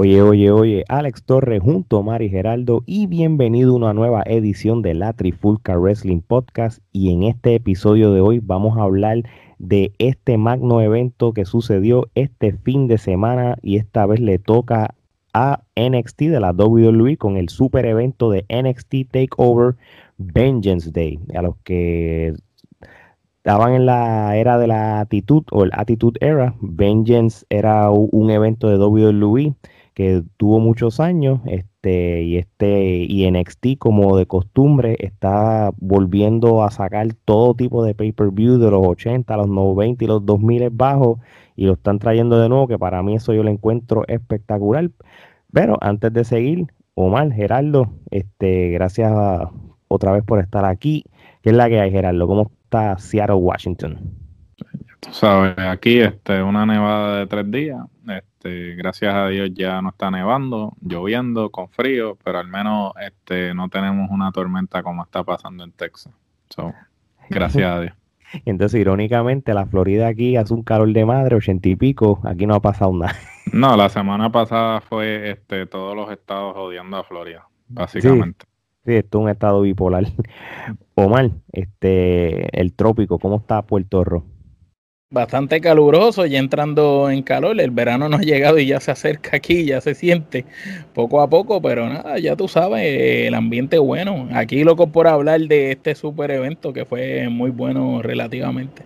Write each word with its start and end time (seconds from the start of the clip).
Oye, 0.00 0.22
oye, 0.22 0.52
oye, 0.52 0.84
Alex 0.88 1.24
Torres 1.24 1.60
junto 1.60 1.98
a 1.98 2.02
Mari 2.04 2.30
Geraldo 2.30 2.84
y 2.86 3.08
bienvenido 3.08 3.72
a 3.72 3.76
una 3.78 3.94
nueva 3.94 4.22
edición 4.26 4.80
de 4.80 4.94
la 4.94 5.12
Trifulca 5.12 5.76
Wrestling 5.76 6.20
Podcast 6.20 6.78
y 6.92 7.12
en 7.12 7.24
este 7.24 7.56
episodio 7.56 8.12
de 8.12 8.20
hoy 8.20 8.38
vamos 8.38 8.78
a 8.78 8.82
hablar 8.82 9.24
de 9.58 9.90
este 9.98 10.38
magno 10.38 10.80
evento 10.80 11.32
que 11.32 11.44
sucedió 11.44 12.06
este 12.14 12.52
fin 12.52 12.86
de 12.86 12.96
semana 12.98 13.56
y 13.60 13.76
esta 13.76 14.06
vez 14.06 14.20
le 14.20 14.38
toca 14.38 14.94
a 15.34 15.64
NXT 15.74 16.20
de 16.20 16.38
la 16.38 16.52
WWE 16.52 17.16
con 17.16 17.36
el 17.36 17.48
super 17.48 17.84
evento 17.84 18.30
de 18.30 18.46
NXT 18.48 19.10
Takeover 19.10 19.74
Vengeance 20.16 20.92
Day. 20.92 21.18
A 21.34 21.42
los 21.42 21.56
que 21.64 22.34
estaban 23.38 23.72
en 23.72 23.84
la 23.84 24.36
era 24.36 24.58
de 24.58 24.68
la 24.68 25.00
actitud 25.00 25.42
o 25.50 25.64
el 25.64 25.72
Attitude 25.74 26.20
Era, 26.20 26.54
Vengeance 26.60 27.44
era 27.50 27.90
un 27.90 28.30
evento 28.30 28.68
de 28.68 28.78
WWE 28.78 29.56
que 29.98 30.22
tuvo 30.36 30.60
muchos 30.60 31.00
años, 31.00 31.40
este, 31.46 32.22
y 32.22 32.36
este, 32.36 33.04
y 33.08 33.28
NXT 33.28 33.78
como 33.80 34.16
de 34.16 34.26
costumbre 34.26 34.96
está 35.00 35.72
volviendo 35.76 36.62
a 36.62 36.70
sacar 36.70 37.08
todo 37.24 37.54
tipo 37.54 37.82
de 37.82 37.96
pay-per-view 37.96 38.58
de 38.58 38.70
los 38.70 38.86
80, 38.86 39.36
los 39.36 39.48
90 39.48 40.04
y 40.04 40.06
los 40.06 40.24
2000 40.24 40.70
bajos, 40.70 41.18
y 41.56 41.66
lo 41.66 41.72
están 41.72 41.98
trayendo 41.98 42.38
de 42.38 42.48
nuevo, 42.48 42.68
que 42.68 42.78
para 42.78 43.02
mí 43.02 43.16
eso 43.16 43.34
yo 43.34 43.42
lo 43.42 43.50
encuentro 43.50 44.04
espectacular. 44.06 44.88
Pero 45.52 45.76
antes 45.80 46.12
de 46.12 46.22
seguir, 46.22 46.68
Omar, 46.94 47.32
Gerardo, 47.32 47.90
este, 48.12 48.70
gracias 48.70 49.12
otra 49.88 50.12
vez 50.12 50.22
por 50.22 50.38
estar 50.38 50.64
aquí. 50.64 51.06
¿Qué 51.42 51.50
es 51.50 51.56
la 51.56 51.68
que 51.68 51.80
hay, 51.80 51.90
Gerardo? 51.90 52.28
¿Cómo 52.28 52.52
está 52.62 52.96
Seattle, 52.98 53.34
Washington? 53.34 53.98
Sabes, 55.10 55.58
aquí 55.58 55.98
este, 55.98 56.40
una 56.40 56.64
nevada 56.66 57.18
de 57.18 57.26
tres 57.26 57.50
días. 57.50 57.80
Gracias 58.42 59.14
a 59.14 59.28
Dios 59.28 59.50
ya 59.54 59.80
no 59.82 59.90
está 59.90 60.10
nevando, 60.10 60.74
lloviendo, 60.80 61.50
con 61.50 61.68
frío, 61.68 62.16
pero 62.24 62.38
al 62.38 62.48
menos 62.48 62.92
este, 63.00 63.54
no 63.54 63.68
tenemos 63.68 64.10
una 64.10 64.32
tormenta 64.32 64.82
como 64.82 65.02
está 65.02 65.24
pasando 65.24 65.64
en 65.64 65.72
Texas. 65.72 66.12
gracias 67.28 67.70
a 67.70 67.80
Dios. 67.80 67.94
Entonces, 68.44 68.80
irónicamente, 68.80 69.54
la 69.54 69.66
Florida 69.66 70.08
aquí 70.08 70.36
hace 70.36 70.52
un 70.54 70.62
calor 70.62 70.92
de 70.92 71.04
madre, 71.04 71.36
ochenta 71.36 71.68
y 71.68 71.76
pico, 71.76 72.20
aquí 72.24 72.46
no 72.46 72.54
ha 72.54 72.60
pasado 72.60 72.92
nada. 72.92 73.14
No, 73.50 73.78
la 73.78 73.88
semana 73.88 74.30
pasada 74.30 74.82
fue 74.82 75.30
este, 75.30 75.64
todos 75.64 75.96
los 75.96 76.10
estados 76.12 76.54
odiando 76.54 76.98
a 76.98 77.04
Florida, 77.04 77.48
básicamente. 77.66 78.44
Sí, 78.84 78.92
esto 78.92 79.18
es 79.18 79.24
un 79.24 79.30
estado 79.30 79.62
bipolar. 79.62 80.04
Omar, 80.94 81.30
este, 81.52 82.60
el 82.60 82.74
trópico, 82.74 83.18
¿cómo 83.18 83.36
está 83.36 83.62
Puerto 83.62 84.04
Rico? 84.04 84.26
Bastante 85.10 85.60
caluroso, 85.60 86.26
ya 86.26 86.38
entrando 86.38 87.10
en 87.10 87.22
calor, 87.22 87.58
el 87.60 87.70
verano 87.70 88.08
no 88.08 88.16
ha 88.18 88.20
llegado 88.20 88.58
y 88.58 88.66
ya 88.66 88.80
se 88.80 88.90
acerca 88.90 89.36
aquí, 89.36 89.64
ya 89.64 89.80
se 89.80 89.94
siente 89.94 90.44
poco 90.92 91.20
a 91.20 91.28
poco, 91.28 91.62
pero 91.62 91.88
nada, 91.88 92.18
ya 92.18 92.36
tú 92.36 92.46
sabes, 92.48 93.26
el 93.26 93.34
ambiente 93.34 93.78
bueno. 93.78 94.28
Aquí 94.32 94.64
loco 94.64 94.88
por 94.88 95.06
hablar 95.06 95.40
de 95.40 95.72
este 95.72 95.94
super 95.94 96.30
evento 96.30 96.72
que 96.72 96.84
fue 96.84 97.28
muy 97.30 97.50
bueno 97.50 98.02
relativamente. 98.02 98.82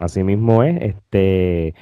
Así 0.00 0.22
mismo 0.22 0.62
es, 0.62 0.80
este, 0.82 1.74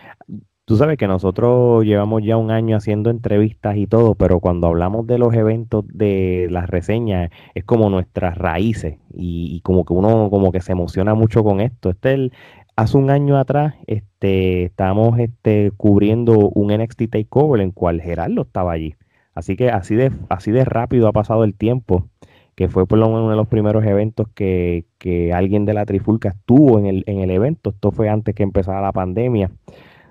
tú 0.64 0.76
sabes 0.76 0.96
que 0.96 1.08
nosotros 1.08 1.84
llevamos 1.84 2.22
ya 2.22 2.36
un 2.36 2.50
año 2.52 2.76
haciendo 2.76 3.10
entrevistas 3.10 3.76
y 3.76 3.86
todo, 3.88 4.14
pero 4.14 4.38
cuando 4.38 4.68
hablamos 4.68 5.06
de 5.08 5.18
los 5.18 5.34
eventos 5.34 5.84
de 5.88 6.46
las 6.50 6.70
reseñas 6.70 7.30
es 7.54 7.64
como 7.64 7.90
nuestras 7.90 8.38
raíces 8.38 8.94
y, 9.12 9.56
y 9.56 9.60
como 9.60 9.84
que 9.84 9.92
uno 9.92 10.30
como 10.30 10.52
que 10.52 10.60
se 10.60 10.72
emociona 10.72 11.14
mucho 11.14 11.44
con 11.44 11.60
esto. 11.60 11.90
Este 11.90 12.08
es 12.08 12.14
el, 12.14 12.32
hace 12.76 12.98
un 12.98 13.10
año 13.10 13.38
atrás 13.38 13.74
este, 13.86 14.64
estábamos 14.64 15.18
este, 15.18 15.72
cubriendo 15.76 16.50
un 16.50 16.72
NXT 16.72 17.10
Takeover 17.10 17.62
en 17.62 17.72
cual 17.72 18.00
Gerardo 18.00 18.42
estaba 18.42 18.72
allí. 18.72 18.94
Así 19.34 19.56
que 19.56 19.70
así 19.70 19.94
de, 19.96 20.12
así 20.28 20.50
de 20.50 20.64
rápido 20.64 21.08
ha 21.08 21.12
pasado 21.12 21.44
el 21.44 21.54
tiempo, 21.54 22.08
que 22.54 22.68
fue 22.68 22.86
por 22.86 22.98
lo 22.98 23.06
menos 23.08 23.22
uno 23.22 23.30
de 23.30 23.36
los 23.36 23.48
primeros 23.48 23.84
eventos 23.84 24.28
que, 24.34 24.86
alguien 25.34 25.64
de 25.66 25.74
la 25.74 25.84
Trifulca 25.84 26.30
estuvo 26.30 26.78
en 26.78 26.86
el, 26.86 27.04
en 27.06 27.20
el 27.20 27.30
evento. 27.30 27.70
Esto 27.70 27.90
fue 27.90 28.08
antes 28.08 28.34
que 28.34 28.42
empezara 28.42 28.80
la 28.80 28.92
pandemia. 28.92 29.50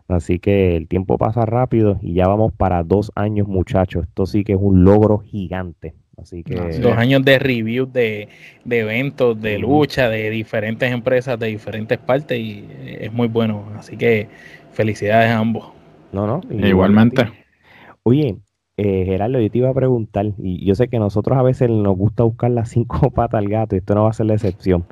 Así 0.08 0.38
que 0.40 0.75
el 0.75 0.88
tiempo 0.88 1.18
pasa 1.18 1.46
rápido 1.46 1.98
y 2.02 2.14
ya 2.14 2.28
vamos 2.28 2.54
para 2.54 2.84
dos 2.84 3.12
años, 3.16 3.48
muchachos. 3.48 4.04
Esto 4.04 4.25
sí 4.28 4.44
que 4.44 4.54
es 4.54 4.59
un 4.62 4.84
logro 4.84 5.18
gigante. 5.20 5.96
Así 6.18 6.44
que... 6.44 6.56
Dos 6.56 6.98
años 6.98 7.24
de 7.24 7.40
review 7.40 7.86
de, 7.86 8.30
eventos, 8.70 9.40
de 9.40 9.59
lucha, 9.59 10.09
de 10.09 10.30
diferentes 10.30 10.92
empresas, 10.92 11.38
de 11.40 11.48
diferentes 11.48 11.98
partes 11.98 12.40
y 12.40 12.68
es 13.00 13.12
muy 13.12 13.28
bueno. 13.28 13.66
Así 13.78 13.98
que 13.98 14.28
felicidades 14.72 15.31
a 15.31 15.38
ambos. 15.38 15.72
No, 16.12 16.28
no. 16.28 16.42
Igualmente. 16.50 17.28
Oye, 18.04 18.38
eh, 18.78 19.06
Gerardo, 19.06 19.40
yo 19.40 19.50
te 19.50 19.58
iba 19.58 19.70
a 19.70 19.74
preguntar, 19.74 20.34
y 20.38 20.66
yo 20.66 20.75
sé 20.75 20.90
que 20.90 21.00
nosotros 21.00 21.38
a 21.38 21.42
veces 21.42 21.70
nos 21.70 21.98
gusta 21.98 22.24
buscar 22.24 22.52
las 22.52 22.70
cinco 22.70 23.09
patas 23.16 23.40
al 23.40 23.50
gato, 23.50 23.75
y 23.75 23.80
esto 23.80 23.96
no 23.96 24.04
va 24.04 24.09
a 24.09 24.14
ser 24.14 24.25
la 24.25 24.34
excepción. 24.34 24.86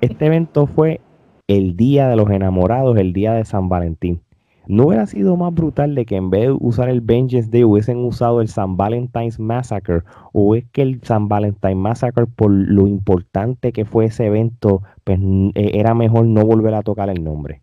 Este 0.00 0.26
evento 0.26 0.66
fue 0.66 1.00
el 1.48 1.76
Día 1.76 2.08
de 2.08 2.16
los 2.16 2.30
Enamorados, 2.30 2.96
el 2.96 3.12
Día 3.12 3.32
de 3.32 3.44
San 3.44 3.68
Valentín. 3.68 4.22
¿No 4.66 4.86
hubiera 4.86 5.06
sido 5.06 5.36
más 5.36 5.52
brutal 5.52 5.94
de 5.94 6.06
que 6.06 6.16
en 6.16 6.30
vez 6.30 6.42
de 6.42 6.56
usar 6.58 6.88
el 6.88 7.00
Vengeance 7.00 7.50
Day 7.50 7.64
hubiesen 7.64 7.98
usado 7.98 8.40
el 8.40 8.48
San 8.48 8.76
Valentine's 8.76 9.38
Massacre? 9.38 10.02
¿O 10.32 10.54
es 10.54 10.64
que 10.72 10.82
el 10.82 11.02
San 11.02 11.28
Valentine's 11.28 11.76
Massacre, 11.76 12.26
por 12.26 12.50
lo 12.50 12.86
importante 12.86 13.72
que 13.72 13.84
fue 13.84 14.06
ese 14.06 14.26
evento, 14.26 14.82
pues 15.04 15.18
eh, 15.54 15.72
era 15.74 15.94
mejor 15.94 16.24
no 16.26 16.44
volver 16.46 16.74
a 16.74 16.82
tocar 16.82 17.10
el 17.10 17.22
nombre? 17.22 17.60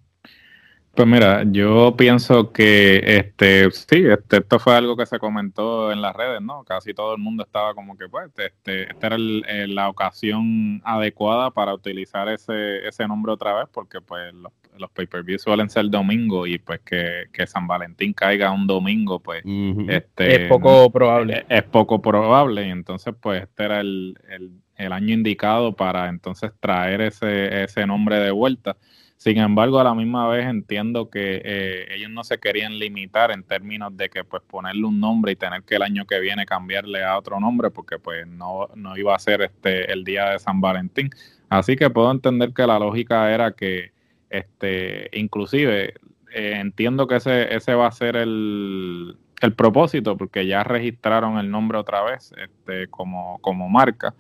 Pues 0.94 1.08
mira, 1.08 1.44
yo 1.46 1.96
pienso 1.96 2.52
que 2.52 3.02
este 3.06 3.72
sí, 3.72 4.04
este, 4.06 4.38
esto 4.38 4.60
fue 4.60 4.76
algo 4.76 4.98
que 4.98 5.06
se 5.06 5.20
comentó 5.20 5.90
en 5.92 6.02
las 6.02 6.14
redes, 6.14 6.42
¿no? 6.42 6.66
Casi 6.66 6.94
todo 6.94 7.16
el 7.16 7.22
mundo 7.22 7.44
estaba 7.44 7.74
como 7.74 7.98
que, 7.98 8.10
pues, 8.10 8.30
este, 8.36 8.92
esta 8.92 9.08
era 9.08 9.18
la 9.18 9.90
ocasión 9.90 10.82
adecuada 10.84 11.50
para 11.52 11.74
utilizar 11.74 12.28
ese, 12.28 12.86
ese 12.86 13.08
nombre 13.08 13.32
otra 13.32 13.54
vez, 13.54 13.70
porque 13.72 14.02
pues 14.02 14.34
los 14.34 14.52
los 14.82 14.92
pay-per-view 14.92 15.40
suelen 15.40 15.70
ser 15.70 15.90
domingo 15.90 16.46
y 16.46 16.58
pues 16.58 16.82
que, 16.82 17.28
San 17.48 17.68
Valentín 17.68 18.14
caiga 18.14 18.52
un 18.52 18.68
domingo, 18.68 19.20
pues 19.20 19.44
este, 19.88 20.44
es 20.44 20.50
poco 20.50 20.92
probable. 20.92 21.46
Es, 21.48 21.64
poco 21.64 22.02
probable 22.02 22.68
y 22.68 22.70
entonces 22.70 23.14
pues 23.20 23.44
este 23.44 23.64
era 23.64 23.80
el, 23.80 24.18
año 24.78 25.14
indicado 25.14 25.76
para 25.76 26.10
entonces 26.10 26.52
traer 26.60 27.02
ese, 27.02 27.64
ese 27.64 27.86
nombre 27.86 28.18
de 28.18 28.32
vuelta. 28.32 28.78
Sin 29.22 29.38
embargo, 29.38 29.80
a 29.80 29.84
la 29.84 29.94
misma 29.94 30.28
vez 30.28 30.48
entiendo 30.48 31.12
que 31.12 31.44
eh, 31.46 31.86
ellos 31.92 32.10
no 32.10 32.24
se 32.24 32.40
querían 32.40 32.80
limitar 32.80 33.30
en 33.30 33.44
términos 33.44 33.96
de 33.96 34.10
que 34.10 34.24
pues 34.24 34.42
ponerle 34.42 34.84
un 34.84 35.00
nombre 35.00 35.34
y 35.34 35.36
tener 35.36 35.62
que 35.62 35.76
el 35.76 35.84
año 35.84 36.08
que 36.08 36.20
viene 36.20 36.44
cambiarle 36.48 37.04
a 37.04 37.20
otro 37.20 37.40
nombre 37.40 37.70
porque 37.70 38.00
pues 38.00 38.26
no, 38.26 38.70
no 38.74 38.98
iba 38.98 39.16
a 39.16 39.20
ser 39.20 39.44
este 39.44 39.92
el 39.94 40.04
día 40.04 40.32
de 40.32 40.40
San 40.40 40.60
Valentín. 40.60 41.12
Así 41.50 41.76
que 41.76 41.92
puedo 41.92 42.10
entender 42.10 42.52
que 42.52 42.66
la 42.66 42.80
lógica 42.80 43.32
era 43.32 43.52
que 43.52 43.92
este, 44.32 45.10
inclusive, 45.12 45.94
eh, 46.34 46.54
entiendo 46.56 47.06
que 47.06 47.18
ese, 47.18 47.54
ese 47.54 47.76
va 47.76 47.88
a 47.88 47.92
ser 47.92 48.16
el, 48.16 49.18
propósito, 49.58 50.18
porque 50.18 50.46
ya 50.46 50.64
registraron 50.64 51.38
el 51.38 51.50
nombre 51.50 51.78
otra 51.78 52.04
vez 52.04 52.32
este, 52.42 52.88
como, 52.88 53.40
como 53.42 53.70
marca. 53.70 54.14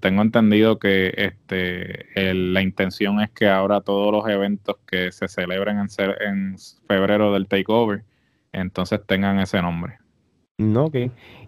tengo 0.00 0.22
entendido 0.22 0.78
que 0.78 1.12
este, 1.16 2.06
la 2.34 2.62
intención 2.62 3.20
es 3.20 3.30
que 3.30 3.46
ahora 3.48 3.82
todos 3.82 4.10
los 4.10 4.26
eventos 4.28 4.76
que 4.86 5.12
se 5.12 5.28
celebren 5.28 5.78
en, 5.78 6.56
febrero 6.88 7.32
del 7.32 7.46
takeover, 7.46 8.04
entonces 8.52 9.00
tengan 9.06 9.38
ese 9.38 9.60
nombre. 9.60 9.98
No, 10.58 10.86
ok. 10.86 10.96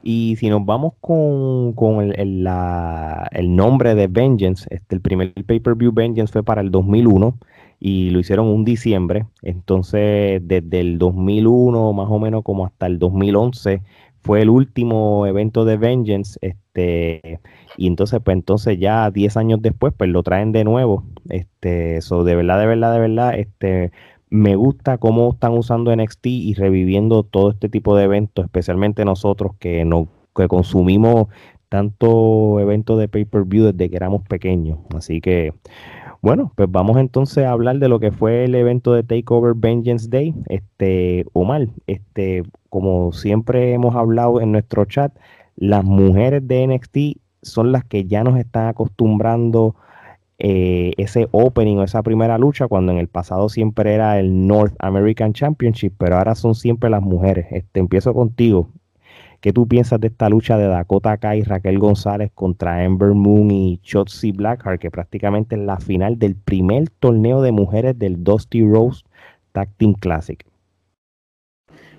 Y 0.02 0.36
si 0.36 0.48
nos 0.50 0.64
vamos 0.64 0.92
con, 1.00 2.02
el, 2.02 2.14
el, 2.18 3.56
nombre 3.56 3.94
de 3.94 4.06
Vengeance, 4.08 4.66
este, 4.70 4.94
el 4.94 5.00
primer 5.00 5.32
pay-per-view 5.32 5.92
Vengeance 5.92 6.32
fue 6.32 6.42
para 6.42 6.60
el 6.60 6.70
2001 6.70 7.38
y 7.80 8.10
lo 8.10 8.18
hicieron 8.20 8.46
un 8.46 8.64
diciembre. 8.64 9.26
Entonces, 9.42 10.40
desde 10.44 10.80
el 10.80 10.98
2001 10.98 11.92
más 11.92 12.08
o 12.10 12.18
menos 12.18 12.42
como 12.42 12.66
hasta 12.66 12.86
el 12.86 12.98
2011 12.98 13.82
fue 14.24 14.40
el 14.42 14.50
último 14.50 15.26
evento 15.26 15.64
de 15.64 15.76
Vengeance. 15.76 16.38
Este, 16.40 17.40
y 17.76 17.86
entonces, 17.86 18.20
pues 18.24 18.36
entonces 18.36 18.78
ya 18.78 19.10
10 19.10 19.36
años 19.36 19.60
después, 19.62 19.92
pues 19.96 20.10
lo 20.10 20.22
traen 20.22 20.52
de 20.52 20.64
nuevo. 20.64 21.04
Este, 21.28 21.98
eso 21.98 22.24
de 22.24 22.34
verdad, 22.34 22.58
de 22.58 22.66
verdad, 22.66 22.94
de 22.94 23.00
verdad, 23.00 23.38
este, 23.38 23.92
me 24.30 24.56
gusta 24.56 24.98
cómo 24.98 25.32
están 25.34 25.52
usando 25.52 25.94
NXT 25.94 26.26
y 26.26 26.54
reviviendo 26.54 27.22
todo 27.22 27.50
este 27.50 27.68
tipo 27.68 27.96
de 27.96 28.04
eventos, 28.04 28.46
especialmente 28.46 29.04
nosotros 29.04 29.52
que, 29.58 29.84
no, 29.84 30.08
que 30.34 30.48
consumimos 30.48 31.28
tanto 31.68 32.60
eventos 32.60 32.98
de 32.98 33.08
pay-per-view 33.08 33.66
desde 33.72 33.90
que 33.90 33.96
éramos 33.96 34.22
pequeños. 34.22 34.78
Así 34.94 35.20
que 35.20 35.52
bueno, 36.24 36.52
pues 36.56 36.70
vamos 36.70 36.96
entonces 36.96 37.44
a 37.44 37.50
hablar 37.50 37.78
de 37.78 37.88
lo 37.88 38.00
que 38.00 38.10
fue 38.10 38.44
el 38.44 38.54
evento 38.54 38.94
de 38.94 39.02
Takeover 39.02 39.52
Vengeance 39.54 40.08
Day. 40.08 40.34
Este, 40.48 41.26
Omar, 41.34 41.68
este, 41.86 42.44
como 42.70 43.12
siempre 43.12 43.74
hemos 43.74 43.94
hablado 43.94 44.40
en 44.40 44.50
nuestro 44.50 44.86
chat, 44.86 45.14
las 45.56 45.84
mujeres 45.84 46.48
de 46.48 46.66
NXT 46.66 47.20
son 47.42 47.72
las 47.72 47.84
que 47.84 48.06
ya 48.06 48.24
nos 48.24 48.38
están 48.38 48.68
acostumbrando 48.68 49.76
eh, 50.38 50.92
ese 50.96 51.28
opening 51.30 51.76
o 51.76 51.84
esa 51.84 52.02
primera 52.02 52.38
lucha 52.38 52.68
cuando 52.68 52.90
en 52.92 52.98
el 52.98 53.08
pasado 53.08 53.50
siempre 53.50 53.92
era 53.94 54.18
el 54.18 54.46
North 54.46 54.74
American 54.78 55.34
Championship, 55.34 55.92
pero 55.98 56.16
ahora 56.16 56.34
son 56.34 56.54
siempre 56.54 56.88
las 56.88 57.02
mujeres. 57.02 57.48
Este, 57.50 57.80
empiezo 57.80 58.14
contigo. 58.14 58.70
¿Qué 59.44 59.52
tú 59.52 59.68
piensas 59.68 60.00
de 60.00 60.06
esta 60.06 60.30
lucha 60.30 60.56
de 60.56 60.66
Dakota 60.66 61.18
Kai 61.18 61.40
y 61.40 61.42
Raquel 61.42 61.78
González 61.78 62.30
contra 62.34 62.82
Ember 62.82 63.10
Moon 63.10 63.50
y 63.50 63.78
Shotzi 63.82 64.32
Blackheart, 64.32 64.80
que 64.80 64.90
prácticamente 64.90 65.54
es 65.56 65.60
la 65.60 65.76
final 65.76 66.18
del 66.18 66.34
primer 66.34 66.88
torneo 66.88 67.42
de 67.42 67.52
mujeres 67.52 67.98
del 67.98 68.24
Dusty 68.24 68.64
Rose 68.64 69.04
Tag 69.52 69.68
Team 69.76 69.92
Classic? 70.00 70.42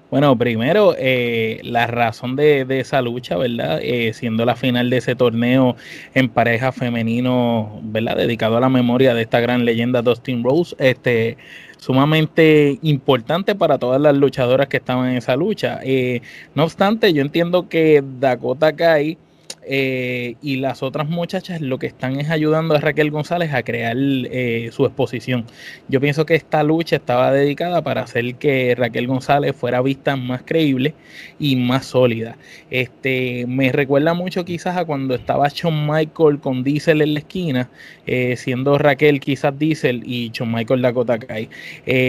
Bueno, 0.10 0.36
primero, 0.38 0.96
eh, 0.98 1.60
la 1.62 1.86
razón 1.86 2.36
de, 2.36 2.66
esa 2.80 3.04
lucha, 3.04 3.38
¿verdad? 3.38 3.80
Eh, 3.80 4.14
siendo 4.14 4.44
la 4.44 4.56
final 4.56 4.90
de 4.90 4.98
ese 4.98 5.14
torneo 5.14 5.76
en 6.16 6.30
pareja 6.30 6.72
femenino, 6.72 7.80
¿verdad? 7.84 8.16
Dedicado 8.18 8.58
a 8.58 8.60
la 8.60 8.70
memoria 8.70 9.14
de 9.14 9.22
esta 9.22 9.40
gran 9.40 9.66
leyenda 9.66 10.02
Dustin 10.02 10.44
Rose, 10.44 10.76
este, 10.80 11.38
sumamente 11.78 12.80
importante 12.82 13.56
para 13.56 13.78
todas 13.78 14.02
las 14.02 14.16
luchadoras 14.16 14.68
que 14.68 14.78
estaban 14.78 15.10
en 15.10 15.18
esa 15.18 15.36
lucha. 15.36 15.80
Eh, 15.84 16.22
no 16.54 16.64
obstante, 16.64 17.14
yo 17.14 17.22
entiendo 17.22 17.70
que 17.70 18.04
Dakota 18.20 18.76
Kai 18.76 19.18
eh, 19.68 20.36
y 20.42 20.58
las 20.58 20.84
otras 20.84 21.10
muchachas 21.10 21.60
lo 21.60 21.80
que 21.80 21.88
están 21.88 22.20
es 22.20 22.30
ayudando 22.30 22.76
a 22.76 22.80
Raquel 22.80 23.12
González 23.12 23.54
a 23.54 23.64
crear 23.64 23.98
eh, 23.98 24.70
su 24.72 24.86
exposición. 24.86 25.46
Yo 25.88 26.00
pienso 26.00 26.26
que 26.26 26.36
esta 26.36 26.64
lucha 26.64 26.98
estaba 26.98 27.32
dedicada 27.32 27.82
para 27.82 28.02
hacer 28.02 28.36
que 28.36 28.76
Raquel 28.76 29.08
González 29.08 29.56
fuera 29.56 29.82
vista 29.82 30.16
más 30.16 30.44
creíble 30.46 30.94
y 31.40 31.56
más 31.56 31.88
sólida. 31.88 32.38
Este, 32.70 33.46
me 33.48 33.72
recuerda 33.72 34.14
mucho 34.14 34.46
quizás 34.46 34.78
a 34.78 34.86
cuando 34.86 35.16
estaba 35.16 35.48
Shawn 35.50 35.88
Michael 35.88 36.40
con 36.40 36.64
Diesel 36.64 37.02
en 37.02 37.14
la 37.14 37.20
esquina, 37.20 37.70
eh, 38.06 38.36
siendo 38.38 38.78
Raquel 38.78 39.20
quizás 39.20 39.58
Diesel 39.58 40.04
y 40.06 40.30
Shawn 40.32 40.54
Michael 40.54 40.82
Dakota 40.82 41.18
Kai. 41.18 41.50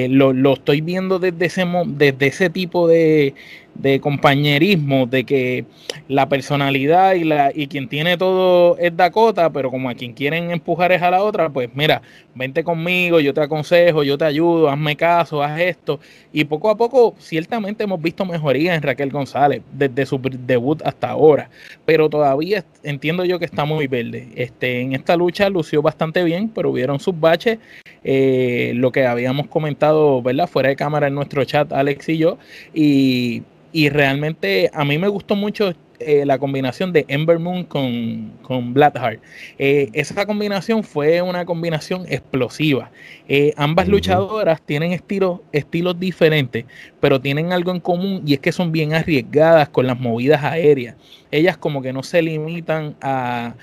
Lo, 0.08 0.32
lo, 0.32 0.54
estoy 0.54 0.80
viendo 0.80 1.18
desde 1.18 1.46
ese, 1.46 1.64
desde 1.86 2.26
ese 2.26 2.50
tipo 2.50 2.86
de 2.88 3.34
de 3.78 4.00
compañerismo, 4.00 5.06
de 5.06 5.24
que 5.24 5.64
la 6.08 6.28
personalidad 6.28 7.14
y, 7.14 7.24
la, 7.24 7.52
y 7.54 7.66
quien 7.66 7.88
tiene 7.88 8.16
todo 8.16 8.76
es 8.78 8.96
Dakota, 8.96 9.50
pero 9.50 9.70
como 9.70 9.88
a 9.88 9.94
quien 9.94 10.12
quieren 10.12 10.50
empujar 10.50 10.92
es 10.92 11.02
a 11.02 11.10
la 11.10 11.22
otra, 11.22 11.48
pues 11.50 11.68
mira, 11.74 12.02
vente 12.34 12.62
conmigo, 12.64 13.20
yo 13.20 13.32
te 13.34 13.40
aconsejo, 13.40 14.02
yo 14.02 14.18
te 14.18 14.24
ayudo, 14.24 14.68
hazme 14.68 14.96
caso, 14.96 15.42
haz 15.42 15.60
esto. 15.60 16.00
Y 16.32 16.44
poco 16.44 16.70
a 16.70 16.76
poco, 16.76 17.14
ciertamente 17.18 17.84
hemos 17.84 18.00
visto 18.00 18.24
mejoría 18.24 18.74
en 18.74 18.82
Raquel 18.82 19.10
González 19.10 19.62
desde 19.72 20.06
su 20.06 20.20
debut 20.20 20.82
hasta 20.84 21.10
ahora, 21.10 21.50
pero 21.84 22.08
todavía 22.08 22.64
entiendo 22.82 23.24
yo 23.24 23.38
que 23.38 23.44
está 23.44 23.64
muy 23.64 23.86
verde. 23.86 24.28
Este, 24.36 24.80
en 24.80 24.94
esta 24.94 25.16
lucha 25.16 25.48
lució 25.48 25.82
bastante 25.82 26.24
bien, 26.24 26.48
pero 26.48 26.70
hubieron 26.70 27.00
sus 27.00 27.18
baches, 27.18 27.58
eh, 28.04 28.72
lo 28.74 28.92
que 28.92 29.06
habíamos 29.06 29.48
comentado, 29.48 30.22
¿verdad? 30.22 30.46
Fuera 30.46 30.68
de 30.68 30.76
cámara 30.76 31.08
en 31.08 31.14
nuestro 31.14 31.44
chat, 31.44 31.72
Alex 31.72 32.08
y 32.08 32.18
yo, 32.18 32.38
y 32.74 33.42
y 33.72 33.88
realmente 33.88 34.70
a 34.72 34.84
mí 34.84 34.98
me 34.98 35.08
gustó 35.08 35.36
mucho 35.36 35.72
eh, 35.98 36.26
la 36.26 36.38
combinación 36.38 36.92
de 36.92 37.06
Ember 37.08 37.38
Moon 37.38 37.64
con, 37.64 38.32
con 38.42 38.74
Blackheart. 38.74 39.20
Eh, 39.58 39.88
esa 39.94 40.26
combinación 40.26 40.84
fue 40.84 41.22
una 41.22 41.46
combinación 41.46 42.04
explosiva. 42.08 42.90
Eh, 43.28 43.54
ambas 43.56 43.88
luchadoras 43.88 44.60
tienen 44.60 44.92
estilos, 44.92 45.40
estilos 45.52 45.98
diferentes, 45.98 46.66
pero 47.00 47.20
tienen 47.20 47.52
algo 47.52 47.70
en 47.70 47.80
común 47.80 48.22
y 48.26 48.34
es 48.34 48.40
que 48.40 48.52
son 48.52 48.72
bien 48.72 48.92
arriesgadas 48.92 49.70
con 49.70 49.86
las 49.86 49.98
movidas 49.98 50.44
aéreas. 50.44 50.96
Ellas 51.30 51.56
como 51.56 51.80
que 51.80 51.94
no 51.94 52.02
se 52.02 52.20
limitan 52.20 52.94
a 53.00 53.54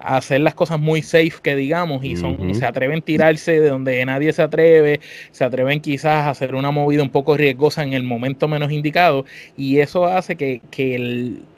hacer 0.00 0.40
las 0.40 0.54
cosas 0.54 0.80
muy 0.80 1.02
safe 1.02 1.34
que 1.42 1.54
digamos 1.54 2.04
y 2.04 2.16
son 2.16 2.54
se 2.54 2.64
atreven 2.64 2.98
a 2.98 3.02
tirarse 3.02 3.60
de 3.60 3.68
donde 3.68 4.04
nadie 4.04 4.32
se 4.32 4.42
atreve, 4.42 5.00
se 5.30 5.44
atreven 5.44 5.80
quizás 5.80 6.26
a 6.26 6.30
hacer 6.30 6.54
una 6.54 6.70
movida 6.70 7.02
un 7.02 7.10
poco 7.10 7.36
riesgosa 7.36 7.82
en 7.82 7.92
el 7.92 8.02
momento 8.02 8.48
menos 8.48 8.72
indicado 8.72 9.24
y 9.56 9.78
eso 9.78 10.06
hace 10.06 10.36
que, 10.36 10.60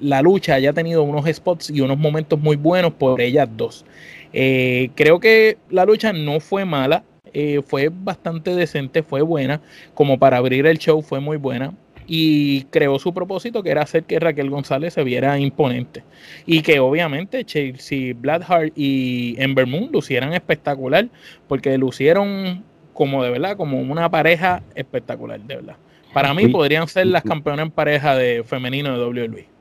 la 0.01 0.23
lucha 0.23 0.55
haya 0.55 0.73
tenido 0.73 1.03
unos 1.03 1.27
spots 1.27 1.71
y 1.71 1.81
unos 1.81 1.99
momentos 1.99 2.39
muy 2.41 2.57
buenos 2.57 2.93
por 2.93 3.21
ellas 3.21 3.49
dos. 3.57 3.85
Eh, 4.33 4.91
creo 4.95 5.21
que 5.21 5.59
la 5.71 5.85
lucha 5.85 6.13
no 6.13 6.41
fue 6.41 6.65
mala, 6.65 7.05
eh, 7.33 7.61
fue 7.65 7.91
bastante 7.93 8.55
decente, 8.55 9.03
fue 9.03 9.23
buena, 9.23 9.61
como 9.95 10.19
para 10.19 10.39
abrir 10.39 10.67
el 10.67 10.79
show 10.79 11.03
fue 11.03 11.21
muy 11.21 11.37
buena 11.37 11.73
y 12.07 12.65
creó 12.65 12.99
su 12.99 13.15
propósito 13.15 13.63
que 13.63 13.71
era 13.71 13.83
hacer 13.83 14.05
que 14.05 14.19
Raquel 14.19 14.51
González 14.51 14.95
se 14.95 15.05
viera 15.05 15.39
imponente. 15.39 16.05
Y 16.47 16.63
que 16.63 16.81
obviamente 16.81 17.45
Chelsea 17.45 18.15
Blackheart 18.15 18.73
y 18.77 19.35
Ember 19.39 19.67
Moon 19.67 19.91
lucieran 19.93 20.33
espectacular 20.33 21.09
porque 21.49 21.77
lucieron 21.79 22.65
como 22.93 23.23
de 23.25 23.31
verdad 23.31 23.57
como 23.57 23.81
una 23.81 24.11
pareja 24.11 24.63
espectacular 24.75 25.41
de 25.41 25.57
verdad. 25.57 25.77
Para 26.13 26.35
mí 26.35 26.49
podrían 26.49 26.89
ser 26.89 27.07
las 27.07 27.23
campeonas 27.23 27.65
en 27.65 27.71
pareja 27.71 28.15
de 28.15 28.45
femenino 28.45 28.99
de 28.99 29.05
WWE 29.07 29.52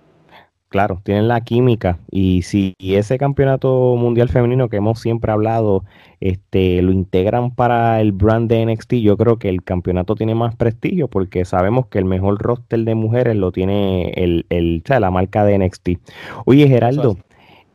Claro, 0.71 1.01
tienen 1.03 1.27
la 1.27 1.41
química 1.41 1.99
y 2.09 2.43
si 2.43 2.75
ese 2.79 3.17
campeonato 3.17 3.97
mundial 3.97 4.29
femenino 4.29 4.69
que 4.69 4.77
hemos 4.77 5.01
siempre 5.01 5.29
hablado, 5.33 5.83
este, 6.21 6.81
lo 6.81 6.93
integran 6.93 7.53
para 7.53 7.99
el 7.99 8.13
brand 8.13 8.49
de 8.49 8.65
NXT, 8.65 8.93
yo 8.93 9.17
creo 9.17 9.37
que 9.37 9.49
el 9.49 9.65
campeonato 9.65 10.15
tiene 10.15 10.33
más 10.33 10.55
prestigio 10.55 11.09
porque 11.09 11.43
sabemos 11.43 11.87
que 11.87 11.99
el 11.99 12.05
mejor 12.05 12.41
roster 12.41 12.79
de 12.85 12.95
mujeres 12.95 13.35
lo 13.35 13.51
tiene 13.51 14.11
el, 14.11 14.45
el 14.49 14.81
la 14.87 15.11
marca 15.11 15.43
de 15.43 15.57
NXT. 15.57 15.89
Oye, 16.45 16.69
Geraldo, 16.69 17.17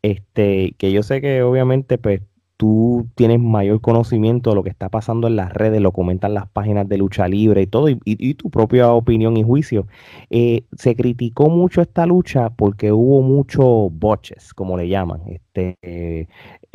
este, 0.00 0.74
que 0.78 0.90
yo 0.90 1.02
sé 1.02 1.20
que 1.20 1.42
obviamente 1.42 1.98
pues 1.98 2.22
tú 2.56 3.06
tienes 3.14 3.40
mayor 3.40 3.80
conocimiento 3.80 4.50
de 4.50 4.56
lo 4.56 4.62
que 4.62 4.70
está 4.70 4.88
pasando 4.88 5.26
en 5.26 5.36
las 5.36 5.52
redes, 5.52 5.80
lo 5.80 5.92
comentan 5.92 6.34
las 6.34 6.48
páginas 6.48 6.88
de 6.88 6.98
lucha 6.98 7.28
libre 7.28 7.62
y 7.62 7.66
todo, 7.66 7.88
y, 7.88 8.34
tu 8.34 8.50
propia 8.50 8.92
opinión 8.92 9.36
y 9.36 9.42
juicio. 9.42 9.86
Eh, 10.30 10.64
se 10.76 10.96
criticó 10.96 11.50
mucho 11.50 11.82
esta 11.82 12.06
lucha 12.06 12.50
porque 12.50 12.92
hubo 12.92 13.22
muchos 13.22 13.90
botches, 13.92 14.54
como 14.54 14.76
le 14.76 14.88
llaman. 14.88 15.22
Este, 15.26 15.76
eh, 15.82 16.26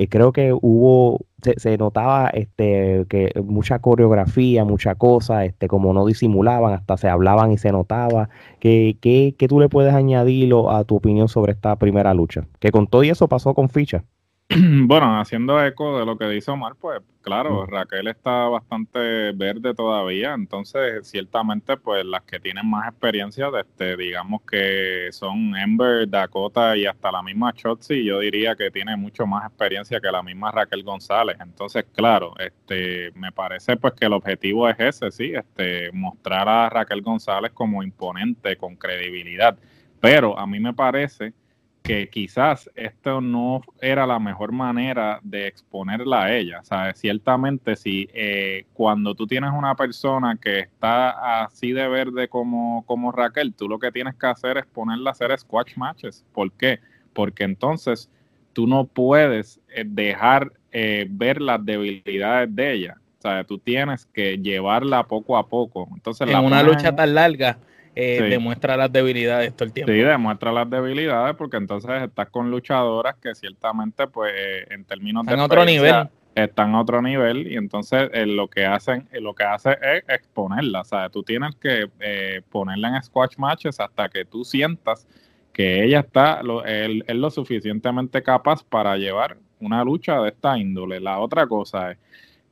creo 0.10 0.32
que 0.32 0.54
hubo, 0.54 1.22
se, 1.58 1.78
notaba 1.78 2.30
este, 2.30 3.06
que 3.10 3.32
mucha 3.44 3.80
coreografía, 3.80 4.66
mucha 4.66 4.96
cosa, 4.96 5.46
este, 5.46 5.68
como 5.68 5.94
no 5.94 6.06
disimulaban, 6.06 6.74
hasta 6.74 6.98
se 6.98 7.10
hablaban 7.10 7.52
y 7.52 7.58
se 7.58 7.72
notaba. 7.72 8.30
¿Qué, 8.60 8.98
qué 9.02 9.48
tú 9.48 9.60
le 9.60 9.70
puedes 9.70 9.94
añadir 9.94 10.54
a 10.70 10.84
tu 10.84 10.96
opinión 10.96 11.28
sobre 11.28 11.54
esta 11.54 11.76
primera 11.78 12.14
lucha? 12.14 12.48
Que 12.60 12.72
con 12.72 12.88
todo 12.88 13.04
y 13.04 13.10
eso 13.10 13.28
pasó 13.28 13.54
con 13.54 13.70
ficha. 13.70 14.04
Bueno, 14.86 15.20
haciendo 15.20 15.64
eco 15.64 15.98
de 15.98 16.06
lo 16.06 16.18
que 16.18 16.28
dice 16.28 16.52
Omar, 16.52 16.76
pues 16.76 17.02
claro, 17.22 17.66
Raquel 17.66 18.08
está 18.08 18.50
bastante 18.50 19.32
verde 19.32 19.74
todavía, 19.74 20.34
entonces 20.34 21.08
ciertamente 21.08 21.78
pues 21.78 22.04
las 22.04 22.24
que 22.24 22.38
tienen 22.40 22.70
más 22.70 22.90
experiencia, 22.90 23.48
este, 23.58 23.96
digamos 23.96 24.42
que 24.42 25.08
son 25.12 25.56
Ember, 25.56 26.10
Dakota 26.10 26.76
y 26.76 26.86
hasta 26.86 27.14
la 27.14 27.22
misma 27.22 27.54
Chotzi, 27.54 28.04
yo 28.04 28.20
diría 28.20 28.56
que 28.56 28.72
tiene 28.72 28.98
mucho 28.98 29.26
más 29.26 29.46
experiencia 29.46 30.02
que 30.02 30.12
la 30.12 30.22
misma 30.22 30.52
Raquel 30.52 30.84
González, 30.84 31.38
entonces 31.40 31.86
claro, 31.94 32.34
este, 32.38 33.12
me 33.16 33.32
parece 33.32 33.78
pues 33.78 33.94
que 33.94 34.06
el 34.06 34.14
objetivo 34.14 34.68
es 34.68 34.80
ese, 34.80 35.12
sí, 35.12 35.34
este, 35.34 35.92
mostrar 35.94 36.50
a 36.50 36.70
Raquel 36.70 37.02
González 37.02 37.52
como 37.54 37.84
imponente, 37.84 38.58
con 38.58 38.76
credibilidad, 38.76 39.58
pero 40.02 40.38
a 40.38 40.46
mí 40.46 40.60
me 40.60 40.74
parece 40.74 41.34
que 41.82 42.10
quizás 42.10 42.70
esto 42.76 43.22
no 43.22 43.62
era 43.82 44.06
la 44.06 44.20
mejor 44.20 44.52
manera 44.52 45.20
de 45.24 45.48
exponerla 45.48 46.24
a 46.24 46.36
ella. 46.36 46.60
O 46.62 46.64
sea, 46.64 46.94
ciertamente 46.94 47.76
si 47.76 48.08
eh, 48.14 48.66
cuando 48.74 49.16
tú 49.16 49.26
tienes 49.26 49.52
una 49.52 49.76
persona 49.76 50.38
que 50.40 50.60
está 50.60 51.44
así 51.44 51.72
de 51.72 51.88
verde 51.88 52.28
como, 52.28 52.86
como 52.86 53.12
Raquel, 53.12 53.54
tú 53.54 53.68
lo 53.68 53.80
que 53.80 53.92
tienes 53.92 54.16
que 54.16 54.28
hacer 54.28 54.58
es 54.60 54.66
ponerla 54.68 55.10
a 55.10 55.14
hacer 55.14 55.38
squash 55.38 55.76
matches. 55.76 56.24
¿Por 56.34 56.52
qué? 56.52 56.80
Porque 57.14 57.44
entonces 57.44 58.10
tú 58.54 58.68
no 58.68 58.86
puedes 58.86 59.60
eh, 59.70 59.84
dejar 59.86 60.54
eh, 60.72 61.08
ver 61.10 61.42
las 61.42 61.66
debilidades 61.66 62.56
de 62.56 62.74
ella. 62.74 62.98
O 63.18 63.22
sea, 63.22 63.44
tú 63.44 63.58
tienes 63.58 64.06
que 64.06 64.38
llevarla 64.38 65.08
poco 65.08 65.38
a 65.38 65.48
poco. 65.48 65.88
Entonces, 65.94 66.28
en 66.28 66.38
una 66.38 66.64
lucha 66.64 66.96
tan 66.96 67.14
larga 67.14 67.58
eh, 67.96 68.22
demuestra 68.30 68.78
las 68.78 68.92
debilidades 68.92 69.54
todo 69.54 69.66
el 69.66 69.74
tiempo. 69.74 69.92
Sí, 69.92 70.00
demuestra 70.00 70.52
las 70.52 70.70
debilidades 70.70 71.36
porque 71.36 71.58
entonces 71.58 72.04
estás 72.04 72.30
con 72.30 72.50
luchadoras 72.50 73.16
que 73.18 73.36
ciertamente, 73.36 74.08
pues, 74.08 74.34
en 74.70 74.86
términos 74.86 75.24
están 75.24 75.40
de 75.40 75.44
otro 75.46 75.66
nivel. 75.66 76.10
Están 76.34 76.74
a 76.76 76.80
otro 76.80 77.02
nivel 77.02 77.52
y 77.52 77.58
entonces 77.58 78.10
eh, 78.14 78.26
lo 78.26 78.48
que 78.48 78.66
hacen, 78.66 79.06
eh, 79.12 79.20
lo 79.20 79.36
que 79.36 79.44
hace 79.44 79.72
es 79.72 80.04
exponerla. 80.08 80.82
O 80.82 80.86
sea, 80.86 81.10
tú 81.10 81.24
tienes 81.24 81.56
que 81.56 81.90
ponerla 82.50 82.96
en 82.96 83.04
squash 83.04 83.36
matches 83.38 83.80
hasta 83.80 84.08
que 84.08 84.24
tú 84.24 84.46
sientas 84.46 85.06
que 85.52 85.84
ella 85.84 86.00
está, 86.00 86.42
lo, 86.42 86.64
es 86.64 87.04
lo 87.14 87.30
suficientemente 87.30 88.24
capaz 88.24 88.64
para 88.64 88.96
llevar 88.96 89.36
una 89.60 89.84
lucha 89.84 90.22
de 90.22 90.30
esta 90.30 90.58
índole. 90.58 91.02
La 91.02 91.20
otra 91.20 91.46
cosa 91.48 91.92
es 91.92 91.98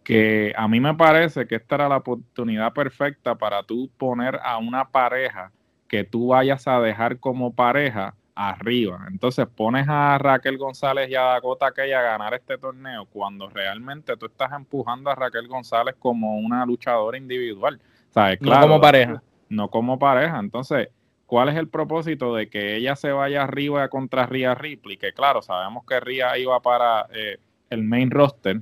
que 0.03 0.53
a 0.55 0.67
mí 0.67 0.79
me 0.79 0.95
parece 0.95 1.47
que 1.47 1.55
esta 1.55 1.75
era 1.75 1.89
la 1.89 1.97
oportunidad 1.97 2.73
perfecta 2.73 3.35
para 3.35 3.63
tú 3.63 3.89
poner 3.97 4.39
a 4.43 4.57
una 4.57 4.89
pareja 4.89 5.51
que 5.87 6.03
tú 6.03 6.27
vayas 6.27 6.67
a 6.67 6.79
dejar 6.79 7.19
como 7.19 7.53
pareja 7.53 8.15
arriba. 8.39 9.05
Entonces 9.11 9.45
pones 9.47 9.85
a 9.89 10.17
Raquel 10.17 10.57
González 10.57 11.09
y 11.09 11.15
a 11.15 11.23
Dakota 11.23 11.71
Kay 11.71 11.91
a 11.91 12.01
ganar 12.01 12.33
este 12.33 12.57
torneo 12.57 13.05
cuando 13.05 13.49
realmente 13.49 14.15
tú 14.15 14.27
estás 14.27 14.53
empujando 14.53 15.09
a 15.09 15.15
Raquel 15.15 15.47
González 15.47 15.95
como 15.99 16.37
una 16.37 16.65
luchadora 16.65 17.17
individual. 17.17 17.81
¿Sabes? 18.09 18.41
no 18.41 18.59
como 18.61 18.79
pareja. 18.79 19.21
No 19.49 19.69
como 19.69 19.99
pareja. 19.99 20.39
Entonces, 20.39 20.87
¿cuál 21.25 21.49
es 21.49 21.55
el 21.55 21.67
propósito 21.67 22.33
de 22.33 22.49
que 22.49 22.77
ella 22.77 22.95
se 22.95 23.11
vaya 23.11 23.43
arriba 23.43 23.89
contra 23.89 24.25
Rhea 24.25 24.55
Ripley? 24.55 24.95
Que 24.95 25.11
claro, 25.11 25.41
sabemos 25.41 25.85
que 25.85 25.99
Rhea 25.99 26.37
iba 26.37 26.61
para 26.61 27.07
eh, 27.13 27.39
el 27.69 27.83
main 27.83 28.09
roster 28.09 28.61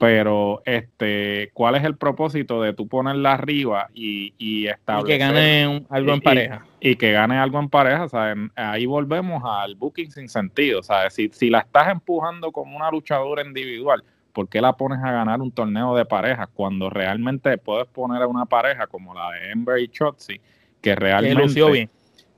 pero 0.00 0.62
este, 0.64 1.50
¿cuál 1.52 1.74
es 1.74 1.84
el 1.84 1.94
propósito 1.94 2.62
de 2.62 2.72
tú 2.72 2.88
ponerla 2.88 3.34
arriba 3.34 3.90
y, 3.92 4.32
y 4.38 4.66
establecer? 4.66 5.10
Y 5.10 5.12
que 5.12 5.18
gane 5.18 5.86
algo 5.90 6.14
en 6.14 6.20
pareja. 6.22 6.66
Y, 6.80 6.96
que 6.96 7.12
gane 7.12 7.38
algo 7.38 7.58
en 7.58 7.68
pareja, 7.68 8.06
Ahí 8.56 8.86
volvemos 8.86 9.42
al 9.44 9.74
booking 9.74 10.10
sin 10.10 10.30
sentido, 10.30 10.82
¿sabes? 10.82 11.12
Si, 11.12 11.28
si 11.34 11.50
la 11.50 11.58
estás 11.58 11.88
empujando 11.88 12.50
como 12.50 12.78
una 12.78 12.90
luchadora 12.90 13.44
individual, 13.44 14.02
¿por 14.32 14.48
qué 14.48 14.62
la 14.62 14.74
pones 14.74 15.00
a 15.04 15.12
ganar 15.12 15.42
un 15.42 15.52
torneo 15.52 15.94
de 15.94 16.06
pareja 16.06 16.46
cuando 16.46 16.88
realmente 16.88 17.58
puedes 17.58 17.86
poner 17.86 18.22
a 18.22 18.26
una 18.26 18.46
pareja 18.46 18.86
como 18.86 19.12
la 19.12 19.32
de 19.32 19.50
Ember 19.50 19.80
y 19.80 19.88
Chotzi, 19.88 20.40
que 20.80 20.96
realmente... 20.96 21.36
Que 21.36 21.42
lució 21.42 21.70
bien. 21.70 21.90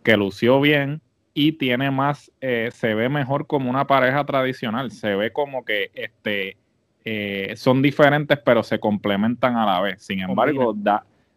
Que 0.02 0.16
lució 0.16 0.60
bien 0.60 1.00
y 1.32 1.52
tiene 1.52 1.92
más, 1.92 2.32
eh, 2.40 2.70
se 2.72 2.94
ve 2.94 3.08
mejor 3.08 3.46
como 3.46 3.70
una 3.70 3.86
pareja 3.86 4.24
tradicional, 4.24 4.90
se 4.90 5.14
ve 5.14 5.32
como 5.32 5.64
que 5.64 5.92
este 5.94 6.56
eh, 7.04 7.54
son 7.56 7.82
diferentes, 7.82 8.38
pero 8.38 8.62
se 8.62 8.78
complementan 8.78 9.56
a 9.56 9.66
la 9.66 9.80
vez. 9.80 10.02
Sin 10.02 10.20
embargo, 10.20 10.74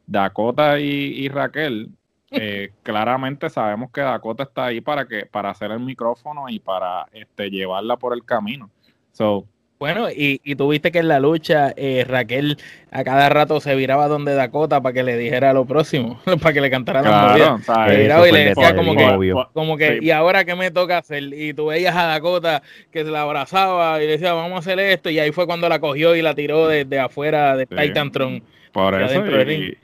Dakota 0.06 0.80
y, 0.80 1.28
Raquel, 1.30 1.90
eh, 2.32 2.72
claramente 2.84 3.50
sabemos 3.50 3.92
que 3.92 4.02
Dakota 4.02 4.44
está 4.44 4.66
ahí 4.66 4.82
para 4.82 5.08
que 5.08 5.26
para 5.26 5.50
hacer 5.50 5.72
el 5.72 5.80
micrófono 5.80 6.50
y 6.50 6.60
para 6.60 7.08
este, 7.12 7.50
llevarla 7.50 7.98
por 7.98 8.14
el 8.14 8.24
camino. 8.24 8.70
So, 9.12 9.46
bueno, 9.78 10.10
y, 10.10 10.40
y 10.44 10.56
tuviste 10.56 10.92
que 10.92 11.00
en 11.00 11.10
la 11.10 11.20
lucha 11.20 11.74
eh, 11.76 12.06
Raquel 12.08 12.58
a 12.92 13.04
cada 13.04 13.28
rato 13.28 13.60
se 13.60 13.76
viraba 13.76 14.08
donde 14.08 14.34
Dakota 14.34 14.82
para 14.82 14.94
que 14.94 15.04
le 15.04 15.18
dijera 15.18 15.52
lo 15.52 15.66
próximo, 15.66 16.20
para 16.42 16.54
que 16.54 16.62
le 16.62 16.70
cantara 16.70 17.02
la 17.02 17.60
Se 17.90 17.98
viraba 17.98 18.28
y 18.28 18.32
le 18.32 18.46
decía 18.46 18.74
como 18.74 18.96
que, 18.96 19.34
como 19.54 19.78
que 19.78 20.00
y 20.02 20.12
ahora 20.12 20.46
qué 20.46 20.56
me 20.56 20.72
toca 20.72 21.00
hacer. 21.00 21.24
Y 21.34 21.54
tú 21.54 21.68
veías 21.68 21.96
a 21.96 22.06
Dakota 22.06 22.64
que 22.92 23.04
se 23.04 23.12
la 23.12 23.24
abrazaba 23.24 24.02
y 24.02 24.06
le 24.06 24.14
decía, 24.14 24.34
vamos 24.34 24.56
a 24.56 24.60
hacer 24.60 24.80
esto. 24.80 25.10
Y 25.10 25.20
ahí 25.20 25.32
fue 25.32 25.46
cuando 25.46 25.68
la 25.68 25.80
cogió 25.80 26.16
y 26.16 26.22
la 26.22 26.36
tiró 26.36 26.68
desde 26.68 26.98
afuera 27.00 27.58
de 27.58 27.66
Titantron. 27.66 28.44
Por 28.72 29.02
eso, 29.02 29.26
y 29.52 29.78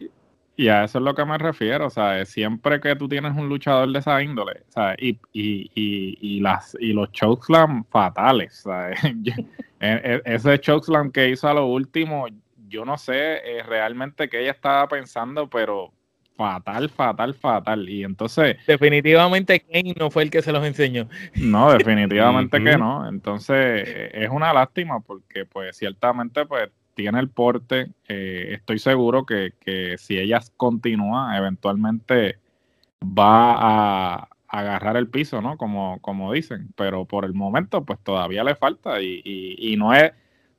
a 0.68 0.84
eso 0.84 1.00
es 1.00 1.04
lo 1.04 1.16
que 1.16 1.26
me 1.26 1.38
refiero, 1.38 1.88
o 1.88 1.90
sea, 1.90 2.26
siempre 2.26 2.80
que 2.80 2.96
tú 2.96 3.08
tienes 3.08 3.36
un 3.36 3.50
luchador 3.50 3.92
de 3.92 4.00
esa 4.00 4.22
índole, 4.22 4.64
sea, 4.70 4.96
Y, 4.98 5.20
y, 5.34 5.72
y, 5.74 6.18
y, 6.22 6.40
las, 6.40 6.76
y 6.80 6.94
los 6.94 7.12
chokeslam 7.12 7.86
fatales, 7.86 8.64
e, 9.04 9.42
e, 9.80 10.22
ese 10.26 10.60
chokeslam 10.60 11.12
que 11.12 11.30
hizo 11.30 11.48
a 11.48 11.54
lo 11.54 11.66
último, 11.68 12.28
yo 12.68 12.86
no 12.86 12.98
sé 12.98 13.38
eh, 13.44 13.64
realmente 13.64 14.30
qué 14.30 14.42
ella 14.42 14.52
estaba 14.52 14.88
pensando, 14.88 15.50
pero 15.50 15.92
fatal, 16.36 16.90
fatal, 16.90 17.34
fatal. 17.36 17.88
Y 17.90 18.04
entonces... 18.04 18.58
Definitivamente 18.66 19.60
Kane 19.60 19.94
no 19.98 20.10
fue 20.10 20.24
el 20.24 20.32
que 20.32 20.42
se 20.42 20.52
los 20.52 20.66
enseñó. 20.66 21.08
No, 21.36 21.72
definitivamente 21.72 22.64
que 22.64 22.78
no. 22.78 23.08
Entonces 23.08 23.88
e, 23.88 24.10
es 24.14 24.30
una 24.30 24.54
lástima 24.54 25.02
porque 25.02 25.46
pues 25.46 25.78
ciertamente 25.78 26.46
pues 26.46 26.70
tiene 27.02 27.20
el 27.20 27.30
porte. 27.30 27.92
Eh, 28.08 28.50
estoy 28.54 28.80
seguro 28.80 29.26
que, 29.26 29.54
si 29.98 30.20
ella 30.20 30.40
continúa, 30.56 31.38
eventualmente 31.38 32.38
va 33.04 33.56
a, 33.58 34.30
agarrar 34.48 34.98
el 34.98 35.08
piso, 35.08 35.42
¿no? 35.42 35.58
Como, 35.58 36.00
como 36.02 36.32
dicen. 36.34 36.74
Pero 36.76 37.06
por 37.06 37.26
el 37.26 37.34
momento, 37.34 37.84
pues 37.86 38.00
todavía 38.04 38.44
le 38.44 38.56
falta 38.56 39.02
y, 39.02 39.22
y 39.24 39.78
no 39.78 39.94
es 39.94 40.12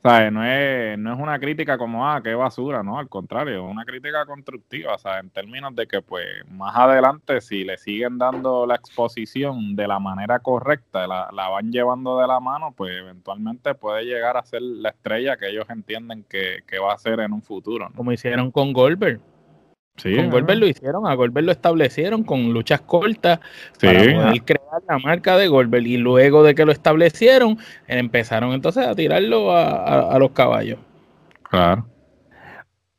no 0.02 0.44
es, 0.44 0.98
no 0.98 1.14
es 1.14 1.20
una 1.20 1.38
crítica 1.38 1.78
como, 1.78 2.08
ah, 2.08 2.20
qué 2.22 2.34
basura, 2.34 2.82
¿no? 2.82 2.98
Al 2.98 3.08
contrario, 3.08 3.64
es 3.64 3.70
una 3.70 3.84
crítica 3.84 4.26
constructiva, 4.26 4.98
sea, 4.98 5.20
en 5.20 5.30
términos 5.30 5.74
de 5.76 5.86
que, 5.86 6.02
pues, 6.02 6.26
más 6.50 6.74
adelante, 6.74 7.40
si 7.40 7.64
le 7.64 7.78
siguen 7.78 8.18
dando 8.18 8.66
la 8.66 8.74
exposición 8.74 9.76
de 9.76 9.86
la 9.86 10.00
manera 10.00 10.40
correcta, 10.40 11.06
la, 11.06 11.30
la 11.32 11.48
van 11.48 11.70
llevando 11.70 12.18
de 12.18 12.26
la 12.26 12.40
mano, 12.40 12.74
pues, 12.76 12.96
eventualmente 12.96 13.74
puede 13.74 14.04
llegar 14.04 14.36
a 14.36 14.44
ser 14.44 14.62
la 14.62 14.88
estrella 14.88 15.36
que 15.36 15.50
ellos 15.50 15.70
entienden 15.70 16.24
que, 16.28 16.62
que 16.66 16.78
va 16.78 16.94
a 16.94 16.98
ser 16.98 17.20
en 17.20 17.32
un 17.32 17.42
futuro, 17.42 17.88
Como 17.94 18.12
hicieron 18.12 18.50
con 18.50 18.72
Goldberg 18.72 19.20
con 20.00 20.30
Goldberg 20.30 20.58
lo 20.58 20.66
hicieron, 20.66 21.06
a 21.06 21.14
Goldberg 21.14 21.46
lo 21.46 21.52
establecieron 21.52 22.22
con 22.24 22.52
luchas 22.52 22.80
cortas 22.80 23.40
para 23.80 24.00
poder 24.00 24.42
crear 24.42 24.82
la 24.88 24.98
marca 24.98 25.36
de 25.36 25.48
Goldberg 25.48 25.86
y 25.86 25.96
luego 25.98 26.42
de 26.42 26.54
que 26.54 26.64
lo 26.64 26.72
establecieron 26.72 27.58
empezaron 27.86 28.52
entonces 28.52 28.86
a 28.86 28.94
tirarlo 28.94 29.52
a, 29.54 30.18
los 30.18 30.30
caballos. 30.30 30.78
Claro. 31.42 31.86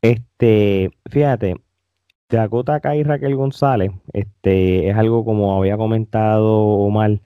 Este, 0.02 0.92
fíjate, 1.10 1.56
Dakota 2.30 2.80
Kai 2.80 3.00
y 3.00 3.04
Raquel 3.04 3.36
González, 3.36 3.92
este, 4.14 4.90
es 4.90 4.96
algo 4.96 5.26
como 5.26 5.58
había 5.58 5.78
comentado 5.78 6.58
Omar, 6.58 7.22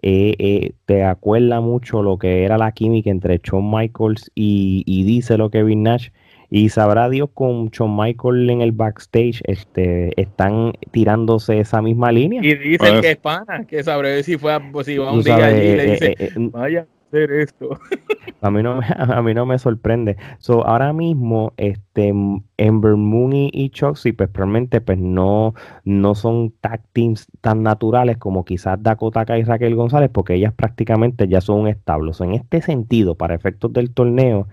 eh, 0.00 0.34
eh, 0.38 0.72
te 0.86 1.02
acuerda 1.02 1.60
mucho 1.60 2.02
lo 2.02 2.18
que 2.18 2.44
era 2.44 2.56
la 2.56 2.70
química 2.70 3.10
entre 3.10 3.40
Shawn 3.42 3.68
Michaels 3.68 4.30
y, 4.34 4.84
y 4.86 5.02
dice 5.02 5.36
lo 5.36 5.50
Kevin 5.50 5.82
Nash 5.82 6.10
y 6.50 6.68
sabrá 6.70 7.08
Dios 7.08 7.28
con 7.34 7.68
Shawn 7.68 7.96
Michael 7.96 8.48
en 8.50 8.62
el 8.62 8.72
backstage, 8.72 9.42
este, 9.44 10.18
están 10.20 10.72
tirándose 10.90 11.60
esa 11.60 11.82
misma 11.82 12.10
línea. 12.12 12.40
Y 12.42 12.54
dicen 12.54 12.78
pues, 12.78 13.00
que 13.02 13.10
es 13.12 13.16
pana, 13.16 13.64
que 13.64 13.82
sabrá 13.82 14.22
si 14.22 14.38
fue 14.38 14.54
a, 14.54 14.72
pues, 14.72 14.86
si 14.86 14.96
va 14.96 15.12
un 15.12 15.22
día 15.22 15.36
allí 15.36 15.60
y 15.60 15.76
le 15.76 15.84
eh, 15.84 15.90
dice, 15.90 16.06
eh, 16.12 16.16
eh, 16.18 16.32
vaya 16.36 16.80
a 16.80 17.06
hacer 17.06 17.32
esto. 17.32 17.78
A 18.40 18.50
mí 18.50 18.62
no, 18.62 18.80
a 18.96 19.22
mí 19.22 19.34
no 19.34 19.46
me 19.46 19.58
sorprende. 19.58 20.16
So, 20.38 20.64
ahora 20.64 20.92
mismo, 20.92 21.52
este, 21.56 22.14
Ember 22.56 22.96
Moon 22.96 23.32
y 23.34 23.70
Choxy, 23.70 24.12
pues 24.12 24.30
realmente 24.32 24.80
pues 24.80 24.98
no, 24.98 25.54
no 25.84 26.14
son 26.14 26.52
tag 26.60 26.82
teams 26.92 27.26
tan 27.40 27.62
naturales 27.62 28.16
como 28.18 28.44
quizás 28.44 28.80
Dakota 28.80 29.24
Kai 29.24 29.40
y 29.40 29.44
Raquel 29.44 29.74
González, 29.74 30.10
porque 30.12 30.34
ellas 30.34 30.52
prácticamente 30.54 31.26
ya 31.26 31.40
son 31.40 31.60
un 31.60 31.68
establo. 31.68 32.12
en 32.20 32.34
este 32.34 32.62
sentido, 32.62 33.16
para 33.16 33.34
efectos 33.34 33.72
del 33.72 33.92
torneo, 33.92 34.46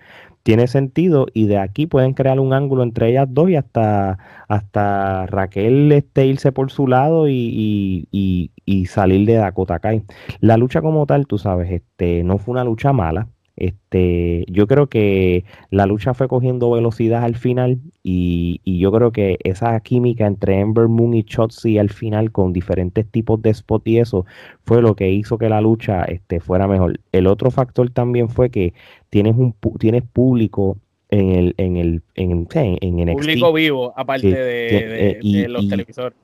tiene 0.45 0.67
sentido 0.67 1.25
y 1.33 1.47
de 1.47 1.57
aquí 1.57 1.87
pueden 1.87 2.13
crear 2.13 2.39
un 2.39 2.53
ángulo 2.53 2.83
entre 2.83 3.09
ellas 3.09 3.27
dos 3.31 3.49
y 3.49 3.55
hasta, 3.55 4.19
hasta 4.47 5.25
Raquel 5.25 5.91
este, 5.91 6.27
irse 6.27 6.51
por 6.51 6.69
su 6.71 6.87
lado 6.87 7.27
y, 7.27 8.07
y, 8.11 8.51
y, 8.63 8.85
salir 8.85 9.25
de 9.25 9.33
Dakota 9.33 9.79
Kai. 9.79 10.03
La 10.41 10.57
lucha 10.57 10.83
como 10.83 11.07
tal, 11.07 11.25
tú 11.25 11.39
sabes, 11.39 11.71
este, 11.71 12.23
no 12.23 12.37
fue 12.37 12.51
una 12.51 12.63
lucha 12.63 12.93
mala. 12.93 13.27
Este, 13.57 14.45
yo 14.49 14.67
creo 14.67 14.87
que 14.87 15.45
la 15.69 15.85
lucha 15.85 16.13
fue 16.13 16.27
cogiendo 16.27 16.71
velocidad 16.71 17.23
al 17.23 17.35
final 17.35 17.79
y, 18.03 18.59
yo 18.65 18.91
creo 18.91 19.11
que 19.11 19.37
esa 19.43 19.79
química 19.79 20.27
entre 20.27 20.59
Ember 20.59 20.89
Moon 20.89 21.13
y 21.13 21.23
Chotzi 21.23 21.77
al 21.77 21.89
final 21.89 22.31
con 22.31 22.51
diferentes 22.51 23.09
tipos 23.09 23.41
de 23.41 23.51
spot 23.51 23.87
y 23.87 23.99
eso 23.99 24.25
fue 24.65 24.81
lo 24.81 24.95
que 24.95 25.09
hizo 25.09 25.37
que 25.37 25.47
la 25.47 25.61
lucha 25.61 26.03
este, 26.03 26.41
fuera 26.41 26.67
mejor. 26.67 26.99
El 27.13 27.27
otro 27.27 27.49
factor 27.49 27.89
también 27.89 28.27
fue 28.27 28.49
que 28.49 28.73
tienes 29.09 29.35
un 29.37 29.55
tienes 29.79 30.03
público 30.03 30.77
en 31.09 31.31
el 31.31 31.55
en 31.57 31.77
el 31.77 32.03
en, 32.15 32.47
en, 32.51 33.13
público 33.13 33.53
vivo 33.53 33.93
aparte 33.95 34.27
de, 34.27 35.19
eh, 35.21 35.47
los 35.47 35.69
televisores. 35.69 36.17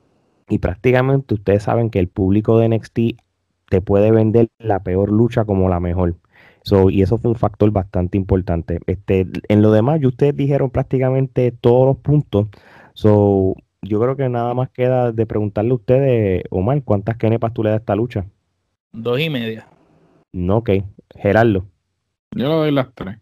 y 0.50 0.58
prácticamente 0.58 1.34
ustedes 1.34 1.62
saben 1.62 1.88
que 1.88 1.98
el 1.98 2.08
público 2.08 2.58
de 2.58 2.68
NXT 2.68 2.98
te 3.70 3.80
puede 3.80 4.10
vender 4.10 4.48
la 4.58 4.82
peor 4.82 5.10
lucha 5.10 5.46
como 5.46 5.70
la 5.70 5.80
mejor 5.80 6.16
y 6.90 7.02
eso 7.02 7.18
fue 7.18 7.30
un 7.30 7.36
factor 7.36 7.70
bastante 7.70 8.16
importante. 8.16 8.78
Este, 8.86 9.26
en 9.48 9.62
lo 9.62 9.72
demás, 9.72 10.02
ustedes 10.04 10.36
dijeron 10.36 10.70
prácticamente 10.70 11.52
todos 11.52 11.86
los 11.86 11.96
puntos. 11.98 12.48
So, 12.94 13.56
yo 13.82 14.00
creo 14.00 14.16
que 14.16 14.28
nada 14.28 14.54
más 14.54 14.70
queda 14.70 15.12
de 15.12 15.26
preguntarle 15.26 15.72
a 15.72 15.74
ustedes, 15.74 16.44
Omar, 16.50 16.82
¿cuántas 16.84 17.16
kenepas 17.16 17.52
tú 17.52 17.62
le 17.62 17.70
das 17.70 17.78
a 17.78 17.80
esta 17.80 17.96
lucha? 17.96 18.26
Dos 18.92 19.20
y 19.20 19.28
media. 19.28 19.66
No, 20.32 20.58
ok. 20.58 20.70
Gerardo. 21.16 21.66
Yo 22.34 22.48
le 22.48 22.54
doy 22.54 22.70
las 22.70 22.94
tres. 22.94 23.18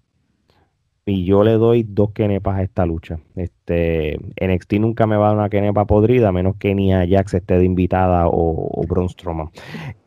Y 1.07 1.25
yo 1.25 1.43
le 1.43 1.53
doy 1.53 1.83
dos 1.83 2.13
kenepas 2.13 2.59
a 2.59 2.63
esta 2.63 2.87
lucha. 2.87 3.19
Este, 3.35 4.19
NXT 4.41 4.75
nunca 4.75 5.07
me 5.07 5.17
va 5.17 5.27
a 5.27 5.29
dar 5.31 5.39
una 5.39 5.49
kenepa 5.49 5.87
podrida, 5.87 6.29
a 6.29 6.33
menos 6.33 6.57
que 6.57 6.75
ni 6.75 6.93
Jax 6.93 7.35
esté 7.35 7.59
de 7.59 7.65
invitada 7.65 8.29
o, 8.29 8.69
o 8.71 8.87
Braun 8.87 9.09
Strowman. 9.09 9.51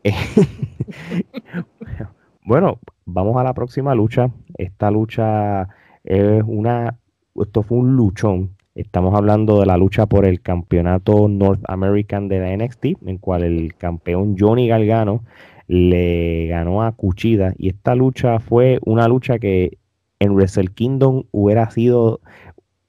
bueno, 2.44 2.78
Vamos 3.14 3.36
a 3.36 3.44
la 3.44 3.54
próxima 3.54 3.94
lucha. 3.94 4.32
Esta 4.58 4.90
lucha 4.90 5.68
es 6.02 6.42
una, 6.44 6.98
esto 7.36 7.62
fue 7.62 7.78
un 7.78 7.94
luchón. 7.94 8.56
Estamos 8.74 9.14
hablando 9.14 9.60
de 9.60 9.66
la 9.66 9.76
lucha 9.76 10.06
por 10.06 10.24
el 10.24 10.40
campeonato 10.40 11.28
North 11.28 11.62
American 11.68 12.26
de 12.26 12.40
la 12.40 12.56
NXT, 12.56 13.06
en 13.06 13.18
cual 13.18 13.44
el 13.44 13.76
campeón 13.76 14.34
Johnny 14.36 14.66
Galgano 14.66 15.22
le 15.68 16.48
ganó 16.48 16.82
a 16.82 16.90
Cuchida. 16.90 17.54
Y 17.56 17.68
esta 17.68 17.94
lucha 17.94 18.40
fue 18.40 18.80
una 18.84 19.06
lucha 19.06 19.38
que 19.38 19.78
en 20.18 20.32
Wrestle 20.32 20.74
Kingdom 20.74 21.22
hubiera 21.30 21.70
sido 21.70 22.18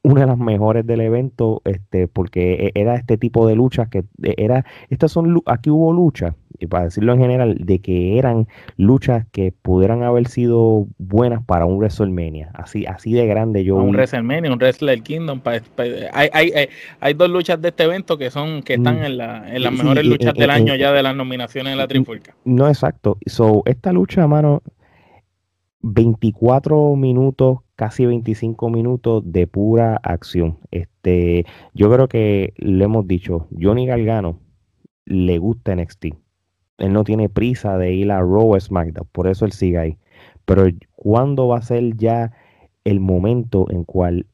una 0.05 0.21
de 0.21 0.27
las 0.27 0.37
mejores 0.37 0.85
del 0.85 1.01
evento, 1.01 1.61
este, 1.65 2.07
porque 2.07 2.71
e, 2.75 2.79
era 2.79 2.95
este 2.95 3.17
tipo 3.17 3.47
de 3.47 3.55
luchas 3.55 3.89
que 3.89 4.03
e, 4.21 4.35
era, 4.37 4.63
estas 4.89 5.11
son, 5.11 5.41
aquí 5.47 5.71
hubo 5.71 5.91
luchas, 5.91 6.35
y 6.59 6.67
para 6.67 6.85
decirlo 6.85 7.13
en 7.13 7.19
general, 7.19 7.57
de 7.59 7.79
que 7.79 8.17
eran 8.17 8.47
luchas 8.77 9.25
que 9.31 9.51
pudieran 9.51 10.03
haber 10.03 10.27
sido 10.27 10.87
buenas 10.99 11.43
para 11.43 11.65
un 11.65 11.77
WrestleMania, 11.77 12.51
así, 12.53 12.85
así 12.85 13.13
de 13.13 13.25
grande 13.25 13.63
yo. 13.63 13.77
Un 13.77 13.95
WrestleMania, 13.95 14.51
un 14.51 14.59
Wrestler 14.59 15.01
Kingdom, 15.01 15.41
hay, 16.13 16.29
hay, 16.31 16.69
hay, 16.99 17.13
dos 17.15 17.29
luchas 17.29 17.59
de 17.59 17.69
este 17.69 17.83
evento 17.83 18.17
que 18.17 18.29
son, 18.29 18.61
que 18.61 18.75
están 18.75 18.99
mm, 18.99 19.05
en, 19.05 19.17
la, 19.17 19.55
en 19.55 19.63
las 19.63 19.73
mejores 19.73 20.05
luchas 20.05 20.35
del 20.35 20.51
año 20.51 20.75
ya 20.75 20.91
de 20.91 21.01
las 21.01 21.15
nominaciones 21.15 21.73
de 21.73 21.77
la 21.77 21.87
Trifulca. 21.87 22.35
No, 22.45 22.67
exacto. 22.67 23.17
So, 23.25 23.63
esta 23.65 23.91
lucha, 23.91 24.27
mano, 24.27 24.61
24 25.87 26.95
minutos, 26.95 27.59
casi 27.75 28.07
25 28.07 28.71
minutos 28.71 29.21
de 29.23 29.45
pura 29.45 29.97
acción. 30.01 30.57
Este, 30.71 31.45
yo 31.75 31.91
creo 31.91 32.07
que 32.07 32.55
le 32.57 32.85
hemos 32.85 33.07
dicho, 33.07 33.47
Johnny 33.55 33.85
Galgano 33.85 34.39
le 35.05 35.37
gusta 35.37 35.75
NXT. 35.75 36.05
Él 36.79 36.91
no 36.91 37.03
tiene 37.03 37.29
prisa 37.29 37.77
de 37.77 37.93
ir 37.93 38.11
a 38.11 38.19
Raw 38.19 38.59
SmackDown, 38.59 39.07
por 39.11 39.27
eso 39.27 39.45
él 39.45 39.51
sigue 39.51 39.77
ahí. 39.77 39.97
Pero 40.45 40.65
¿cuándo 40.95 41.47
va 41.47 41.59
a 41.59 41.61
ser 41.61 41.95
ya 41.95 42.31
el 42.83 42.99
momento 42.99 43.67
en 43.69 43.83
cual 43.83 44.25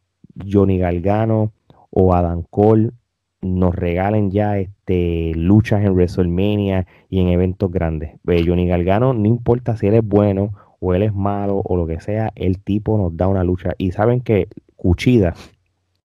Johnny 0.50 0.78
Galgano 0.78 1.52
o 1.90 2.14
Adam 2.14 2.44
Cole 2.50 2.92
nos 3.42 3.76
regalen 3.76 4.32
ya 4.32 4.58
este, 4.58 5.34
luchas 5.36 5.84
en 5.84 5.96
WrestleMania 5.96 6.88
y 7.10 7.20
en 7.20 7.28
eventos 7.28 7.70
grandes? 7.70 8.14
Johnny 8.26 8.70
Galgano, 8.70 9.14
no 9.14 9.28
importa 9.28 9.76
si 9.76 9.88
eres 9.88 10.02
bueno 10.02 10.54
o 10.82 10.94
él 10.96 11.04
es 11.04 11.14
malo 11.14 11.62
o 11.64 11.78
lo 11.78 11.88
que 11.88 12.00
sea, 12.02 12.32
el 12.36 12.60
tipo 12.60 12.98
nos 12.98 13.16
da 13.16 13.28
una 13.28 13.44
lucha. 13.44 13.74
Y 13.78 13.92
saben 13.92 14.22
que 14.22 14.48
Cuchida, 14.76 15.36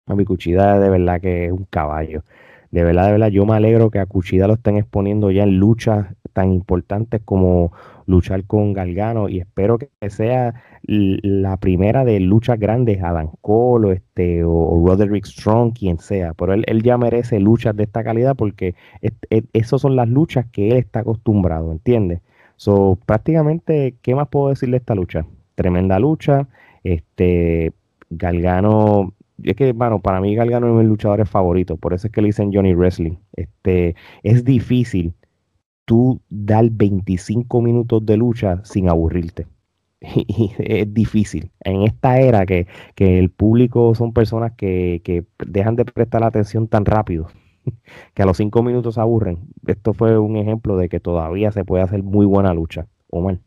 a 0.07 0.14
mi 0.14 0.25
Cuchida 0.25 0.81
de 0.81 0.90
verdad 0.90 1.21
que 1.21 1.47
es 1.47 1.52
un 1.52 1.64
caballo. 1.71 2.25
De 2.73 2.83
verdad, 2.83 3.07
de 3.07 3.12
verdad, 3.12 3.28
yo 3.28 3.47
me 3.47 3.54
alegro 3.54 3.90
que 3.90 4.00
a 4.00 4.07
Cuchida 4.07 4.49
lo 4.49 4.54
estén 4.54 4.76
exponiendo 4.76 5.31
ya 5.31 5.45
en 5.45 5.59
luchas 5.59 6.09
tan 6.33 6.52
importantes 6.52 7.23
como 7.25 7.73
luchar 8.07 8.45
con 8.47 8.73
Galgano 8.73 9.28
y 9.28 9.38
espero 9.38 9.78
que 9.78 9.88
sea 10.11 10.61
la 10.83 11.57
primera 11.59 12.04
de 12.04 12.19
luchas 12.19 12.59
grandes, 12.59 13.00
Adam 13.00 13.31
Cole 13.40 13.87
o, 13.87 13.93
este, 13.93 14.43
o 14.43 14.85
Roderick 14.85 15.25
Strong, 15.25 15.73
quien 15.73 15.99
sea, 16.00 16.35
pero 16.35 16.52
él, 16.52 16.64
él 16.66 16.83
ya 16.83 16.99
merece 16.99 17.38
luchas 17.38 17.76
de 17.76 17.85
esta 17.85 18.02
calidad 18.02 18.35
porque 18.35 18.75
esas 19.52 19.81
son 19.81 19.95
las 19.95 20.09
luchas 20.09 20.47
que 20.50 20.71
él 20.71 20.78
está 20.78 21.00
acostumbrado, 21.00 21.71
¿entiendes? 21.71 22.23
So, 22.56 22.99
prácticamente, 23.06 23.96
¿qué 24.02 24.14
más 24.14 24.28
puedo 24.28 24.49
decir 24.49 24.70
de 24.70 24.78
esta 24.78 24.94
lucha? 24.94 25.26
Tremenda 25.54 25.99
lucha. 25.99 26.49
Este, 26.84 27.73
Galgano, 28.11 29.14
es 29.42 29.56
que, 29.56 29.73
bueno, 29.73 30.00
para 30.00 30.20
mí 30.20 30.34
Galgano 30.34 30.68
es 30.68 30.75
mi 30.84 30.88
luchador 30.88 31.26
favorito, 31.26 31.76
por 31.76 31.94
eso 31.94 32.06
es 32.06 32.12
que 32.12 32.23
le 32.23 32.28
dicen 32.28 32.52
Johnny 32.52 32.75
Wrestling. 32.75 33.16
Este, 33.34 33.96
es 34.23 34.44
difícil 34.44 35.14
tú 35.84 36.20
dar 36.30 36.66
25 36.70 37.61
minutos 37.62 38.04
de 38.06 38.16
lucha 38.16 38.61
sin 38.64 38.88
aburrirte. 38.88 39.46
es 40.00 40.94
difícil. 40.94 41.50
En 41.61 41.82
esta 41.82 42.18
era 42.20 42.46
que, 42.46 42.66
que 42.94 43.18
el 43.18 43.30
público 43.30 43.94
son 43.94 44.12
personas 44.12 44.52
que, 44.52 45.00
que 45.04 45.25
dejan 45.46 45.76
de 45.76 45.84
prestar 45.84 46.25
atención 46.25 46.68
tan 46.68 46.84
rápido 46.84 47.28
que 48.14 48.23
a 48.23 48.26
los 48.26 48.37
cinco 48.37 48.62
minutos 48.62 48.99
aburren. 48.99 49.38
Esto 49.66 49.94
fue 49.94 50.18
un 50.18 50.37
ejemplo 50.37 50.76
de 50.76 50.88
que 50.88 51.00
todavía 51.00 51.52
se 51.52 51.64
puede 51.64 51.85
hacer 51.85 52.02
muy 52.02 52.26
buena 52.26 52.54
lucha. 52.54 52.87
Omar. 53.11 53.38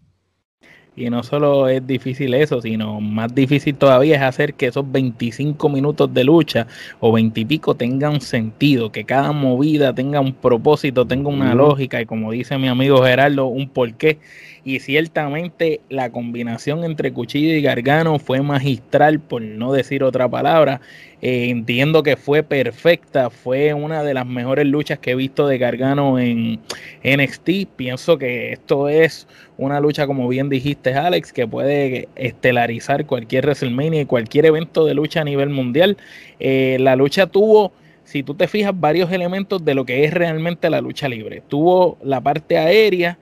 Y 0.97 1.11
no 1.11 1.21
solo 1.21 1.67
es 1.67 1.85
difícil 1.85 2.33
eso, 2.33 2.59
sino 2.59 2.99
más 2.99 3.33
difícil 3.35 3.75
todavía 3.75 4.15
es 4.15 4.23
hacer 4.23 4.55
que 4.55 4.65
esos 4.65 4.91
25 4.91 5.69
minutos 5.69 6.11
de 6.11 6.23
lucha 6.23 6.65
o 6.99 7.11
20 7.11 7.39
y 7.39 7.45
pico 7.45 7.75
tengan 7.75 8.19
sentido, 8.19 8.91
que 8.91 9.03
cada 9.03 9.31
movida 9.31 9.93
tenga 9.93 10.19
un 10.19 10.33
propósito, 10.33 11.05
tenga 11.05 11.29
una 11.29 11.53
lógica 11.53 12.01
y 12.01 12.07
como 12.07 12.31
dice 12.31 12.57
mi 12.57 12.67
amigo 12.67 13.03
Gerardo, 13.03 13.45
un 13.45 13.69
porqué. 13.69 14.17
Y 14.63 14.79
ciertamente 14.79 15.81
la 15.89 16.09
combinación 16.09 16.83
entre 16.83 17.13
Cuchillo 17.13 17.55
y 17.55 17.61
Gargano 17.61 18.19
fue 18.19 18.41
magistral, 18.41 19.19
por 19.19 19.41
no 19.41 19.71
decir 19.73 20.03
otra 20.03 20.27
palabra. 20.27 20.81
Eh, 21.21 21.49
entiendo 21.49 22.03
que 22.03 22.15
fue 22.15 22.43
perfecta, 22.43 23.31
fue 23.31 23.73
una 23.73 24.03
de 24.03 24.13
las 24.13 24.27
mejores 24.27 24.67
luchas 24.67 24.99
que 24.99 25.11
he 25.11 25.15
visto 25.15 25.47
de 25.47 25.57
Gargano 25.57 26.19
en 26.19 26.59
NXT. 27.03 27.67
Pienso 27.75 28.17
que 28.17 28.53
esto 28.53 28.87
es 28.87 29.27
una 29.57 29.79
lucha, 29.79 30.05
como 30.05 30.27
bien 30.27 30.49
dijiste, 30.49 30.93
Alex, 30.93 31.33
que 31.33 31.47
puede 31.47 32.07
estelarizar 32.15 33.05
cualquier 33.05 33.45
WrestleMania 33.45 34.01
y 34.01 34.05
cualquier 34.05 34.45
evento 34.45 34.85
de 34.85 34.93
lucha 34.93 35.21
a 35.21 35.23
nivel 35.23 35.49
mundial. 35.49 35.97
Eh, 36.39 36.77
la 36.79 36.95
lucha 36.95 37.25
tuvo, 37.25 37.71
si 38.03 38.21
tú 38.21 38.35
te 38.35 38.47
fijas, 38.47 38.79
varios 38.79 39.11
elementos 39.11 39.65
de 39.65 39.73
lo 39.73 39.85
que 39.85 40.03
es 40.05 40.13
realmente 40.13 40.69
la 40.69 40.81
lucha 40.81 41.09
libre. 41.09 41.41
Tuvo 41.47 41.97
la 42.03 42.21
parte 42.21 42.57
aérea 42.59 43.17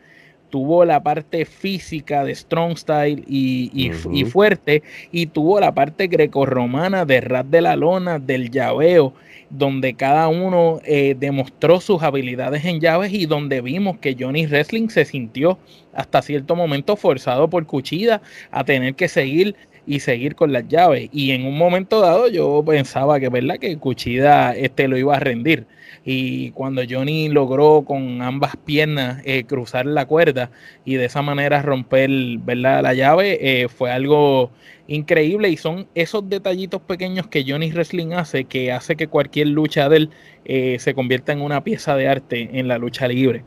tuvo 0.56 0.86
la 0.86 1.04
parte 1.04 1.44
física 1.44 2.24
de 2.24 2.34
strong 2.34 2.78
style 2.78 3.26
y, 3.28 3.92
fuerte 4.24 4.84
y 5.12 5.26
tuvo 5.26 5.60
la 5.60 5.74
parte 5.74 6.08
grecorromana 6.08 7.04
de 7.04 7.20
rat 7.20 7.48
de 7.48 7.60
la 7.60 7.76
lona, 7.76 8.20
del 8.20 8.52
llaveo, 8.52 9.14
donde 9.50 9.96
cada 9.96 10.30
uno 10.30 10.80
eh, 10.86 11.14
demostró 11.20 11.82
sus 11.82 12.02
habilidades 12.04 12.64
en 12.64 12.80
llaves 12.80 13.12
y 13.12 13.26
donde 13.26 13.60
vimos 13.60 13.98
que 13.98 14.16
Johnny 14.18 14.46
Wrestling 14.46 14.88
se 14.88 15.04
sintió 15.04 15.60
hasta 15.94 16.22
cierto 16.22 16.56
momento 16.56 16.96
forzado 16.96 17.50
por 17.50 17.66
Cuchida 17.66 18.22
a 18.50 18.64
tener 18.64 18.96
que 18.96 19.10
seguir 19.10 19.58
y 19.86 20.00
seguir 20.00 20.36
con 20.36 20.54
las 20.54 20.66
llaves. 20.70 21.10
Y 21.12 21.32
en 21.32 21.46
un 21.46 21.58
momento 21.58 22.00
dado 22.00 22.30
yo 22.30 22.64
pensaba 22.66 23.20
que, 23.20 23.28
¿verdad? 23.28 23.58
que 23.60 23.78
Cuchida 23.78 24.56
este, 24.56 24.88
lo 24.88 24.98
iba 24.98 25.18
a 25.18 25.20
rendir 25.20 25.68
y 26.06 26.52
cuando 26.52 26.84
Johnny 26.88 27.30
logró 27.30 27.84
con 27.84 28.22
ambas 28.22 28.56
piernas 28.58 29.24
eh, 29.26 29.44
cruzar 29.46 29.88
la 29.88 30.06
cuerda 30.06 30.52
y 30.86 30.96
de 30.96 31.06
esa 31.06 31.24
manera 31.24 31.64
romper 31.64 32.12
¿verdad? 32.40 32.84
la 32.84 32.94
llave, 32.94 33.40
eh, 33.42 33.68
fue 33.68 33.92
algo 33.92 34.52
increíble 34.88 35.50
y 35.50 35.58
son 35.58 35.88
esos 35.96 36.30
detallitos 36.30 36.80
pequeños 36.82 37.26
que 37.26 37.44
Johnny 37.48 37.72
Wrestling 37.72 38.14
hace 38.14 38.46
que 38.46 38.72
hace 38.72 38.96
que 38.96 39.08
cualquier 39.08 39.48
lucha 39.48 39.90
de 39.90 39.98
él 39.98 40.10
eh, 40.46 40.78
se 40.80 40.94
convierta 40.94 41.34
en 41.34 41.42
una 41.42 41.64
pieza 41.64 41.96
de 41.96 42.08
arte 42.08 42.52
en 42.54 42.68
la 42.68 42.78
lucha 42.78 43.08
libre. 43.08 43.44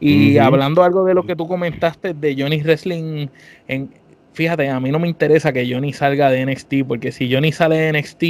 Y 0.00 0.36
hablando 0.36 0.82
algo 0.82 1.04
de 1.06 1.14
lo 1.14 1.24
que 1.24 1.34
tú 1.34 1.48
comentaste 1.48 2.12
de 2.12 2.36
Johnny 2.38 2.60
Wrestling, 2.60 3.28
en, 3.68 3.88
fíjate, 4.34 4.68
a 4.68 4.78
mí 4.78 4.90
no 4.90 4.98
me 4.98 5.08
interesa 5.08 5.50
que 5.50 5.66
Johnny 5.72 5.94
salga 5.94 6.30
de 6.30 6.44
NXT, 6.44 6.74
porque 6.86 7.10
si 7.10 7.32
Johnny 7.32 7.52
sale 7.52 7.76
de 7.76 7.98
NXT, 7.98 8.24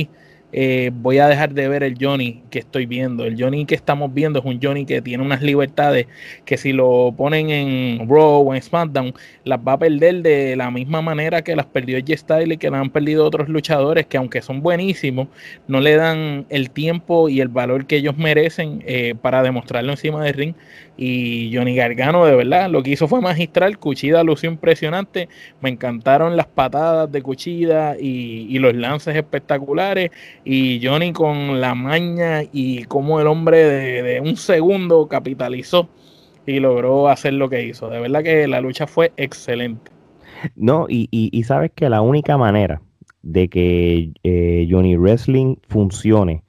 eh, 0.56 0.92
voy 0.94 1.18
a 1.18 1.26
dejar 1.26 1.52
de 1.52 1.66
ver 1.66 1.82
el 1.82 1.96
Johnny 2.00 2.44
que 2.48 2.60
estoy 2.60 2.86
viendo. 2.86 3.24
El 3.24 3.34
Johnny 3.36 3.66
que 3.66 3.74
estamos 3.74 4.14
viendo 4.14 4.38
es 4.38 4.44
un 4.44 4.60
Johnny 4.62 4.86
que 4.86 5.02
tiene 5.02 5.24
unas 5.24 5.42
libertades 5.42 6.06
que 6.44 6.56
si 6.56 6.72
lo 6.72 7.12
ponen 7.16 7.50
en 7.50 8.08
Raw 8.08 8.48
o 8.48 8.54
en 8.54 8.62
SmackDown, 8.62 9.14
las 9.42 9.58
va 9.58 9.72
a 9.72 9.78
perder 9.80 10.22
de 10.22 10.54
la 10.54 10.70
misma 10.70 11.02
manera 11.02 11.42
que 11.42 11.56
las 11.56 11.66
perdió 11.66 11.98
J 11.98 12.16
Style 12.16 12.54
y 12.54 12.56
que 12.56 12.70
las 12.70 12.80
han 12.80 12.90
perdido 12.90 13.26
otros 13.26 13.48
luchadores 13.48 14.06
que 14.06 14.16
aunque 14.16 14.42
son 14.42 14.62
buenísimos, 14.62 15.26
no 15.66 15.80
le 15.80 15.96
dan 15.96 16.46
el 16.50 16.70
tiempo 16.70 17.28
y 17.28 17.40
el 17.40 17.48
valor 17.48 17.86
que 17.86 17.96
ellos 17.96 18.16
merecen 18.16 18.84
eh, 18.86 19.16
para 19.20 19.42
demostrarlo 19.42 19.90
encima 19.90 20.22
del 20.22 20.34
ring. 20.34 20.54
Y 20.96 21.50
Johnny 21.52 21.74
Gargano, 21.74 22.24
de 22.24 22.36
verdad, 22.36 22.70
lo 22.70 22.82
que 22.82 22.90
hizo 22.90 23.08
fue 23.08 23.20
magistral. 23.20 23.78
Cuchida 23.78 24.22
lució 24.22 24.48
impresionante. 24.48 25.28
Me 25.60 25.70
encantaron 25.70 26.36
las 26.36 26.46
patadas 26.46 27.10
de 27.10 27.20
Cuchida 27.22 27.96
y, 27.98 28.56
los 28.58 28.74
lances 28.74 29.16
espectaculares. 29.16 30.10
Y 30.44 30.84
Johnny 30.84 31.12
con 31.12 31.60
la 31.60 31.74
maña 31.74 32.42
y 32.52 32.84
como 32.84 33.20
el 33.20 33.26
hombre 33.26 33.64
de, 34.02 34.20
un 34.20 34.36
segundo 34.36 35.08
capitalizó 35.08 35.88
y 36.46 36.60
logró 36.60 37.08
hacer 37.08 37.34
lo 37.34 37.48
que 37.48 37.64
hizo. 37.64 37.88
De 37.88 37.98
verdad 38.00 38.22
que 38.22 38.46
la 38.46 38.60
lucha 38.60 38.86
fue 38.86 39.12
excelente. 39.16 39.90
No, 40.54 40.86
y, 40.88 41.08
y, 41.10 41.42
sabes 41.44 41.70
que 41.74 41.88
la 41.88 42.02
única 42.02 42.36
manera 42.36 42.82
de 43.22 43.48
que 43.48 44.10
eh, 44.24 44.68
Johnny 44.70 44.96
Wrestling 44.96 45.56
funcione 45.68 46.42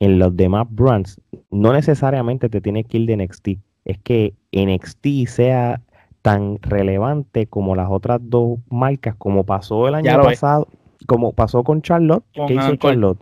en 0.00 0.18
los 0.18 0.34
demás 0.34 0.66
brands, 0.70 1.20
no 1.50 1.74
necesariamente 1.74 2.48
te 2.48 2.62
tiene 2.62 2.84
que 2.84 2.98
ir 2.98 3.06
de 3.06 3.16
NXT 3.18 3.48
es 3.84 3.98
que 3.98 4.34
NXT 4.52 5.28
sea 5.28 5.80
tan 6.22 6.58
relevante 6.62 7.46
como 7.46 7.74
las 7.74 7.88
otras 7.90 8.20
dos 8.22 8.58
marcas, 8.70 9.16
como 9.16 9.44
pasó 9.44 9.88
el 9.88 9.96
año 9.96 10.22
pasado, 10.22 10.68
como 11.06 11.32
pasó 11.32 11.64
con 11.64 11.82
Charlotte. 11.82 12.24
¿Qué 12.46 12.54
hizo 12.54 12.76
Charlotte? 12.76 13.18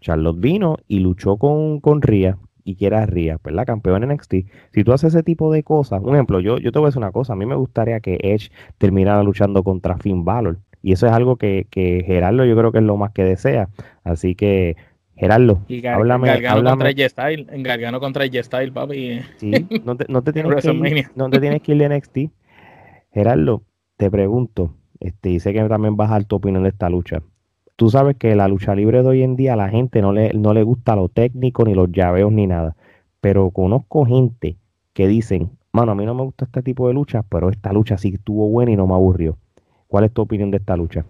Charlotte 0.00 0.40
vino 0.40 0.76
y 0.88 1.00
luchó 1.00 1.36
con, 1.36 1.80
con 1.80 2.02
Ria 2.02 2.38
y 2.64 2.76
que 2.76 2.86
era 2.86 3.06
Ria, 3.06 3.38
¿verdad? 3.42 3.66
Campeón 3.66 4.04
en 4.04 4.10
NXT. 4.10 4.34
Si 4.72 4.84
tú 4.84 4.92
haces 4.92 5.14
ese 5.14 5.22
tipo 5.22 5.52
de 5.52 5.62
cosas, 5.62 6.00
un 6.02 6.14
ejemplo, 6.14 6.40
yo, 6.40 6.58
yo 6.58 6.72
te 6.72 6.78
voy 6.78 6.86
a 6.86 6.88
decir 6.88 6.98
una 6.98 7.12
cosa, 7.12 7.32
a 7.32 7.36
mí 7.36 7.46
me 7.46 7.56
gustaría 7.56 8.00
que 8.00 8.18
Edge 8.22 8.50
terminara 8.78 9.22
luchando 9.22 9.62
contra 9.62 9.98
Finn 9.98 10.24
Balor. 10.24 10.58
Y 10.82 10.92
eso 10.92 11.06
es 11.06 11.12
algo 11.12 11.36
que, 11.36 11.66
que 11.70 12.02
Gerardo 12.04 12.44
yo 12.44 12.56
creo 12.56 12.72
que 12.72 12.78
es 12.78 12.84
lo 12.84 12.96
más 12.96 13.12
que 13.12 13.24
desea. 13.24 13.68
Así 14.04 14.34
que 14.34 14.76
Gerardo, 15.14 15.62
y 15.68 15.86
háblame, 15.86 16.26
Gargano 16.26 16.70
contra 16.70 16.90
G-Style, 16.90 17.46
en 17.50 17.62
Gargano 17.62 18.00
contra 18.00 18.26
G-Style, 18.26 18.72
papi. 18.72 19.20
Sí, 19.36 19.52
no 19.84 19.96
te, 19.96 20.06
no 20.08 20.22
te 20.22 20.32
tienes 20.32 20.62
que 20.62 20.72
ir, 20.72 21.06
no 21.14 21.30
te 21.30 21.38
tienes 21.38 21.62
que 21.62 21.72
ir 21.72 21.78
de 21.78 21.96
NXT. 21.96 22.18
Gerardo, 23.12 23.62
te 23.96 24.10
pregunto, 24.10 24.74
este, 24.98 25.30
y 25.30 25.38
sé 25.38 25.52
que 25.52 25.62
también 25.64 25.96
vas 25.96 26.10
a 26.10 26.14
dar 26.14 26.24
tu 26.24 26.36
opinión 26.36 26.64
de 26.64 26.70
esta 26.70 26.88
lucha. 26.88 27.22
Tú 27.76 27.90
sabes 27.90 28.16
que 28.16 28.34
la 28.34 28.48
lucha 28.48 28.74
libre 28.74 29.02
de 29.02 29.08
hoy 29.08 29.22
en 29.22 29.36
día 29.36 29.54
a 29.54 29.56
la 29.56 29.68
gente 29.68 30.02
no 30.02 30.12
le, 30.12 30.32
no 30.34 30.54
le 30.54 30.62
gusta 30.62 30.96
lo 30.96 31.08
técnico, 31.08 31.64
ni 31.64 31.74
los 31.74 31.90
llaveos, 31.90 32.32
ni 32.32 32.46
nada. 32.46 32.76
Pero 33.20 33.50
conozco 33.50 34.04
gente 34.04 34.56
que 34.92 35.06
dicen, 35.06 35.50
mano, 35.72 35.92
a 35.92 35.94
mí 35.94 36.04
no 36.04 36.14
me 36.14 36.22
gusta 36.22 36.44
este 36.44 36.62
tipo 36.62 36.88
de 36.88 36.94
lucha, 36.94 37.22
pero 37.28 37.50
esta 37.50 37.72
lucha 37.72 37.98
sí 37.98 38.12
estuvo 38.14 38.48
buena 38.48 38.72
y 38.72 38.76
no 38.76 38.86
me 38.86 38.94
aburrió. 38.94 39.36
¿Cuál 39.86 40.04
es 40.04 40.12
tu 40.12 40.22
opinión 40.22 40.50
de 40.50 40.58
esta 40.58 40.76
lucha? 40.76 41.04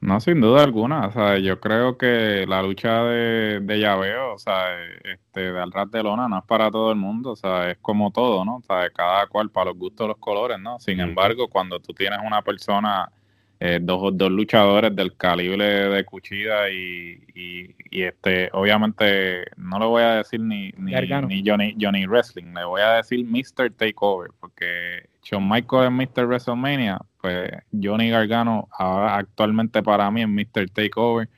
No, 0.00 0.18
sin 0.18 0.40
duda 0.40 0.64
alguna. 0.64 1.06
O 1.06 1.12
sea, 1.12 1.38
yo 1.38 1.60
creo 1.60 1.96
que 1.96 2.44
la 2.48 2.60
lucha 2.60 3.04
de, 3.04 3.60
de 3.60 3.78
llaveo, 3.78 4.34
o 4.34 4.38
sea, 4.38 4.74
este, 5.04 5.52
de 5.52 5.60
al 5.60 5.70
ras 5.70 5.88
de 5.92 6.02
lona 6.02 6.26
no 6.26 6.38
es 6.38 6.44
para 6.44 6.72
todo 6.72 6.90
el 6.90 6.98
mundo. 6.98 7.30
O 7.30 7.36
sea, 7.36 7.70
es 7.70 7.78
como 7.78 8.10
todo, 8.10 8.44
¿no? 8.44 8.56
O 8.56 8.62
sea, 8.62 8.90
cada 8.90 9.28
cual 9.28 9.50
para 9.50 9.70
los 9.70 9.78
gustos 9.78 10.08
los 10.08 10.18
colores, 10.18 10.58
¿no? 10.58 10.80
Sin 10.80 10.98
embargo, 10.98 11.46
cuando 11.48 11.78
tú 11.78 11.94
tienes 11.94 12.18
una 12.26 12.42
persona 12.42 13.12
eh, 13.64 13.78
dos, 13.80 14.10
dos 14.16 14.28
luchadores 14.28 14.94
del 14.96 15.16
calibre 15.16 15.88
de 15.88 16.04
Cuchida 16.04 16.68
y, 16.68 17.22
y, 17.32 18.02
este 18.02 18.50
obviamente 18.54 19.44
no 19.56 19.78
le 19.78 19.86
voy 19.86 20.02
a 20.02 20.16
decir 20.16 20.40
ni, 20.40 20.72
ni, 20.76 20.92
Johnny, 21.44 21.76
Johnny 21.80 22.06
Wrestling, 22.06 22.52
le 22.54 22.64
voy 22.64 22.80
a 22.80 22.94
decir 22.94 23.24
Mr. 23.24 23.70
Takeover, 23.70 24.32
porque 24.40 25.08
Shawn 25.22 25.48
Michael 25.48 25.84
es 25.84 25.92
Mr. 25.92 26.26
WrestleMania, 26.26 26.98
pues 27.20 27.52
Johnny 27.70 28.10
Gargano 28.10 28.68
actualmente 28.76 29.80
para 29.80 30.10
mí 30.10 30.22
es 30.22 30.28
Mr. 30.28 30.68
Takeover 30.68 31.28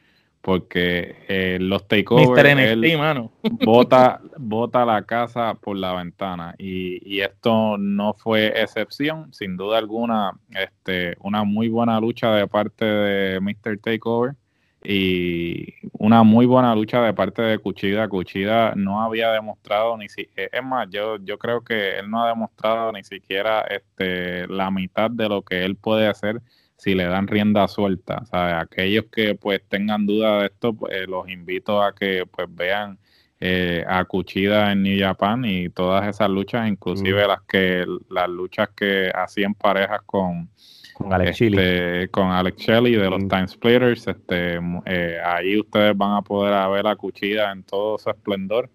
porque 0.44 1.16
eh, 1.26 1.57
los 1.59 1.88
takeovers 1.88 2.98
mano. 2.98 3.33
Bota, 3.64 4.20
bota 4.37 4.85
la 4.85 5.00
casa 5.07 5.54
por 5.54 5.78
la 5.78 5.94
ventana 5.94 6.54
y, 6.59 7.00
y, 7.02 7.22
esto 7.22 7.78
no 7.78 8.12
fue 8.12 8.48
excepción, 8.61 9.33
sin 9.33 9.57
duda 9.57 9.78
alguna, 9.78 10.33
este, 10.50 11.16
una 11.20 11.44
muy 11.44 11.70
buena 11.70 11.98
lucha 11.98 12.30
de 12.35 12.46
parte 12.46 12.85
de 12.85 13.40
Mr. 13.40 13.78
Takeover 13.78 14.35
y 14.83 15.76
una 15.92 16.22
muy 16.24 16.44
buena 16.44 16.74
lucha 16.74 17.00
de 17.00 17.14
parte 17.14 17.40
de 17.40 17.59
Cuchida. 17.59 18.07
Cuchida 18.07 18.74
no 18.76 19.00
había 19.00 19.33
demostrado 19.33 19.96
ni 19.96 20.11
si, 20.11 20.28
es 20.37 20.62
más, 20.62 20.90
yo, 20.90 21.16
yo 21.24 21.38
creo 21.38 21.64
que 21.64 22.00
él 22.00 22.11
no 22.11 22.22
ha 22.22 22.28
demostrado 22.28 22.92
ni 22.92 23.02
siquiera 23.02 23.62
este, 23.62 24.46
la 24.48 24.70
mitad 24.70 25.11
de 25.11 25.26
lo 25.26 25.40
que 25.40 25.64
él 25.64 25.76
puede 25.76 26.07
hacer 26.07 26.42
si 26.85 26.94
le 26.94 27.05
dan 27.05 27.27
rienda 27.27 27.66
suelta. 27.66 28.18
O 28.23 28.27
sea, 28.27 28.61
aquellos 28.61 29.07
que 29.11 29.35
pues 29.35 29.62
tengan 29.68 30.07
duda 30.07 30.40
de 30.40 30.47
esto, 30.47 30.75
pues, 30.75 31.09
los 31.09 31.29
invito 31.31 31.83
a 31.83 31.94
que 31.94 32.27
pues 32.27 32.47
vean 32.55 32.99
eh, 33.40 33.83
a 33.88 34.05
Cuchida 34.05 34.70
en 34.70 34.83
New 34.83 35.01
Japan 35.01 35.44
y 35.47 35.70
todas 35.70 36.07
esas 36.07 36.29
luchas, 36.29 36.68
inclusive 36.68 37.27
las 37.27 37.40
que 37.42 37.87
las 38.11 38.29
luchas 38.29 38.68
que 38.77 39.11
hacían 39.14 39.55
parejas 39.55 40.03
con 40.05 40.51
con 40.94 41.12
Alex 41.12 41.40
este, 41.40 42.09
con 42.11 42.31
Alex 42.31 42.57
Shelley 42.57 42.94
de 42.94 43.11
los 43.11 43.27
Time 43.27 43.49
Splitters, 43.49 44.07
este, 44.07 44.61
eh, 44.87 45.18
ahí 45.25 45.59
ustedes 45.59 45.97
van 45.97 46.18
a 46.18 46.23
poder 46.23 46.70
ver 46.70 46.87
a 46.87 46.94
Cuchida 46.94 47.51
en 47.51 47.64
todo 47.64 47.99
su 47.99 48.11
esplendor. 48.11 48.70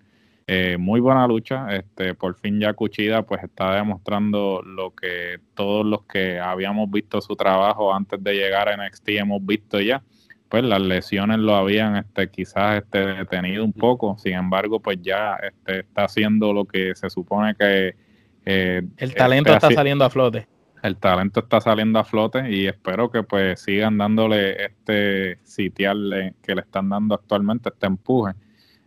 Eh, 0.51 0.77
muy 0.79 0.99
buena 0.99 1.27
lucha. 1.27 1.67
Este, 1.75 2.15
por 2.15 2.33
fin 2.33 2.59
ya 2.59 2.73
Cuchida 2.73 3.21
pues 3.21 3.43
está 3.43 3.75
demostrando 3.75 4.63
lo 4.63 4.95
que 4.95 5.39
todos 5.53 5.85
los 5.85 6.05
que 6.05 6.39
habíamos 6.39 6.89
visto 6.89 7.21
su 7.21 7.35
trabajo 7.35 7.93
antes 7.93 8.23
de 8.23 8.33
llegar 8.33 8.67
a 8.67 8.75
NXT 8.75 9.09
hemos 9.09 9.45
visto 9.45 9.79
ya. 9.79 10.01
Pues 10.49 10.63
las 10.63 10.81
lesiones 10.81 11.37
lo 11.37 11.53
habían 11.53 11.97
este, 11.97 12.31
quizás 12.31 12.77
este, 12.77 12.97
detenido 12.97 13.63
un 13.63 13.73
poco. 13.73 14.17
Sin 14.17 14.33
embargo, 14.33 14.79
pues 14.79 14.97
ya 15.03 15.35
este, 15.35 15.81
está 15.81 16.05
haciendo 16.05 16.51
lo 16.51 16.65
que 16.65 16.95
se 16.95 17.11
supone 17.11 17.53
que... 17.53 17.95
Eh, 18.43 18.81
el 18.97 19.13
talento 19.13 19.53
está 19.53 19.69
saliendo 19.69 20.03
a 20.03 20.09
flote. 20.09 20.47
El 20.81 20.97
talento 20.97 21.41
está 21.41 21.61
saliendo 21.61 21.99
a 21.99 22.03
flote 22.03 22.49
y 22.49 22.65
espero 22.65 23.11
que 23.11 23.21
pues 23.21 23.61
sigan 23.61 23.99
dándole 23.99 24.65
este 24.65 25.37
sitial 25.43 26.33
que 26.41 26.55
le 26.55 26.61
están 26.61 26.89
dando 26.89 27.13
actualmente, 27.13 27.69
este 27.69 27.85
empuje 27.85 28.33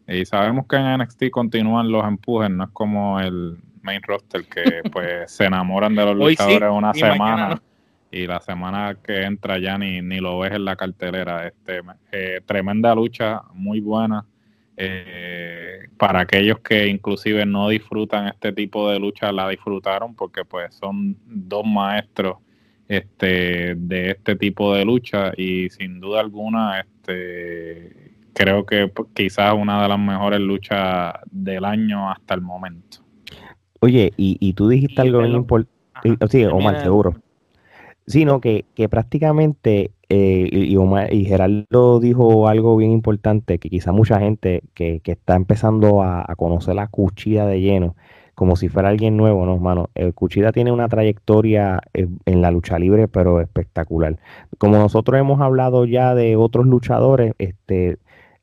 y 0.08 0.24
sabemos 0.24 0.66
que 0.66 0.76
en 0.76 0.98
NXT 0.98 1.30
continúan 1.30 1.90
los 1.90 2.04
empujes, 2.04 2.50
no 2.50 2.64
es 2.64 2.70
como 2.70 3.20
el 3.20 3.58
main 3.82 4.02
roster 4.02 4.44
que 4.44 4.82
pues 4.92 5.30
se 5.30 5.44
enamoran 5.44 5.94
de 5.94 6.04
los 6.04 6.16
luchadores 6.16 6.70
una 6.70 6.94
semana 6.94 7.60
y 8.10 8.26
la 8.26 8.40
semana 8.40 8.96
que 9.02 9.22
entra 9.22 9.58
ya 9.58 9.78
ni, 9.78 10.02
ni 10.02 10.18
lo 10.18 10.38
ves 10.38 10.52
en 10.52 10.66
la 10.66 10.76
cartelera. 10.76 11.46
Este, 11.46 11.80
eh, 12.12 12.40
tremenda 12.44 12.94
lucha, 12.94 13.40
muy 13.54 13.80
buena. 13.80 14.26
Eh, 14.76 15.88
para 15.96 16.20
aquellos 16.20 16.60
que 16.60 16.88
inclusive 16.88 17.46
no 17.46 17.68
disfrutan 17.68 18.28
este 18.28 18.52
tipo 18.52 18.90
de 18.90 18.98
lucha, 18.98 19.32
la 19.32 19.48
disfrutaron 19.48 20.14
porque 20.14 20.44
pues 20.44 20.74
son 20.74 21.16
dos 21.26 21.64
maestros 21.64 22.36
este, 22.88 23.74
de 23.76 24.10
este 24.10 24.36
tipo 24.36 24.74
de 24.74 24.84
lucha 24.84 25.32
y 25.36 25.70
sin 25.70 26.00
duda 26.00 26.20
alguna 26.20 26.80
este, 26.80 28.11
creo 28.34 28.64
que 28.66 28.90
quizás 29.14 29.54
una 29.54 29.82
de 29.82 29.88
las 29.88 29.98
mejores 29.98 30.40
luchas 30.40 31.14
del 31.30 31.64
año 31.64 32.10
hasta 32.10 32.34
el 32.34 32.40
momento. 32.40 32.98
Oye, 33.80 34.12
y, 34.16 34.52
tú 34.54 34.68
dijiste 34.68 35.02
algo 35.02 35.20
bien 35.20 35.32
importante. 35.32 35.72
Sí, 36.30 36.44
Omar, 36.44 36.80
seguro. 36.82 37.14
Sí, 38.06 38.24
no, 38.24 38.40
que, 38.40 38.64
que 38.74 38.88
prácticamente, 38.88 39.92
eh, 40.08 40.48
y, 40.52 40.76
Omar, 40.76 41.12
y 41.12 41.24
Gerardo 41.24 42.00
dijo 42.00 42.48
algo 42.48 42.76
bien 42.76 42.92
importante, 42.92 43.58
que 43.58 43.70
quizá 43.70 43.92
mucha 43.92 44.20
gente 44.20 44.62
que, 44.74 45.00
que 45.00 45.12
está 45.12 45.34
empezando 45.34 46.02
a, 46.02 46.26
conocer 46.36 46.74
la 46.74 46.88
cuchilla 46.88 47.46
de 47.46 47.60
lleno, 47.60 47.96
como 48.34 48.56
si 48.56 48.68
fuera 48.68 48.88
alguien 48.88 49.16
nuevo, 49.16 49.44
¿no, 49.46 49.54
hermano? 49.54 49.90
El 49.94 50.14
Cuchida 50.14 50.52
tiene 50.52 50.72
una 50.72 50.88
trayectoria 50.88 51.80
eh, 51.92 52.08
en 52.26 52.40
la 52.40 52.50
lucha 52.50 52.78
libre, 52.78 53.06
pero 53.08 53.40
espectacular. 53.40 54.18
Como 54.58 54.78
nosotros 54.78 55.18
hemos 55.20 55.40
hablado 55.40 55.84
ya 55.84 56.14
de 56.14 56.36
otros 56.36 56.66
luchadores, 56.66 57.34
este, 57.38 57.98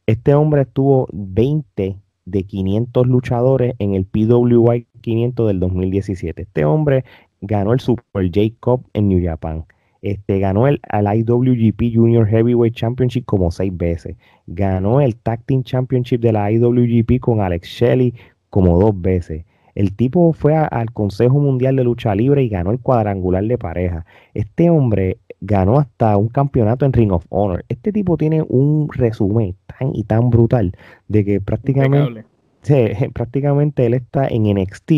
este 0.10 0.34
hombre 0.34 0.64
estuvo 0.64 1.08
20 1.14 1.98
de 2.26 2.44
500 2.44 3.06
luchadores 3.06 3.76
en 3.78 3.94
el 3.94 4.06
PWI 4.06 4.88
500 5.02 5.48
del 5.48 5.60
2017. 5.60 6.42
Este 6.42 6.66
hombre 6.66 7.04
ganó 7.42 7.74
el 7.74 7.80
Super 7.80 8.26
J 8.26 8.56
Cup 8.60 8.88
en 8.94 9.10
New 9.10 9.24
Japan. 9.24 9.66
Este, 10.02 10.40
ganó 10.40 10.66
el, 10.68 10.82
IWGP 10.92 11.94
Junior 11.94 12.26
Heavyweight 12.26 12.74
Championship 12.74 13.26
como 13.26 13.52
seis 13.52 13.76
veces. 13.76 14.18
Ganó 14.48 15.00
el 15.00 15.16
Tag 15.16 15.44
Team 15.44 15.62
Championship 15.62 16.22
de 16.22 16.34
la 16.34 16.52
IWGP 16.52 17.20
con 17.20 17.42
Alex 17.42 17.68
Shelley 17.68 18.16
como 18.50 18.80
dos 18.80 19.00
veces. 19.00 19.46
El 19.76 19.96
tipo 19.96 20.34
fue 20.34 20.56
al 20.56 20.92
Consejo 20.92 21.38
Mundial 21.38 21.76
de 21.76 21.84
Lucha 21.84 22.16
Libre 22.16 22.42
y 22.42 22.50
ganó 22.50 22.72
el 22.72 22.80
cuadrangular 22.80 23.44
de 23.44 23.60
pareja. 23.60 24.08
Este 24.34 24.72
hombre 24.72 25.20
ganó 25.42 25.80
hasta 25.80 26.18
un 26.18 26.30
campeonato 26.30 26.86
en 26.86 26.94
Ring 26.94 27.12
of 27.12 27.26
Honor. 27.30 27.66
Este 27.70 27.92
tipo 27.92 28.18
tiene 28.18 28.44
un 28.48 28.90
resumen 28.92 29.56
tan 29.66 29.96
y 29.96 30.04
tan 30.04 30.30
brutal 30.30 30.74
de 31.08 31.26
que 31.26 31.42
prácticamente, 31.42 32.26
prácticamente 33.14 33.86
él 33.86 33.94
está 33.94 34.28
en 34.28 34.44
NXT. 34.44 34.92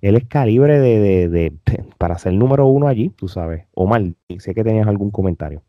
Él 0.00 0.16
es 0.16 0.24
calibre 0.26 0.78
de, 0.78 1.28
de, 1.28 1.52
para 1.98 2.18
ser 2.18 2.34
número 2.34 2.66
uno 2.66 2.88
allí, 2.88 3.10
tú 3.10 3.28
sabes. 3.28 3.64
Omar, 3.74 4.02
sé 4.38 4.54
que 4.54 4.64
tenías 4.64 4.86
algún 4.86 5.10
comentario. 5.10 5.62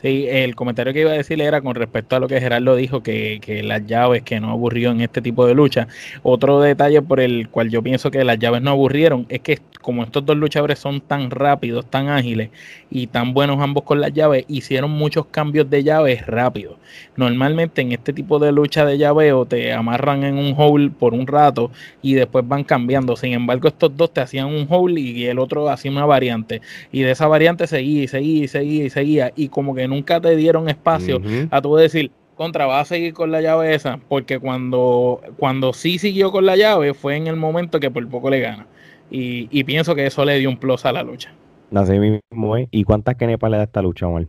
Sí, 0.00 0.26
el 0.28 0.56
comentario 0.56 0.94
que 0.94 1.00
iba 1.00 1.10
a 1.10 1.14
decirle 1.14 1.44
era 1.44 1.60
con 1.60 1.74
respecto 1.74 2.16
a 2.16 2.20
lo 2.20 2.28
que 2.28 2.40
Gerardo 2.40 2.74
dijo, 2.74 3.02
que, 3.02 3.38
que, 3.42 3.62
las 3.62 3.86
llaves 3.86 4.22
que 4.22 4.40
no 4.40 4.50
aburrió 4.50 4.90
en 4.92 5.02
este 5.02 5.20
tipo 5.20 5.46
de 5.46 5.54
lucha. 5.54 5.88
Otro 6.22 6.60
detalle 6.60 7.02
por 7.02 7.20
el 7.20 7.48
cual 7.50 7.68
yo 7.68 7.82
pienso 7.82 8.10
que 8.10 8.24
las 8.24 8.38
llaves 8.38 8.62
no 8.62 8.70
aburrieron 8.70 9.26
es 9.28 9.40
que 9.40 9.58
como 9.80 10.02
estos 10.02 10.24
dos 10.24 10.36
luchadores 10.36 10.78
son 10.78 11.00
tan 11.00 11.30
rápidos, 11.30 11.86
tan 11.86 12.08
ágiles 12.08 12.50
y 12.90 13.06
tan 13.06 13.32
buenos 13.34 13.60
ambos 13.60 13.84
con 13.84 14.00
las 14.00 14.12
llaves, 14.12 14.44
hicieron 14.48 14.90
muchos 14.90 15.26
cambios 15.26 15.68
de 15.70 15.82
llaves 15.82 16.26
rápido. 16.26 16.76
Normalmente 17.16 17.82
en 17.82 17.92
este 17.92 18.12
tipo 18.12 18.38
de 18.38 18.52
lucha 18.52 18.84
de 18.84 18.98
llaveo 18.98 19.46
te 19.46 19.72
amarran 19.72 20.24
en 20.24 20.36
un 20.36 20.54
hole 20.56 20.90
por 20.90 21.14
un 21.14 21.26
rato 21.26 21.70
y 22.02 22.14
después 22.14 22.46
van 22.46 22.64
cambiando. 22.64 23.16
Sin 23.16 23.32
embargo, 23.32 23.68
estos 23.68 23.96
dos 23.96 24.12
te 24.12 24.20
hacían 24.20 24.46
un 24.46 24.66
hole 24.68 25.00
y 25.00 25.26
el 25.26 25.38
otro 25.38 25.68
hacía 25.70 25.90
una 25.90 26.06
variante. 26.06 26.60
Y 26.92 27.02
de 27.02 27.12
esa 27.12 27.26
variante 27.26 27.66
seguía 27.66 28.04
y 28.04 28.08
seguía 28.08 28.44
y 28.44 28.48
seguía 28.48 28.84
y 28.84 28.90
seguía. 28.90 29.32
Y 29.36 29.48
como 29.48 29.74
que 29.74 29.88
nunca 29.90 30.20
te 30.20 30.34
dieron 30.36 30.68
espacio 30.70 31.20
a 31.50 31.60
tú 31.60 31.76
decir, 31.76 32.10
contra, 32.40 32.66
va 32.66 32.80
a 32.80 32.86
seguir 32.86 33.12
con 33.12 33.30
la 33.30 33.42
llave 33.42 33.74
esa, 33.74 33.98
porque 34.08 34.38
cuando, 34.38 35.20
cuando 35.36 35.74
sí 35.74 35.98
siguió 35.98 36.32
con 36.32 36.46
la 36.46 36.56
llave 36.56 36.94
fue 36.94 37.16
en 37.16 37.26
el 37.26 37.36
momento 37.36 37.80
que 37.80 37.90
por 37.90 38.08
poco 38.08 38.30
le 38.30 38.40
gana. 38.40 38.66
Y, 39.10 39.64
pienso 39.64 39.94
que 39.94 40.06
eso 40.06 40.24
le 40.24 40.38
dio 40.38 40.48
un 40.48 40.56
plus 40.56 40.86
a 40.86 40.92
la 40.92 41.02
lucha. 41.02 41.34
Así 41.74 41.98
mismo 41.98 42.56
¿Y 42.70 42.84
cuántas 42.84 43.16
kenepas 43.16 43.50
le 43.50 43.58
da 43.58 43.64
esta 43.64 43.82
lucha, 43.82 44.06
Omar? 44.06 44.26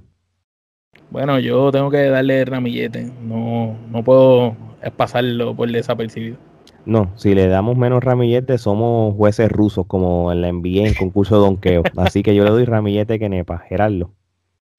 Bueno, 1.10 1.40
yo 1.40 1.72
tengo 1.72 1.90
que 1.90 2.10
darle 2.10 2.44
ramillete. 2.44 3.10
No, 3.24 3.78
no 3.90 4.04
puedo 4.04 4.58
pasarlo 4.98 5.56
por 5.56 5.72
desapercibido. 5.72 6.38
No, 6.86 7.12
si 7.16 7.36
le 7.36 7.48
damos 7.48 7.78
menos 7.78 8.04
ramillete, 8.04 8.58
somos 8.58 9.16
jueces 9.16 9.50
rusos, 9.52 9.86
como 9.86 10.32
en 10.32 10.42
la 10.42 10.52
NBA 10.52 10.88
en 10.88 10.94
concurso 10.96 11.36
de 11.36 11.46
donqueo. 11.46 11.84
Así 11.98 12.24
que 12.24 12.36
yo 12.36 12.44
le 12.44 12.50
doy 12.50 12.66
ramillete 12.66 13.20
que 13.20 13.30
nepa. 13.30 13.60
Gerardo. 13.60 14.12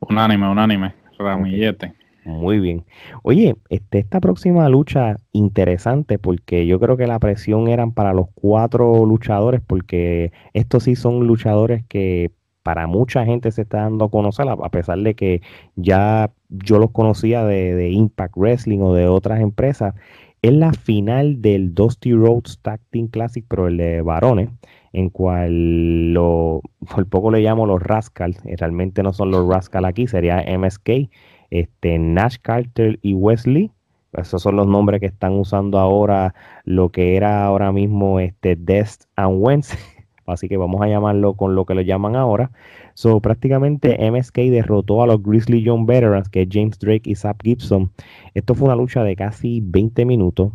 Unánime, 0.09 0.49
unánime. 0.49 0.95
Ramillete. 1.19 1.95
Muy 2.25 2.61
bien. 2.61 2.85
Oye, 3.23 3.57
este, 3.69 3.99
esta 3.99 4.21
próxima 4.21 4.69
lucha 4.69 5.17
interesante 5.33 6.19
porque 6.19 6.67
yo 6.67 6.79
creo 6.79 6.97
que 6.97 7.07
la 7.07 7.19
presión 7.19 7.69
eran 7.69 7.93
para 7.93 8.12
los 8.12 8.27
cuatro 8.35 9.05
luchadores 9.07 9.61
porque 9.67 10.33
estos 10.53 10.85
sí 10.85 10.95
son 10.95 11.27
luchadores 11.27 11.85
que 11.88 12.31
para 12.62 12.87
mucha 12.87 13.25
gente 13.25 13.51
se 13.51 13.62
está 13.62 13.79
dando 13.79 14.05
a 14.05 14.11
conocer 14.11 14.47
a 14.49 14.69
pesar 14.71 14.99
de 14.99 15.15
que 15.15 15.43
ya 15.75 16.31
yo 16.49 16.79
los 16.79 16.93
conocía 16.93 17.45
de, 17.45 17.91
Impact 17.91 18.37
Wrestling 18.37 18.81
o 18.81 18.95
de 18.95 19.09
otras 19.09 19.41
empresas, 19.41 19.95
es 20.42 20.52
la 20.52 20.72
final 20.72 21.40
del 21.40 21.74
Dusty 21.74 22.12
Rhodes 22.12 22.59
Tag 22.62 22.81
Team 22.90 23.07
Classic, 23.07 23.44
pero 23.48 23.68
el 23.68 23.76
de 23.76 24.02
varones, 24.02 24.50
en 24.92 25.09
cual 25.09 26.12
lo, 26.12 26.61
por 26.92 27.07
poco 27.07 27.31
le 27.31 27.40
llamo 27.40 27.64
los 27.64 27.81
Rascals, 27.81 28.44
eh, 28.44 28.57
realmente 28.59 29.02
no 29.02 29.12
son 29.12 29.31
los 29.31 29.48
Rascals 29.48 29.87
aquí, 29.87 30.09
sería 30.09 30.44
MSK, 30.59 31.09
este, 31.50 31.98
Nash 31.98 32.37
Carter 32.42 32.98
y 33.02 33.14
Wesley, 33.14 33.70
esos 34.12 34.42
son 34.42 34.57
los 34.57 34.66
nombres 34.66 35.00
que 35.00 35.07
están 35.07 35.33
usando 35.33 35.78
ahora 35.78 36.35
lo 36.64 36.90
que 36.90 37.16
era 37.16 37.44
ahora 37.44 37.72
mismo 37.72 38.20
este 38.20 38.57
Dest 38.57 39.05
and 39.16 39.37
Wentz, 39.38 39.74
así 40.33 40.49
que 40.49 40.57
vamos 40.57 40.83
a 40.83 40.88
llamarlo 40.88 41.35
con 41.35 41.55
lo 41.55 41.64
que 41.64 41.75
lo 41.75 41.81
llaman 41.81 42.16
ahora. 42.16 42.51
So, 42.95 43.21
prácticamente 43.21 43.99
MSK 44.11 44.37
derrotó 44.51 45.03
a 45.03 45.07
los 45.07 45.23
Grizzly 45.23 45.62
Young 45.62 45.87
Veterans, 45.87 46.29
que 46.29 46.42
es 46.42 46.49
James 46.51 46.79
Drake 46.79 47.11
y 47.11 47.14
Zap 47.14 47.40
Gibson. 47.42 47.92
Esto 48.35 48.55
fue 48.55 48.66
una 48.66 48.77
lucha 48.77 49.05
de 49.05 49.16
casi 49.16 49.61
20 49.64 50.05
minutos 50.05 50.53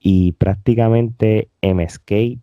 y 0.00 0.32
prácticamente 0.32 1.48
MSK, 1.62 2.38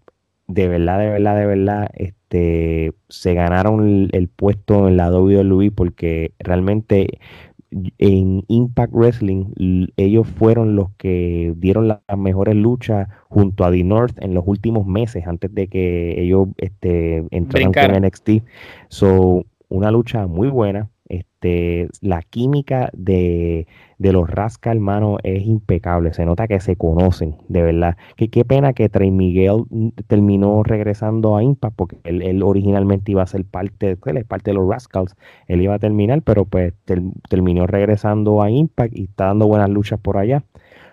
de 0.47 0.67
verdad, 0.67 0.99
de 0.99 1.09
verdad, 1.09 1.35
de 1.37 1.45
verdad, 1.45 1.89
este, 1.93 2.93
se 3.09 3.33
ganaron 3.33 3.87
el, 3.87 4.09
el 4.13 4.27
puesto 4.27 4.87
en 4.87 4.97
la 4.97 5.11
WWE 5.11 5.71
porque 5.71 6.33
realmente 6.39 7.19
en 7.97 8.43
Impact 8.47 8.93
Wrestling, 8.93 9.87
ellos 9.95 10.27
fueron 10.27 10.75
los 10.75 10.89
que 10.97 11.53
dieron 11.57 11.87
las 11.87 11.99
mejores 12.17 12.55
luchas 12.55 13.07
junto 13.29 13.63
a 13.63 13.71
The 13.71 13.83
North 13.83 14.21
en 14.21 14.33
los 14.33 14.43
últimos 14.45 14.85
meses, 14.85 15.25
antes 15.25 15.53
de 15.53 15.67
que 15.67 16.21
ellos 16.21 16.49
este, 16.57 17.25
entraran 17.31 17.71
con 17.71 18.05
NXT. 18.05 18.29
So, 18.89 19.45
una 19.69 19.89
lucha 19.91 20.27
muy 20.27 20.49
buena. 20.49 20.89
Este, 21.11 21.89
la 21.99 22.21
química 22.21 22.89
de, 22.93 23.67
los 23.99 24.29
Rascal, 24.29 24.77
hermano, 24.77 25.17
es 25.23 25.45
impecable. 25.45 26.13
Se 26.13 26.25
nota 26.25 26.47
que 26.47 26.61
se 26.61 26.77
conocen, 26.77 27.35
de 27.49 27.61
verdad. 27.61 27.97
Que 28.15 28.29
qué 28.29 28.45
pena 28.45 28.71
que 28.71 28.87
Trey 28.87 29.11
Miguel 29.11 29.65
terminó 30.07 30.63
regresando 30.63 31.35
a 31.35 31.43
Impact, 31.43 31.75
porque 31.75 31.97
él, 32.05 32.41
originalmente 32.43 33.11
iba 33.11 33.23
a 33.23 33.27
ser 33.27 33.43
parte, 33.43 33.97
parte 33.97 34.51
de 34.51 34.53
los 34.53 34.69
Rascals. 34.69 35.17
Él 35.47 35.61
iba 35.61 35.75
a 35.75 35.79
terminar, 35.79 36.21
pero 36.21 36.45
pues 36.45 36.73
terminó 37.27 37.67
regresando 37.67 38.41
a 38.41 38.49
Impact 38.49 38.95
y 38.95 39.03
está 39.03 39.25
dando 39.25 39.47
buenas 39.47 39.69
luchas 39.69 39.99
por 39.99 40.17
allá. 40.17 40.45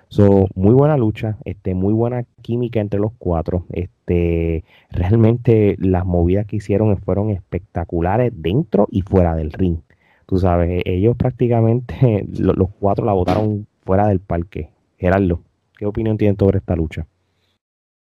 So, 0.09 0.49
muy 0.57 0.75
buena 0.75 0.97
lucha, 0.97 1.37
este, 1.45 1.75
muy 1.75 1.93
buena 1.93 2.25
química 2.43 2.81
entre 2.81 2.99
los 2.99 3.13
cuatro. 3.19 3.67
Este, 3.71 4.65
realmente 4.91 5.77
las 5.79 6.05
movidas 6.07 6.47
que 6.47 6.57
hicieron 6.57 6.97
fueron 6.97 7.31
espectaculares 7.31 8.33
dentro 8.35 8.89
y 8.91 9.03
fuera 9.03 9.37
del 9.37 9.53
ring. 9.53 9.79
Tú 10.29 10.39
sabes, 10.39 10.69
e-, 10.69 10.83
ellos 10.85 11.17
prácticamente 11.17 12.27
los, 12.39 12.69
cuatro 12.79 13.05
la 13.05 13.13
botaron 13.15 13.67
fuera 13.85 14.07
del 14.09 14.21
parque. 14.21 14.71
Gerardo, 14.99 15.41
¿qué 15.77 15.87
opinión 15.87 16.19
tienen 16.19 16.37
sobre 16.39 16.59
esta 16.59 16.77
lucha? 16.77 17.07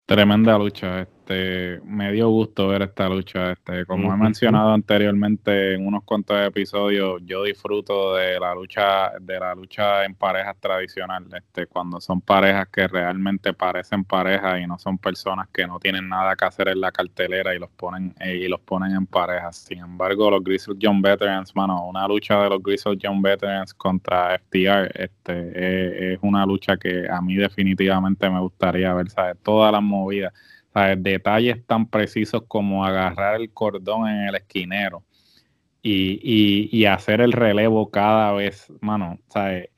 Tremenda 0.08 0.58
lucha, 0.58 1.08
este, 1.26 1.82
me 1.84 2.12
dio 2.12 2.30
gusto 2.30 2.68
ver 2.68 2.84
esta 2.84 3.10
lucha, 3.10 3.54
este, 3.54 3.84
como 3.86 4.14
he 4.14 4.18
mencionado 4.18 4.72
anteriormente 4.74 5.74
en 5.74 5.88
unos 5.88 6.04
cuantos 6.04 6.38
episodios, 6.46 7.20
yo 7.26 7.44
disfruto 7.44 8.14
de 8.14 8.40
la 8.40 8.54
lucha, 8.54 9.12
de 9.20 9.40
la 9.40 9.56
lucha 9.56 10.06
en 10.06 10.14
parejas 10.14 10.56
tradicional, 10.60 11.26
este, 11.36 11.66
cuando 11.66 12.00
son 12.00 12.22
parejas 12.22 12.68
que 12.70 12.88
realmente 12.88 13.54
parecen 13.54 14.04
parejas 14.04 14.62
y 14.62 14.68
no 14.68 14.78
son 14.78 15.00
personas 15.00 15.48
que 15.52 15.66
no 15.66 15.80
tienen 15.80 16.08
nada 16.08 16.36
que 16.36 16.46
hacer 16.46 16.68
en 16.68 16.80
la 16.80 16.92
cartelera 16.92 17.56
y 17.56 17.60
los 17.60 17.72
ponen 17.72 18.14
eh, 18.20 18.36
y 18.36 18.48
los 18.48 18.60
ponen 18.60 18.92
en 18.92 19.08
parejas. 19.08 19.58
Sin 19.58 19.80
embargo, 19.80 20.30
los 20.30 20.44
Grizzly 20.44 20.76
Young 20.78 21.02
Veterans, 21.02 21.56
mano, 21.56 21.88
una 21.88 22.08
lucha 22.08 22.44
de 22.44 22.50
los 22.50 22.62
Grizzly 22.62 22.98
Young 22.98 23.24
Veterans 23.24 23.74
contra 23.74 24.38
FTR, 24.38 24.92
este, 24.94 26.14
es 26.14 26.20
una 26.22 26.46
lucha 26.46 26.78
que 26.78 27.08
a 27.10 27.20
mí 27.20 27.36
definitivamente 27.36 28.30
me 28.30 28.40
gustaría 28.42 28.94
ver, 28.94 29.10
¿sabes? 29.10 29.38
Todas 29.42 29.72
las 29.72 29.82
movidas 29.82 30.32
detalles 30.98 31.66
tan 31.66 31.88
precisos 31.88 32.44
como 32.48 32.86
agarrar 32.86 33.36
el 33.36 33.52
cordón 33.52 34.08
en 34.10 34.28
el 34.28 34.36
esquinero 34.36 35.04
y, 35.82 36.86
hacer 36.86 37.22
el 37.22 37.32
relevo 37.32 37.90
cada 37.90 38.32
vez, 38.34 38.72
mano, 38.82 39.20
¿sabes? 39.28 39.70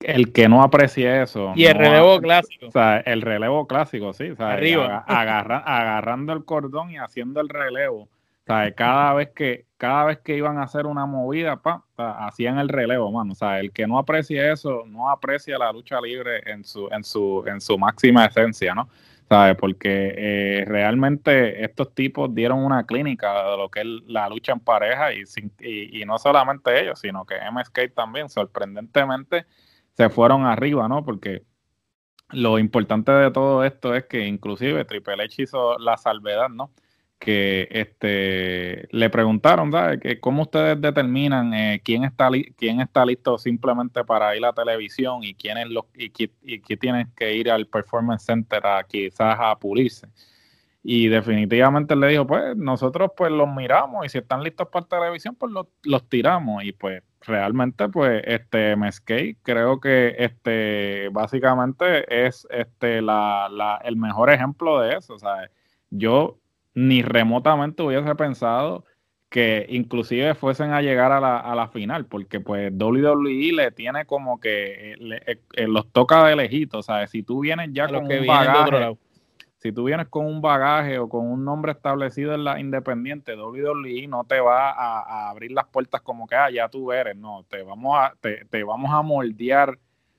El 0.00 0.32
que 0.32 0.48
no 0.48 0.62
aprecie 0.62 1.22
eso. 1.22 1.52
Y 1.56 1.64
el 1.64 1.76
relevo 1.76 2.20
clásico. 2.20 2.66
O 2.66 2.70
sea, 2.70 2.98
el 2.98 3.22
relevo 3.22 3.66
clásico, 3.66 4.12
sí. 4.12 4.32
Arriba. 4.38 5.04
agarrando 5.06 6.34
el 6.34 6.44
cordón 6.44 6.90
y 6.90 6.98
haciendo 6.98 7.40
el 7.40 7.48
relevo. 7.48 8.08
¿sabes? 8.46 8.74
Cada 8.74 9.14
vez 9.14 9.30
que, 9.30 9.66
cada 9.78 10.04
vez 10.04 10.18
que 10.18 10.36
iban 10.36 10.58
a 10.58 10.64
hacer 10.64 10.86
una 10.86 11.06
movida, 11.06 11.56
pa, 11.56 11.84
hacían 11.96 12.58
el 12.58 12.68
relevo, 12.68 13.10
mano. 13.10 13.32
O 13.32 13.34
sea, 13.34 13.60
el 13.60 13.72
que 13.72 13.86
no 13.86 13.98
aprecie 13.98 14.52
eso, 14.52 14.84
no 14.86 15.08
aprecia 15.10 15.56
la 15.56 15.72
lucha 15.72 16.00
libre 16.00 16.42
en 16.44 16.64
su, 16.64 16.88
en 16.90 17.02
su, 17.02 17.44
en 17.46 17.60
su 17.60 17.78
máxima 17.78 18.26
esencia, 18.26 18.74
¿no? 18.74 18.88
¿Sabes? 19.34 19.56
Porque 19.56 20.14
eh, 20.16 20.64
realmente 20.64 21.64
estos 21.64 21.92
tipos 21.92 22.32
dieron 22.32 22.64
una 22.64 22.86
clínica 22.86 23.50
de 23.50 23.56
lo 23.56 23.68
que 23.68 23.80
es 23.80 23.86
la 24.06 24.28
lucha 24.28 24.52
en 24.52 24.60
pareja 24.60 25.12
y, 25.12 25.24
y, 25.60 26.04
no 26.04 26.18
solamente 26.18 26.80
ellos, 26.80 27.00
sino 27.00 27.26
que 27.26 27.34
MSK 27.50 27.92
también, 27.94 28.28
sorprendentemente, 28.28 29.46
se 29.94 30.08
fueron 30.08 30.44
arriba, 30.46 30.86
¿no? 30.86 31.04
Porque 31.04 31.42
lo 32.30 32.60
importante 32.60 33.10
de 33.10 33.32
todo 33.32 33.64
esto 33.64 33.94
es 33.96 34.04
que 34.04 34.24
inclusive 34.24 34.84
Triple 34.84 35.24
H 35.24 35.42
hizo 35.42 35.78
la 35.78 35.96
salvedad, 35.96 36.48
¿no? 36.48 36.70
Que 37.18 37.68
este, 37.70 38.88
le 38.90 39.10
preguntaron. 39.10 39.70
Que 40.00 40.20
¿Cómo 40.20 40.42
ustedes 40.42 40.80
determinan 40.80 41.54
eh, 41.54 41.80
quién, 41.84 42.04
está 42.04 42.30
quién 42.56 42.80
está 42.80 43.04
listo 43.06 43.38
simplemente 43.38 44.04
para 44.04 44.36
ir 44.36 44.44
a 44.44 44.48
la 44.48 44.52
televisión 44.52 45.24
y 45.24 45.34
quién 45.34 45.58
es 45.58 45.68
y, 45.94 46.12
y, 46.42 46.60
quién 46.60 46.78
tiene 46.78 47.08
que 47.16 47.34
ir 47.34 47.50
al 47.50 47.66
Performance 47.66 48.24
Center 48.24 48.66
a 48.66 48.84
quizás 48.84 49.36
a 49.40 49.56
pulirse? 49.58 50.08
Y 50.86 51.08
definitivamente 51.08 51.96
le 51.96 52.08
dijo, 52.08 52.26
pues 52.26 52.54
nosotros 52.58 53.12
pues 53.16 53.32
los 53.32 53.48
miramos 53.48 54.04
y 54.04 54.10
si 54.10 54.18
están 54.18 54.42
listos 54.42 54.68
para 54.68 54.84
televisión, 54.86 55.34
pues 55.34 55.50
los, 55.50 55.66
los 55.82 56.06
tiramos. 56.10 56.62
Y 56.62 56.72
pues 56.72 57.02
realmente 57.22 57.88
pues 57.88 58.22
este 58.26 58.76
Mesquite 58.76 59.38
creo 59.42 59.80
que 59.80 60.14
este 60.18 61.08
básicamente 61.10 62.26
es 62.26 62.46
este 62.50 63.00
la, 63.00 63.48
la, 63.50 63.80
el 63.82 63.96
mejor 63.96 64.28
ejemplo 64.30 64.78
de 64.80 64.96
eso. 64.96 65.14
O 65.14 65.18
sea, 65.18 65.48
yo 65.88 66.38
ni 66.74 67.02
remotamente 67.02 67.82
hubiese 67.82 68.14
pensado 68.14 68.84
que 69.34 69.66
inclusive 69.68 70.34
fuesen 70.34 70.72
a 70.72 70.80
llegar 70.80 71.10
a 71.10 71.18
la, 71.18 71.38
a 71.38 71.56
la 71.56 71.66
final, 71.68 72.06
porque 72.06 72.38
pues 72.38 72.72
WWE 72.72 73.52
le 73.52 73.72
tiene 73.72 74.06
como 74.06 74.38
que 74.38 74.92
eh, 74.92 74.96
eh, 75.26 75.40
eh, 75.54 75.66
los 75.66 75.90
toca 75.90 76.24
de 76.24 76.36
lejito, 76.36 76.78
o 76.78 76.82
sea, 76.82 77.06
si 77.08 77.24
tú 77.24 77.40
vienes 77.40 77.70
ya 77.72 77.88
con 77.88 78.04
un 78.04 78.26
bagaje, 78.26 78.96
si 79.58 79.72
tú 79.72 79.84
vienes 79.84 80.06
con 80.08 80.26
un 80.26 80.40
bagaje 80.40 81.00
o 81.00 81.08
con 81.08 81.26
un 81.26 81.44
nombre 81.44 81.72
establecido 81.72 82.32
en 82.34 82.44
la 82.44 82.60
independiente, 82.60 83.34
WWE 83.34 84.06
no 84.06 84.22
te 84.22 84.38
va 84.38 84.70
a, 84.70 85.30
abrir 85.30 85.50
las 85.50 85.66
puertas 85.66 86.00
como 86.02 86.28
que, 86.28 86.36
ah, 86.36 86.50
ya 86.50 86.68
tú 86.68 86.92
eres, 86.92 87.16
no, 87.16 87.44
te 87.48 87.64
vamos 87.64 87.98
a, 87.98 88.14
te, 88.20 88.44
te 88.44 88.62
vamos 88.62 88.92
a 88.92 89.02
moldear 89.02 89.78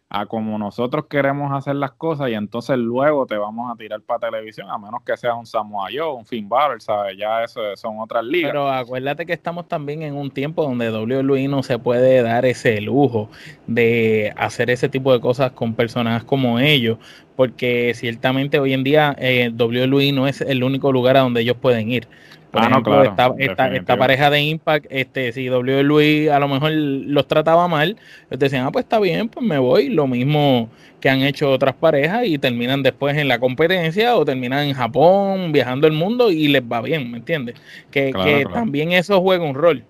a 0.09 0.27
como 0.27 0.57
nosotros 0.57 1.05
queremos 1.09 1.51
hacer 1.51 1.75
las 1.75 1.91
cosas 1.91 2.29
y 2.29 2.33
entonces 2.35 2.77
luego 2.77 3.25
te 3.25 3.37
vamos 3.37 3.71
a 3.71 3.75
tirar 3.75 4.01
para 4.01 4.29
televisión, 4.29 4.69
a 4.69 4.77
menos 4.77 5.01
que 5.03 5.17
sea 5.17 5.33
un 5.33 5.45
Samoa 5.45 5.89
Joe, 5.91 6.13
un 6.13 6.25
Finn 6.25 6.47
Balor, 6.47 6.81
¿sabes? 6.81 7.17
Ya 7.17 7.43
eso 7.43 7.61
son 7.75 7.99
otras 7.99 8.23
ligas. 8.23 8.51
Pero 8.51 8.69
acuérdate 8.69 9.25
que 9.25 9.33
estamos 9.33 9.67
también 9.67 10.03
en 10.03 10.15
un 10.15 10.29
tiempo 10.29 10.63
donde 10.63 10.91
WWE 10.91 11.47
no 11.47 11.63
se 11.63 11.79
puede 11.79 12.21
dar 12.21 12.45
ese 12.45 12.79
lujo 12.81 13.29
de 13.65 14.31
hacer 14.37 14.69
ese 14.69 14.89
tipo 14.89 15.11
de 15.11 15.19
cosas 15.19 15.51
con 15.51 15.73
personajes 15.73 16.23
como 16.23 16.59
ellos, 16.59 16.99
porque 17.35 17.93
ciertamente 17.95 18.59
hoy 18.59 18.73
en 18.73 18.83
día 18.83 19.15
eh, 19.17 19.51
WWE 19.57 20.11
no 20.11 20.27
es 20.27 20.41
el 20.41 20.63
único 20.63 20.91
lugar 20.91 21.17
a 21.17 21.21
donde 21.21 21.41
ellos 21.41 21.57
pueden 21.57 21.91
ir. 21.91 22.07
Por 22.55 22.63
ah, 22.63 22.67
ejemplo, 22.69 23.03
esta, 23.03 23.97
pareja 23.97 24.29
de 24.29 24.41
Impact, 24.41 24.85
este, 24.89 25.33
si 25.33 25.49
WWE 25.49 26.31
a 26.31 26.39
lo 26.39 26.47
mejor 26.47 26.71
los 26.71 27.27
trataba 27.27 27.67
mal, 27.67 27.97
ellos 28.29 28.39
decían, 28.39 28.65
ah, 28.65 28.71
pues 28.71 28.85
está 28.85 28.97
bien, 28.97 29.27
pues 29.27 29.45
me 29.45 29.57
voy. 29.57 29.89
Lo 29.89 30.07
mismo 30.07 30.69
que 31.01 31.09
han 31.09 31.19
hecho 31.19 31.51
otras 31.51 31.75
parejas 31.75 32.25
y 32.25 32.37
terminan 32.37 32.81
después 32.81 33.17
en 33.17 33.27
la 33.27 33.39
competencia 33.39 34.15
o 34.15 34.23
terminan 34.23 34.67
en 34.69 34.73
Japón, 34.73 35.51
viajando 35.51 35.85
el 35.85 35.91
mundo 35.91 36.31
y 36.31 36.47
les 36.47 36.61
va 36.61 36.79
bien, 36.79 37.11
¿me 37.11 37.17
entiendes? 37.17 37.55
Que, 37.91 38.47
también 38.53 38.93
eso 38.93 39.19
juega 39.19 39.43
un 39.43 39.55
rol. 39.55 39.83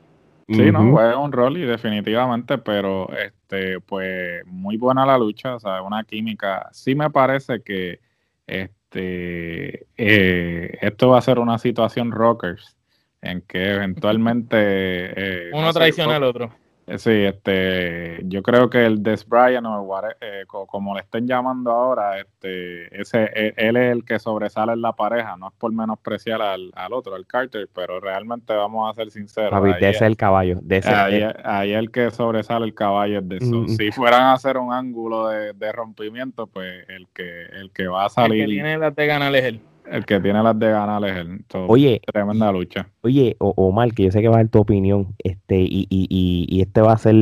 Sí, 0.47 0.71
no, 0.71 0.91
juega 0.91 1.19
un 1.19 1.31
rol 1.31 1.57
y 1.57 1.65
definitivamente, 1.65 2.57
pero 2.57 3.11
este, 3.15 3.79
pues 3.79 4.43
muy 4.47 4.77
buena 4.77 5.05
la 5.05 5.19
lucha, 5.19 5.53
o 5.53 5.59
sea, 5.59 5.83
una 5.83 6.03
química. 6.03 6.67
Sí 6.71 6.95
me 6.95 7.11
parece 7.11 7.61
que 7.61 7.99
este, 8.47 8.84
eh, 8.95 10.77
esto 10.81 11.09
va 11.09 11.19
a 11.19 11.21
ser 11.21 11.39
una 11.39 11.57
situación 11.57 12.11
rockers 12.11 12.75
en 13.21 13.41
que 13.41 13.71
eventualmente... 13.73 14.57
Eh, 14.57 15.51
Uno 15.53 15.73
traiciona 15.73 16.15
al 16.15 16.23
otro. 16.23 16.51
Eh, 16.87 16.99
sí, 16.99 17.09
este, 17.11 18.21
yo 18.25 18.43
creo 18.43 18.69
que 18.69 18.85
el 18.85 19.01
Des 19.01 19.27
Bryant 19.27 19.65
o 19.65 20.01
eh, 20.21 20.43
como 20.47 20.93
le 20.93 21.01
estén 21.01 21.27
llamando 21.27 21.71
ahora, 21.71 22.19
este, 22.19 23.01
ese, 23.01 23.23
e, 23.33 23.53
él 23.57 23.75
es 23.75 23.91
el 23.91 24.05
que 24.05 24.19
sobresale 24.19 24.73
en 24.73 24.81
la 24.81 24.93
pareja, 24.93 25.35
no 25.35 25.47
es 25.47 25.53
por 25.57 25.71
menospreciar 25.73 26.43
al, 26.43 26.71
al 26.75 26.93
otro, 26.93 27.15
al 27.15 27.25
Carter, 27.25 27.67
pero 27.73 27.99
realmente 27.99 28.53
vamos 28.53 28.89
a 28.89 28.93
ser 28.93 29.09
sinceros. 29.09 29.49
Papi, 29.49 29.73
de 29.73 29.89
ese 29.89 29.89
es 29.89 30.01
el 30.03 30.15
caballo. 30.15 30.59
De 30.61 30.77
ese 30.77 30.89
ahí, 30.89 31.23
ahí, 31.43 31.73
el 31.73 31.89
que 31.91 32.11
sobresale 32.11 32.65
el 32.65 32.75
caballo 32.75 33.19
es 33.19 33.29
de 33.29 33.37
eso. 33.37 33.61
Mm. 33.61 33.67
Si 33.69 33.91
fueran 33.91 34.21
a 34.21 34.33
hacer 34.33 34.57
un 34.57 34.71
ángulo 34.71 35.27
de, 35.29 35.53
de, 35.53 35.71
rompimiento, 35.71 36.45
pues 36.45 36.87
el 36.89 37.07
que, 37.13 37.45
el 37.45 37.71
que 37.71 37.87
va 37.87 38.05
a 38.05 38.09
salir. 38.09 38.43
El 38.43 38.49
que 38.49 38.53
tiene 38.53 38.77
las 38.77 38.95
de 38.95 39.07
ganar 39.07 39.35
es 39.35 39.43
él. 39.43 39.61
El 39.89 40.05
que 40.05 40.19
tiene 40.19 40.41
las 40.41 40.57
de 40.57 40.69
ganar 40.69 41.03
es 41.05 41.17
él. 41.17 41.45
oye, 41.67 42.01
tremenda 42.05 42.51
lucha. 42.51 42.87
Oye, 43.01 43.35
Omar, 43.39 43.93
que 43.93 44.03
yo 44.03 44.11
sé 44.11 44.21
que 44.21 44.27
va 44.27 44.37
a 44.37 44.39
ser 44.39 44.49
tu 44.49 44.59
opinión, 44.59 45.15
este, 45.23 45.61
y, 45.61 45.87
y, 45.89 46.45
y, 46.49 46.61
este 46.61 46.81
va 46.81 46.93
a 46.93 46.97
ser 46.97 47.15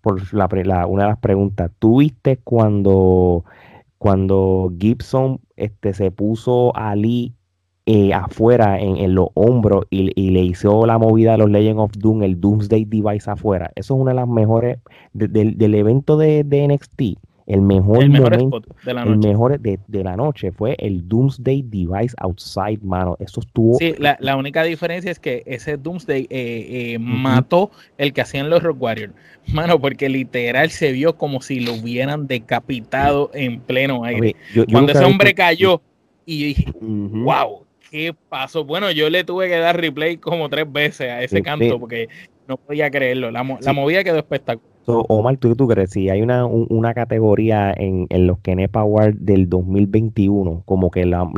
por 0.00 0.22
la, 0.32 0.86
una 0.86 1.04
de 1.04 1.08
las 1.08 1.18
preguntas. 1.18 1.70
¿Tú 1.78 2.00
viste 2.00 2.36
cuando, 2.36 3.44
cuando 3.98 4.72
Gibson 4.78 5.40
este, 5.56 5.94
se 5.94 6.10
puso 6.10 6.76
a 6.76 6.94
Lee 6.94 7.34
eh, 7.86 8.14
afuera 8.14 8.78
en, 8.78 9.14
los 9.14 9.28
hombros 9.34 9.86
y, 9.90 10.30
le 10.30 10.42
hizo 10.42 10.86
la 10.86 10.98
movida 10.98 11.32
de 11.32 11.38
los 11.38 11.50
Legends 11.50 11.80
of 11.80 11.92
Doom, 11.96 12.22
el 12.22 12.40
Doomsday 12.40 12.84
Device 12.84 13.30
afuera? 13.30 13.70
Eso 13.74 13.94
es 13.94 14.00
una 14.00 14.12
de 14.12 14.16
las 14.16 14.28
mejores 14.28 14.78
del 15.12 15.74
evento 15.74 16.16
de, 16.16 16.44
de 16.44 16.68
NXT 16.68 17.18
el 17.46 17.60
mejor, 17.60 18.08
momento, 18.08 18.62
de 18.84 18.94
la 18.94 19.04
noche. 19.04 19.12
El 19.12 19.32
mejor 19.32 19.60
de, 19.60 20.04
la 20.04 20.16
noche 20.16 20.52
fue 20.52 20.76
el 20.78 21.06
Doomsday 21.06 21.62
Device 21.62 22.14
Outside, 22.18 22.80
mano. 22.82 23.16
Eso 23.20 23.40
estuvo. 23.40 23.76
Sí, 23.78 23.94
la, 23.98 24.36
única 24.36 24.62
diferencia 24.62 25.10
es 25.10 25.18
que 25.18 25.42
ese 25.46 25.76
Doomsday 25.76 26.26
eh, 26.30 26.94
eh, 26.94 26.98
mató 26.98 27.70
el 27.98 28.12
que 28.12 28.22
hacían 28.22 28.48
los 28.48 28.62
Rock 28.62 28.80
Warriors. 28.80 29.12
Mano, 29.52 29.78
porque 29.78 30.08
literal 30.08 30.70
se 30.70 30.92
vio 30.92 31.16
como 31.16 31.42
si 31.42 31.60
lo 31.60 31.74
hubieran 31.74 32.26
decapitado 32.26 33.30
en 33.34 33.60
pleno 33.60 34.04
aire. 34.04 34.36
Cuando 34.70 34.92
ese 34.92 35.04
hombre 35.04 35.34
cayó 35.34 35.82
y 36.24 36.44
dije, 36.44 36.72
wow, 36.80 37.64
¿qué 37.90 38.14
pasó? 38.30 38.64
Bueno, 38.64 38.90
yo 38.90 39.10
le 39.10 39.22
tuve 39.22 39.48
que 39.48 39.58
dar 39.58 39.78
replay 39.78 40.16
como 40.16 40.48
tres 40.48 40.70
veces 40.72 41.10
a 41.10 41.22
ese 41.22 41.42
canto 41.42 41.78
porque 41.78 42.08
no 42.48 42.56
podía 42.56 42.90
creerlo. 42.90 43.30
La, 43.30 43.42
la 43.60 43.72
movida 43.74 44.02
quedó 44.02 44.16
espectacular. 44.16 44.73
Omar, 44.86 45.36
¿tú, 45.38 45.54
¿tú 45.56 45.66
crees? 45.66 45.90
Si 45.90 46.08
hay 46.10 46.22
una, 46.22 46.46
una 46.46 46.94
categoría 46.94 47.72
en, 47.76 48.06
en 48.10 48.26
los 48.26 48.38
Kenepa 48.40 48.80
Awards 48.80 49.16
del 49.18 49.48
2021, 49.48 50.62
como 50.64 50.90
que 50.90 51.06
la, 51.06 51.28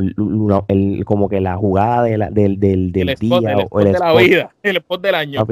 el, 0.67 1.05
como 1.05 1.29
que 1.29 1.41
la 1.41 1.55
jugada 1.55 2.03
de 2.03 2.17
la, 2.17 2.29
del, 2.29 2.59
del, 2.59 2.91
del 2.91 3.15
día 3.15 3.53
el 3.53 3.65
o 3.69 3.79
el 3.79 3.93
de 3.93 3.99
la 3.99 4.13
vida, 4.13 4.51
el 4.63 4.77
spot 4.77 5.01
del 5.01 5.15
año. 5.15 5.45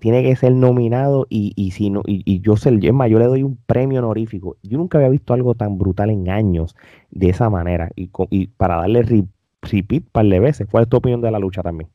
tiene 0.00 0.22
que 0.22 0.34
ser 0.36 0.52
nominado 0.52 1.26
y, 1.28 1.52
y 1.56 1.72
si 1.72 1.90
no, 1.90 2.02
y, 2.06 2.22
y 2.24 2.40
yo 2.40 2.54
es 2.54 2.92
más, 2.92 3.10
yo 3.10 3.18
le 3.18 3.26
doy 3.26 3.42
un 3.42 3.58
premio 3.66 4.00
honorífico. 4.00 4.56
Yo 4.62 4.78
nunca 4.78 4.98
había 4.98 5.10
visto 5.10 5.34
algo 5.34 5.54
tan 5.54 5.78
brutal 5.78 6.10
en 6.10 6.28
años 6.30 6.74
de 7.10 7.28
esa 7.28 7.50
manera. 7.50 7.90
Y, 7.96 8.10
y 8.30 8.46
para 8.48 8.76
darle 8.76 9.02
repeat 9.02 10.02
un 10.02 10.08
par 10.10 10.26
de 10.26 10.40
veces, 10.40 10.66
¿cuál 10.70 10.84
es 10.84 10.88
tu 10.88 10.96
opinión 10.96 11.20
de 11.20 11.30
la 11.30 11.38
lucha 11.38 11.62
también? 11.62 11.88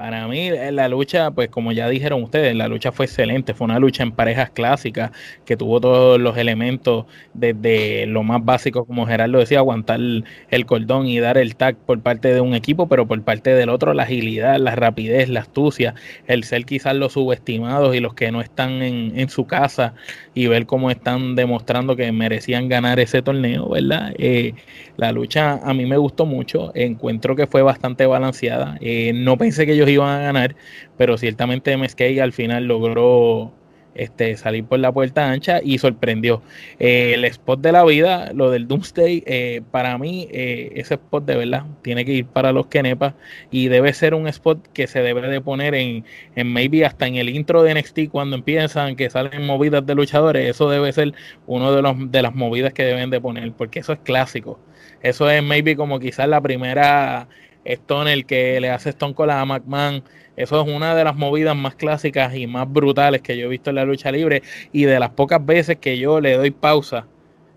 Para 0.00 0.26
mí 0.28 0.48
eh, 0.48 0.72
la 0.72 0.88
lucha, 0.88 1.30
pues 1.30 1.50
como 1.50 1.72
ya 1.72 1.86
dijeron 1.86 2.22
ustedes, 2.22 2.56
la 2.56 2.68
lucha 2.68 2.90
fue 2.90 3.04
excelente, 3.04 3.52
fue 3.52 3.66
una 3.66 3.78
lucha 3.78 4.02
en 4.02 4.12
parejas 4.12 4.48
clásicas 4.48 5.10
que 5.44 5.58
tuvo 5.58 5.78
todos 5.78 6.18
los 6.18 6.38
elementos 6.38 7.04
desde 7.34 8.06
lo 8.06 8.22
más 8.22 8.42
básico, 8.42 8.86
como 8.86 9.04
Gerardo 9.06 9.38
decía, 9.40 9.58
aguantar 9.58 10.00
el 10.00 10.64
cordón 10.64 11.06
y 11.06 11.20
dar 11.20 11.36
el 11.36 11.54
tag 11.54 11.76
por 11.76 12.00
parte 12.00 12.32
de 12.32 12.40
un 12.40 12.54
equipo, 12.54 12.88
pero 12.88 13.06
por 13.06 13.22
parte 13.24 13.50
del 13.52 13.68
otro 13.68 13.92
la 13.92 14.04
agilidad, 14.04 14.56
la 14.58 14.74
rapidez, 14.74 15.28
la 15.28 15.40
astucia, 15.40 15.94
el 16.26 16.44
ser 16.44 16.64
quizás 16.64 16.96
los 16.96 17.12
subestimados 17.12 17.94
y 17.94 18.00
los 18.00 18.14
que 18.14 18.32
no 18.32 18.40
están 18.40 18.80
en, 18.82 19.18
en 19.18 19.28
su 19.28 19.46
casa 19.46 19.92
y 20.32 20.46
ver 20.46 20.64
cómo 20.64 20.90
están 20.90 21.36
demostrando 21.36 21.94
que 21.94 22.10
merecían 22.10 22.70
ganar 22.70 23.00
ese 23.00 23.20
torneo, 23.20 23.68
¿verdad? 23.68 24.14
Eh, 24.16 24.54
la 24.96 25.12
lucha 25.12 25.60
a 25.62 25.74
mí 25.74 25.84
me 25.84 25.98
gustó 25.98 26.24
mucho, 26.24 26.72
encuentro 26.74 27.36
que 27.36 27.46
fue 27.46 27.60
bastante 27.60 28.06
balanceada, 28.06 28.78
eh, 28.80 29.12
no 29.14 29.36
pensé 29.36 29.66
que 29.66 29.72
ellos 29.72 29.89
iban 29.92 30.20
a 30.20 30.22
ganar, 30.22 30.56
pero 30.96 31.18
ciertamente 31.18 31.76
MSK 31.76 32.20
al 32.20 32.32
final 32.32 32.64
logró 32.64 33.52
este, 33.94 34.36
salir 34.36 34.64
por 34.64 34.78
la 34.78 34.92
puerta 34.92 35.30
ancha 35.30 35.60
y 35.62 35.78
sorprendió. 35.78 36.42
Eh, 36.78 37.12
el 37.14 37.24
spot 37.24 37.60
de 37.60 37.72
la 37.72 37.84
vida, 37.84 38.32
lo 38.32 38.50
del 38.50 38.68
Doomsday, 38.68 39.22
eh, 39.26 39.62
para 39.70 39.98
mí 39.98 40.28
eh, 40.30 40.72
ese 40.76 40.94
spot 40.94 41.24
de 41.24 41.36
verdad 41.36 41.66
tiene 41.82 42.04
que 42.04 42.12
ir 42.12 42.26
para 42.26 42.52
los 42.52 42.66
Kenepa 42.66 43.14
y 43.50 43.68
debe 43.68 43.92
ser 43.92 44.14
un 44.14 44.28
spot 44.28 44.68
que 44.72 44.86
se 44.86 45.02
debe 45.02 45.22
de 45.28 45.40
poner 45.40 45.74
en, 45.74 46.04
en 46.36 46.52
maybe 46.52 46.84
hasta 46.84 47.06
en 47.06 47.16
el 47.16 47.28
intro 47.28 47.62
de 47.62 47.74
NXT 47.74 48.08
cuando 48.10 48.36
empiezan, 48.36 48.96
que 48.96 49.10
salen 49.10 49.44
movidas 49.44 49.84
de 49.84 49.94
luchadores, 49.94 50.48
eso 50.48 50.70
debe 50.70 50.92
ser 50.92 51.12
uno 51.46 51.72
de, 51.72 51.82
los, 51.82 52.10
de 52.10 52.22
las 52.22 52.34
movidas 52.34 52.72
que 52.72 52.84
deben 52.84 53.10
de 53.10 53.20
poner, 53.20 53.52
porque 53.52 53.80
eso 53.80 53.92
es 53.92 53.98
clásico. 54.00 54.58
Eso 55.02 55.30
es 55.30 55.42
maybe 55.42 55.76
como 55.76 55.98
quizás 55.98 56.28
la 56.28 56.40
primera 56.40 57.26
Stone 57.64 58.12
el 58.12 58.26
que 58.26 58.60
le 58.60 58.70
hace 58.70 58.90
Stone 58.90 59.14
Cold 59.14 59.30
a 59.30 59.44
McMahon. 59.44 60.02
Eso 60.36 60.60
es 60.60 60.68
una 60.68 60.94
de 60.94 61.04
las 61.04 61.16
movidas 61.16 61.56
más 61.56 61.74
clásicas 61.74 62.34
y 62.34 62.46
más 62.46 62.70
brutales 62.70 63.20
que 63.20 63.36
yo 63.36 63.46
he 63.46 63.48
visto 63.48 63.70
en 63.70 63.76
la 63.76 63.84
lucha 63.84 64.10
libre 64.10 64.42
y 64.72 64.84
de 64.84 64.98
las 64.98 65.10
pocas 65.10 65.44
veces 65.44 65.78
que 65.78 65.98
yo 65.98 66.20
le 66.20 66.34
doy 66.34 66.50
pausa 66.50 67.06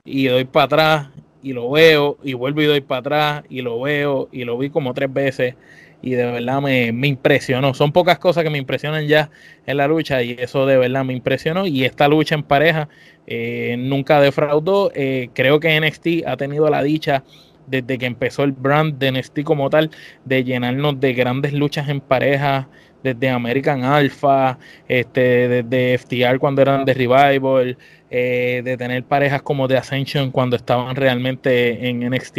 y 0.04 0.26
doy 0.28 0.46
para 0.46 0.66
atrás 0.66 1.08
y 1.42 1.54
lo 1.54 1.70
veo 1.72 2.18
y 2.24 2.34
vuelvo 2.34 2.62
y 2.62 2.66
doy 2.66 2.82
para 2.82 3.00
atrás 3.00 3.44
y 3.50 3.62
lo 3.62 3.80
veo 3.82 4.30
y 4.32 4.44
lo 4.44 4.58
vi 4.58 4.70
como 4.70 4.94
tres 4.94 5.14
veces 5.14 5.56
y 6.04 6.12
de 6.12 6.26
verdad 6.26 6.62
me, 6.62 6.88
impresionó. 7.08 7.74
Son 7.74 7.94
pocas 7.94 8.20
cosas 8.20 8.44
que 8.44 8.50
me 8.50 8.58
impresionan 8.58 9.08
ya 9.08 9.30
en 9.66 9.78
la 9.78 9.88
lucha 9.88 10.22
y 10.22 10.36
eso 10.38 10.66
de 10.66 10.78
verdad 10.78 11.06
me 11.06 11.14
impresionó 11.14 11.66
y 11.66 11.86
esta 11.86 12.10
lucha 12.10 12.36
en 12.36 12.44
pareja 12.44 12.90
eh, 13.26 13.78
nunca 13.80 14.20
defraudó. 14.20 14.92
Eh, 14.94 15.30
creo 15.34 15.62
que 15.62 15.80
NXT 15.80 16.28
ha 16.28 16.36
tenido 16.36 16.70
la 16.70 16.84
dicha 16.84 17.24
desde 17.68 17.98
que 17.98 18.06
empezó 18.06 18.44
el 18.44 18.52
brand 18.52 18.98
de 18.98 19.12
NXT 19.12 19.44
como 19.44 19.70
tal, 19.70 19.90
de 20.26 20.44
llenarnos 20.44 21.00
de 21.00 21.14
grandes 21.14 21.54
luchas 21.54 21.90
en 21.90 22.02
pareja, 22.02 22.68
desde 23.04 23.30
American 23.30 23.84
Alpha, 23.84 24.58
este, 24.88 25.48
desde 25.48 25.98
FTR 25.98 26.40
cuando 26.40 26.62
eran 26.62 26.86
de 26.86 26.94
Revival, 26.94 27.78
eh, 28.10 28.62
de 28.64 28.78
tener 28.78 29.04
parejas 29.04 29.42
como 29.42 29.68
de 29.68 29.78
Ascension 29.78 30.32
cuando 30.32 30.56
estaban 30.56 30.96
realmente 30.96 31.90
en 31.90 32.10
NXT, 32.10 32.38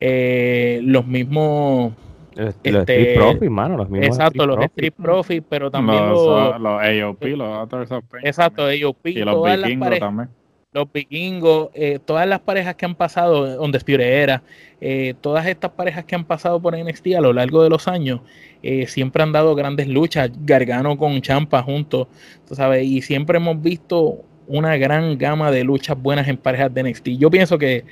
eh, 0.00 0.80
los 0.82 1.06
mismos... 1.06 1.94
los 2.34 2.54
este, 2.62 2.80
Street 2.80 3.14
Profits, 3.16 3.50
mano, 3.50 3.76
los 3.78 3.88
mismos. 3.88 4.08
Exacto, 4.08 4.46
los 4.46 4.62
Street 4.64 4.92
Profits, 4.94 5.46
pero 5.48 5.70
también 5.70 6.10
los, 6.10 6.60
los, 6.60 6.82
AOP, 6.82 7.22
los 7.36 7.48
Authors 7.48 7.90
of 7.90 8.04
Pain. 8.04 8.26
Exacto, 8.26 8.64
AOP. 8.64 9.06
Y 9.06 9.24
los 9.24 9.42
vikingos 9.42 9.98
también 9.98 10.28
los 10.74 10.92
vikingos, 10.92 11.70
eh, 11.74 12.00
todas 12.04 12.26
las 12.26 12.40
parejas 12.40 12.74
que 12.74 12.84
han 12.84 12.96
pasado, 12.96 13.56
donde 13.56 13.80
Era, 13.86 14.42
eh, 14.80 15.14
todas 15.20 15.46
estas 15.46 15.70
parejas 15.70 16.04
que 16.04 16.16
han 16.16 16.24
pasado 16.24 16.60
por 16.60 16.76
NXT 16.76 17.14
a 17.16 17.20
lo 17.20 17.32
largo 17.32 17.62
de 17.62 17.70
los 17.70 17.86
años, 17.86 18.20
eh, 18.62 18.88
siempre 18.88 19.22
han 19.22 19.30
dado 19.30 19.54
grandes 19.54 19.86
luchas, 19.86 20.30
Gargano 20.40 20.98
con 20.98 21.20
Champa 21.22 21.62
juntos, 21.62 22.08
tú 22.48 22.56
sabes, 22.56 22.84
y 22.84 23.02
siempre 23.02 23.36
hemos 23.38 23.62
visto 23.62 24.24
una 24.48 24.76
gran 24.76 25.16
gama 25.16 25.52
de 25.52 25.62
luchas 25.62 25.96
buenas 25.96 26.26
en 26.26 26.36
parejas 26.38 26.74
de 26.74 26.82
NXT. 26.82 27.08
Yo 27.18 27.30
pienso 27.30 27.56
que, 27.56 27.84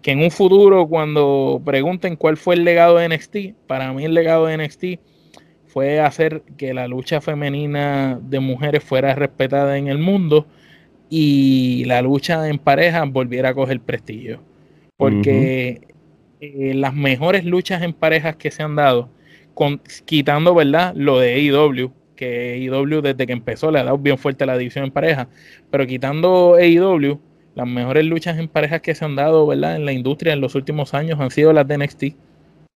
que 0.00 0.12
en 0.12 0.20
un 0.20 0.30
futuro, 0.30 0.86
cuando 0.86 1.60
pregunten 1.64 2.14
cuál 2.14 2.36
fue 2.36 2.54
el 2.54 2.64
legado 2.64 2.98
de 2.98 3.08
NXT, 3.08 3.66
para 3.66 3.92
mí 3.92 4.04
el 4.04 4.14
legado 4.14 4.46
de 4.46 4.58
NXT 4.58 4.84
fue 5.66 5.98
hacer 5.98 6.42
que 6.56 6.72
la 6.72 6.86
lucha 6.86 7.20
femenina 7.20 8.20
de 8.22 8.38
mujeres 8.38 8.84
fuera 8.84 9.14
respetada 9.16 9.76
en 9.76 9.88
el 9.88 9.98
mundo 9.98 10.46
y 11.14 11.84
la 11.84 12.00
lucha 12.00 12.48
en 12.48 12.56
pareja 12.56 13.04
volviera 13.04 13.50
a 13.50 13.54
coger 13.54 13.80
prestigio. 13.80 14.40
Porque 14.96 15.82
eh, 16.40 16.72
las 16.74 16.94
mejores 16.94 17.44
luchas 17.44 17.82
en 17.82 17.92
parejas 17.92 18.36
que 18.36 18.50
se 18.50 18.62
han 18.62 18.76
dado, 18.76 19.10
con, 19.52 19.82
quitando, 20.06 20.54
¿verdad? 20.54 20.94
Lo 20.96 21.18
de 21.18 21.34
AEW, 21.34 21.92
que 22.16 22.54
AEW 22.54 23.02
desde 23.02 23.26
que 23.26 23.34
empezó 23.34 23.70
le 23.70 23.80
ha 23.80 23.84
dado 23.84 23.98
bien 23.98 24.16
fuerte 24.16 24.46
la 24.46 24.56
división 24.56 24.86
en 24.86 24.90
pareja, 24.90 25.28
pero 25.70 25.86
quitando 25.86 26.54
AEW, 26.54 27.20
las 27.56 27.68
mejores 27.68 28.06
luchas 28.06 28.38
en 28.38 28.48
parejas 28.48 28.80
que 28.80 28.94
se 28.94 29.04
han 29.04 29.14
dado, 29.14 29.46
¿verdad? 29.46 29.76
En 29.76 29.84
la 29.84 29.92
industria 29.92 30.32
en 30.32 30.40
los 30.40 30.54
últimos 30.54 30.94
años 30.94 31.20
han 31.20 31.30
sido 31.30 31.52
las 31.52 31.68
de 31.68 31.76
NXT. 31.76 32.04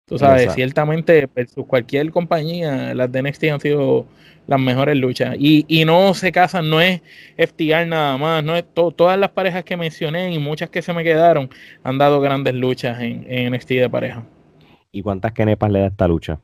Tú 0.06 0.18
sabes, 0.18 0.54
ciertamente, 0.54 1.30
versus 1.34 1.66
cualquier 1.66 2.12
compañía, 2.12 2.94
las 2.94 3.12
de 3.12 3.24
NXT 3.24 3.44
han 3.46 3.60
sido 3.60 4.06
las 4.48 4.60
mejores 4.60 4.98
luchas. 4.98 5.36
Y, 5.40 5.66
y 5.68 5.86
no 5.86 6.14
se 6.14 6.32
casan, 6.32 6.70
no 6.70 6.82
es 6.82 7.02
FTR 7.38 7.88
nada 7.88 8.18
más, 8.18 8.44
no 8.44 8.56
es 8.56 8.66
todas 8.74 9.18
las 9.18 9.32
parejas 9.32 9.64
que 9.64 9.78
mencioné 9.78 10.34
y 10.34 10.40
muchas 10.40 10.70
que 10.70 10.82
se 10.82 10.94
me 10.94 11.04
quedaron 11.04 11.50
han 11.84 11.98
dado 11.98 12.20
grandes 12.20 12.54
luchas 12.54 13.02
en, 13.02 13.26
en 13.30 13.54
NXT 13.54 13.70
de 13.70 13.90
pareja. 13.90 14.24
¿Y 14.92 15.02
cuántas 15.02 15.32
kenepas 15.32 15.72
le 15.72 15.80
da 15.80 15.88
esta 15.88 16.08
lucha? 16.08 16.40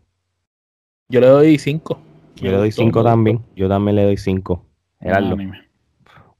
Yo 1.10 1.20
le 1.20 1.28
doy 1.28 1.58
cinco. 1.58 2.00
Yo 2.38 2.52
le 2.52 2.58
doy 2.58 2.72
cinco 2.72 3.04
también. 3.04 3.42
Yo 3.56 3.68
también 3.68 3.96
le 3.96 4.04
doy 4.04 4.18
cinco. 4.18 4.66
Gerardo. 5.02 5.38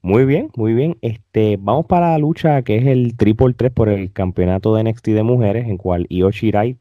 Muy 0.02 0.26
bien, 0.26 0.50
muy 0.56 0.74
bien. 0.74 0.98
Este, 1.02 1.58
vamos 1.60 1.86
para 1.86 2.12
la 2.12 2.18
lucha 2.20 2.62
que 2.62 2.78
es 2.78 2.86
el 2.88 3.18
Triple 3.18 3.54
3 3.54 3.72
por 3.72 3.90
el 3.90 4.14
campeonato 4.14 4.74
de 4.74 4.84
NXT 4.84 5.08
de 5.10 5.24
mujeres, 5.24 5.68
en 5.68 5.78
cual 5.78 6.06
Io 6.10 6.32
Shirai 6.32 6.78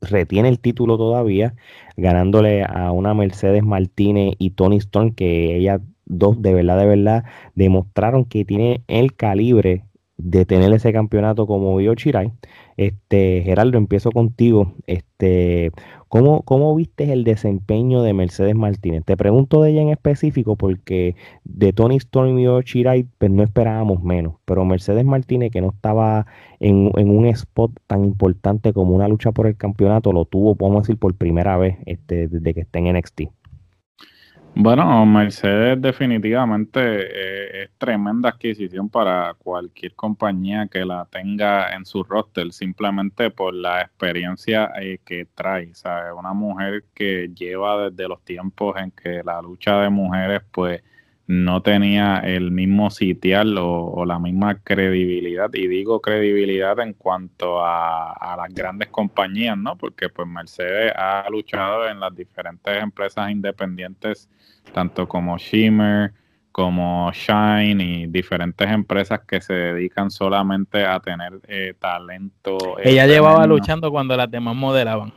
retiene 0.00 0.48
el 0.48 0.58
título 0.58 0.96
todavía, 0.96 1.54
ganándole 1.96 2.64
a 2.64 2.90
una 2.92 3.12
Mercedes 3.12 3.62
Martínez 3.62 4.34
y 4.38 4.50
Tony 4.50 4.78
Storm, 4.78 5.12
que 5.14 5.56
ella 5.56 5.80
dos 6.06 6.40
de 6.40 6.54
verdad, 6.54 6.78
de 6.78 6.86
verdad, 6.86 7.24
demostraron 7.54 8.24
que 8.24 8.46
tiene 8.46 8.82
el 8.88 9.14
calibre 9.14 9.84
de 10.16 10.44
tener 10.46 10.72
ese 10.72 10.92
campeonato 10.92 11.46
como 11.46 11.80
Io 11.80 11.94
Chirai. 11.94 12.32
Este, 12.78 13.42
Geraldo, 13.44 13.76
empiezo 13.78 14.10
contigo. 14.10 14.74
Este, 14.86 15.70
¿cómo, 16.08 16.42
¿Cómo 16.42 16.74
viste 16.74 17.12
el 17.12 17.24
desempeño 17.24 18.02
de 18.02 18.12
Mercedes 18.14 18.54
Martínez? 18.54 19.04
Te 19.04 19.16
pregunto 19.16 19.62
de 19.62 19.70
ella 19.70 19.82
en 19.82 19.90
específico 19.90 20.56
porque 20.56 21.16
de 21.44 21.72
Tony 21.72 21.96
Storm 21.96 22.38
y 22.38 22.42
Io 22.44 22.60
Chirai 22.62 23.06
pues 23.18 23.30
no 23.30 23.42
esperábamos 23.42 24.02
menos, 24.02 24.34
pero 24.44 24.64
Mercedes 24.64 25.04
Martínez 25.04 25.50
que 25.52 25.60
no 25.60 25.70
estaba 25.70 26.26
en, 26.60 26.90
en, 26.96 27.10
un 27.10 27.26
spot 27.26 27.72
tan 27.86 28.04
importante 28.04 28.72
como 28.72 28.94
una 28.94 29.08
lucha 29.08 29.32
por 29.32 29.46
el 29.46 29.56
campeonato, 29.56 30.12
lo 30.12 30.24
tuvo, 30.24 30.54
podemos 30.56 30.82
decir, 30.82 30.98
por 30.98 31.14
primera 31.14 31.56
vez 31.56 31.76
este, 31.86 32.28
desde 32.28 32.54
que 32.54 32.60
está 32.60 32.78
en 32.78 32.96
NXT. 32.96 33.22
Bueno, 34.54 35.06
Mercedes 35.06 35.80
definitivamente 35.80 36.80
eh, 36.82 37.62
es 37.64 37.70
tremenda 37.78 38.30
adquisición 38.30 38.88
para 38.90 39.34
cualquier 39.34 39.94
compañía 39.94 40.66
que 40.66 40.84
la 40.84 41.06
tenga 41.06 41.72
en 41.74 41.86
su 41.86 42.02
roster, 42.02 42.52
simplemente 42.52 43.30
por 43.30 43.54
la 43.54 43.82
experiencia 43.82 44.72
eh, 44.80 44.98
que 45.04 45.26
trae. 45.26 45.72
¿sabes? 45.74 46.12
Una 46.18 46.32
mujer 46.34 46.84
que 46.92 47.30
lleva 47.34 47.88
desde 47.88 48.08
los 48.08 48.20
tiempos 48.24 48.76
en 48.78 48.90
que 48.90 49.22
la 49.24 49.40
lucha 49.40 49.80
de 49.80 49.90
mujeres, 49.90 50.42
pues 50.50 50.82
no 51.28 51.60
tenía 51.60 52.20
el 52.20 52.50
mismo 52.50 52.90
sitial 52.90 53.56
o, 53.58 54.04
la 54.06 54.18
misma 54.18 54.60
credibilidad. 54.60 55.50
Y 55.52 55.68
digo 55.68 56.00
credibilidad 56.00 56.80
en 56.80 56.94
cuanto 56.94 57.62
a, 57.62 58.34
las 58.38 58.54
grandes 58.54 58.88
compañías, 58.88 59.56
¿no? 59.58 59.76
Porque 59.76 60.08
pues 60.08 60.26
Mercedes 60.26 60.92
ha 60.96 61.26
luchado 61.30 61.86
en 61.86 62.00
las 62.00 62.14
diferentes 62.16 62.82
empresas 62.82 63.30
independientes, 63.30 64.30
tanto 64.72 65.06
como 65.06 65.36
Shimmer, 65.36 66.14
como 66.50 67.12
Shine 67.12 67.84
y 67.84 68.06
diferentes 68.06 68.68
empresas 68.70 69.20
que 69.28 69.42
se 69.42 69.52
dedican 69.52 70.10
solamente 70.10 70.86
a 70.86 70.98
tener 70.98 71.40
eh, 71.46 71.74
talento. 71.78 72.78
Ella 72.82 73.06
llevaba 73.06 73.46
luchando 73.46 73.90
cuando 73.90 74.16
las 74.16 74.30
demás 74.30 74.56
modelaban. 74.56 75.12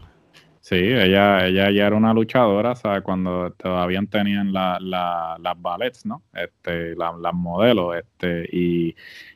Sí, 0.63 0.75
ella, 0.75 1.47
ella 1.47 1.71
ya 1.71 1.87
era 1.87 1.95
una 1.95 2.13
luchadora, 2.13 2.75
¿sabes? 2.75 3.01
Cuando 3.01 3.51
todavía 3.53 3.99
tenían 4.09 4.53
la, 4.53 4.77
las 4.79 5.61
ballets, 5.61 6.05
¿no? 6.05 6.23
Este, 6.33 6.95
las 6.95 7.33
modelos, 7.33 7.95
este, 7.97 8.47
y 8.51 8.89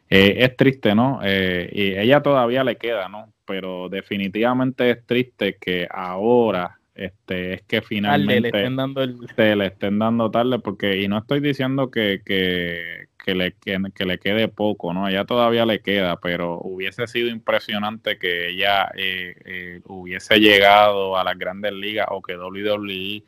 eh, 0.07 0.35
es 0.37 0.55
triste, 0.55 0.93
¿no? 0.93 1.19
Eh, 1.23 1.67
y 1.73 1.97
ella 1.97 2.21
todavía 2.21 2.63
le 2.63 2.77
queda, 2.77 3.09
¿no? 3.09 3.33
Pero 3.45 3.89
definitivamente 3.89 4.91
es 4.91 5.05
triste 5.07 5.57
que 5.57 5.87
ahora 5.89 6.79
este, 6.95 7.55
es 7.55 7.61
que 7.63 7.81
finalmente 7.81 8.41
le 8.41 8.47
estén 8.47 8.75
dando 8.77 9.03
el... 9.03 9.17
le 9.37 9.65
estén 9.67 9.99
dando 9.99 10.31
tarde, 10.31 10.59
porque, 10.59 11.01
y 11.01 11.07
no 11.09 11.17
estoy 11.17 11.41
diciendo 11.41 11.91
que, 11.91 12.21
que, 12.25 13.09
que, 13.23 13.35
le, 13.35 13.53
que, 13.53 14.05
le 14.05 14.17
quede 14.17 14.47
poco, 14.47 14.93
¿no? 14.93 15.07
Ella 15.07 15.25
todavía 15.25 15.65
le 15.65 15.81
queda, 15.81 16.19
pero 16.21 16.57
hubiese 16.61 17.05
sido 17.07 17.27
impresionante 17.27 18.17
que 18.17 18.49
ella 18.49 18.89
eh, 18.95 19.35
eh, 19.45 19.81
hubiese 19.85 20.39
llegado 20.39 21.17
a 21.17 21.25
las 21.25 21.37
grandes 21.37 21.73
ligas 21.73 22.07
o 22.09 22.21
que 22.21 22.37
WWE, 22.37 23.23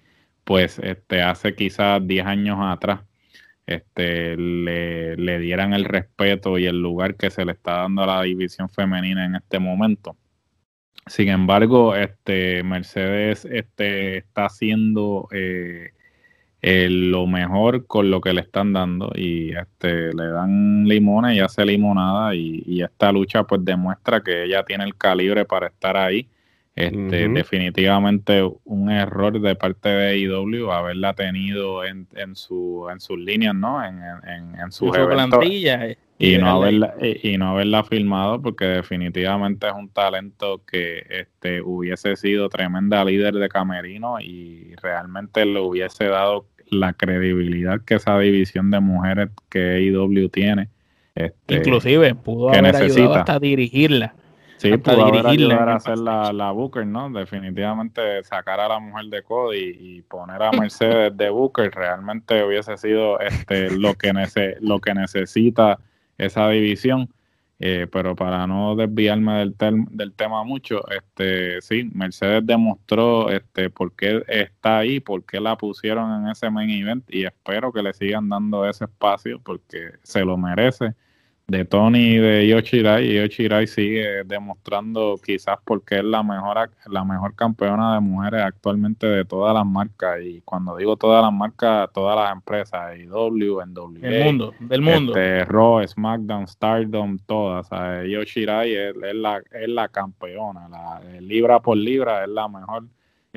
pues, 0.45 0.79
este, 0.79 1.21
hace 1.21 1.53
quizás 1.53 2.05
10 2.07 2.25
años 2.25 2.57
atrás, 2.61 3.01
este, 3.65 4.37
le, 4.37 5.17
le 5.17 5.39
dieran 5.39 5.73
el 5.73 5.83
respeto 5.83 6.57
y 6.57 6.67
el 6.67 6.81
lugar 6.81 7.15
que 7.15 7.29
se 7.29 7.43
le 7.43 7.51
está 7.51 7.79
dando 7.79 8.03
a 8.03 8.07
la 8.07 8.21
división 8.21 8.69
femenina 8.69 9.25
en 9.25 9.35
este 9.35 9.59
momento 9.59 10.15
sin 11.07 11.29
embargo, 11.29 11.95
este 11.95 12.63
Mercedes 12.63 13.45
este, 13.45 14.17
está 14.17 14.45
haciendo 14.45 15.27
eh, 15.31 15.91
lo 16.89 17.27
mejor 17.27 17.85
con 17.85 18.09
lo 18.11 18.19
que 18.21 18.33
le 18.33 18.41
están 18.41 18.73
dando 18.73 19.11
y 19.15 19.51
este 19.55 20.13
le 20.13 20.27
dan 20.27 20.85
limones 20.85 21.35
y 21.37 21.39
hace 21.39 21.65
limonada 21.65 22.35
y, 22.35 22.81
esta 22.81 23.11
lucha 23.11 23.43
pues 23.43 23.63
demuestra 23.63 24.21
que 24.21 24.43
ella 24.43 24.63
tiene 24.63 24.83
el 24.83 24.95
calibre 24.95 25.45
para 25.45 25.67
estar 25.67 25.97
ahí. 25.97 26.27
Este, 26.77 27.27
Definitivamente 27.27 28.47
un 28.65 28.91
error 28.91 29.41
de 29.41 29.55
parte 29.55 29.89
de 29.89 30.17
IW 30.19 30.71
haberla 30.71 31.13
tenido 31.13 31.83
en, 31.83 32.07
en, 32.15 32.35
su, 32.35 32.87
en 32.91 32.99
sus 32.99 33.17
líneas, 33.17 33.55
¿no? 33.55 33.83
En, 33.83 33.99
en, 33.99 34.59
en 34.59 34.71
sus 34.71 34.95
su 34.95 35.07
plantilla. 35.07 35.87
Eh 35.87 35.97
y 36.19 36.37
no 36.37 36.49
haberla 36.49 36.95
y, 36.99 37.37
no 37.37 37.51
haberla 37.51 37.83
filmado 37.83 38.41
porque 38.41 38.65
definitivamente 38.65 39.67
es 39.67 39.73
un 39.73 39.89
talento 39.89 40.61
que 40.65 41.05
este 41.09 41.61
hubiese 41.61 42.15
sido 42.15 42.49
tremenda 42.49 43.05
líder 43.05 43.35
de 43.35 43.49
camerino 43.49 44.19
y 44.19 44.73
realmente 44.81 45.45
le 45.45 45.59
hubiese 45.59 46.05
dado 46.05 46.47
la 46.69 46.93
credibilidad 46.93 47.81
que 47.81 47.95
esa 47.95 48.17
división 48.19 48.71
de 48.71 48.79
mujeres 48.79 49.29
que 49.49 49.81
IW 49.81 50.29
tiene 50.29 50.69
este, 51.13 51.55
inclusive 51.55 52.15
pudo 52.15 52.49
haber 52.49 52.75
ayudado 52.75 53.13
hasta 53.13 53.39
dirigirla 53.39 54.15
Sí, 54.57 54.75
pudo 54.77 55.05
haber 55.05 55.27
ayudar 55.27 55.69
a 55.69 55.75
hacer 55.75 55.99
la, 55.99 56.33
la, 56.33 56.51
Booker, 56.51 56.85
¿no? 56.85 57.09
Definitivamente 57.11 58.23
sacar 58.23 58.59
a 58.59 58.67
la 58.67 58.79
mujer 58.79 59.05
de 59.05 59.21
Cody 59.21 59.77
y, 59.79 60.01
poner 60.01 60.41
a 60.41 60.51
Mercedes 60.51 61.15
de 61.15 61.29
Booker 61.29 61.71
realmente 61.71 62.43
hubiese 62.43 62.75
sido 62.77 63.19
este 63.19 63.69
lo 63.69 63.93
que 63.93 64.13
nece, 64.13 64.57
lo 64.59 64.79
que 64.79 64.93
necesita 64.93 65.79
esa 66.17 66.49
división. 66.49 67.09
Eh, 67.59 67.87
pero 67.91 68.15
para 68.15 68.45
no 68.45 68.75
desviarme 68.75 69.39
del, 69.39 69.55
del 69.89 70.13
tema 70.13 70.43
mucho, 70.43 70.87
este 70.91 71.59
sí, 71.61 71.89
Mercedes 71.91 72.45
demostró 72.45 73.31
este 73.31 73.71
por 73.71 73.95
qué 73.95 74.23
está 74.27 74.79
ahí, 74.79 74.99
por 74.99 75.25
qué 75.25 75.39
la 75.39 75.57
pusieron 75.57 76.21
en 76.21 76.29
ese 76.29 76.51
main 76.51 76.69
event 76.69 77.03
y 77.09 77.25
espero 77.25 77.71
que 77.71 77.81
le 77.81 77.93
sigan 77.93 78.29
dando 78.29 78.67
ese 78.69 78.85
espacio 78.85 79.39
porque 79.43 79.93
se 80.03 80.23
lo 80.23 80.37
merece 80.37 80.93
de 81.49 81.63
Tony 81.63 82.15
y 82.15 82.17
de 82.17 82.45
Yoshirai 82.45 83.09
y 83.09 83.15
Yoshirai 83.21 83.67
sigue 83.67 84.25
demostrando 84.25 85.15
quizás 85.25 85.57
porque 85.63 85.99
es 85.99 86.03
la 86.03 86.21
mejor 86.21 86.69
la 86.87 87.05
mejor 87.05 87.35
campeona 87.35 87.93
de 87.93 88.01
mujeres 88.01 88.41
actualmente 88.41 89.07
de 89.07 89.23
todas 89.23 89.53
las 89.53 89.65
marcas 89.65 90.19
y 90.21 90.41
cuando 90.41 90.75
digo 90.75 90.97
todas 90.97 91.23
las 91.23 91.31
marcas 91.31 91.89
todas 91.93 92.17
las 92.17 92.33
empresas 92.33 92.99
IW, 92.99 93.61
NWA, 93.65 94.09
el 94.09 94.25
mundo 94.25 94.53
del 94.59 94.81
mundo. 94.81 95.15
este, 95.15 95.45
Raw, 95.45 95.87
SmackDown, 95.87 96.49
Stardom 96.49 97.17
todas 97.19 97.69
Yoshirai 97.69 98.75
es, 98.75 98.95
es, 99.01 99.15
la 99.15 99.41
es 99.49 99.69
la 99.69 99.87
campeona 99.87 100.67
la 100.67 100.99
libra 101.21 101.61
por 101.61 101.77
libra 101.77 102.25
es 102.25 102.29
la 102.29 102.49
mejor 102.49 102.83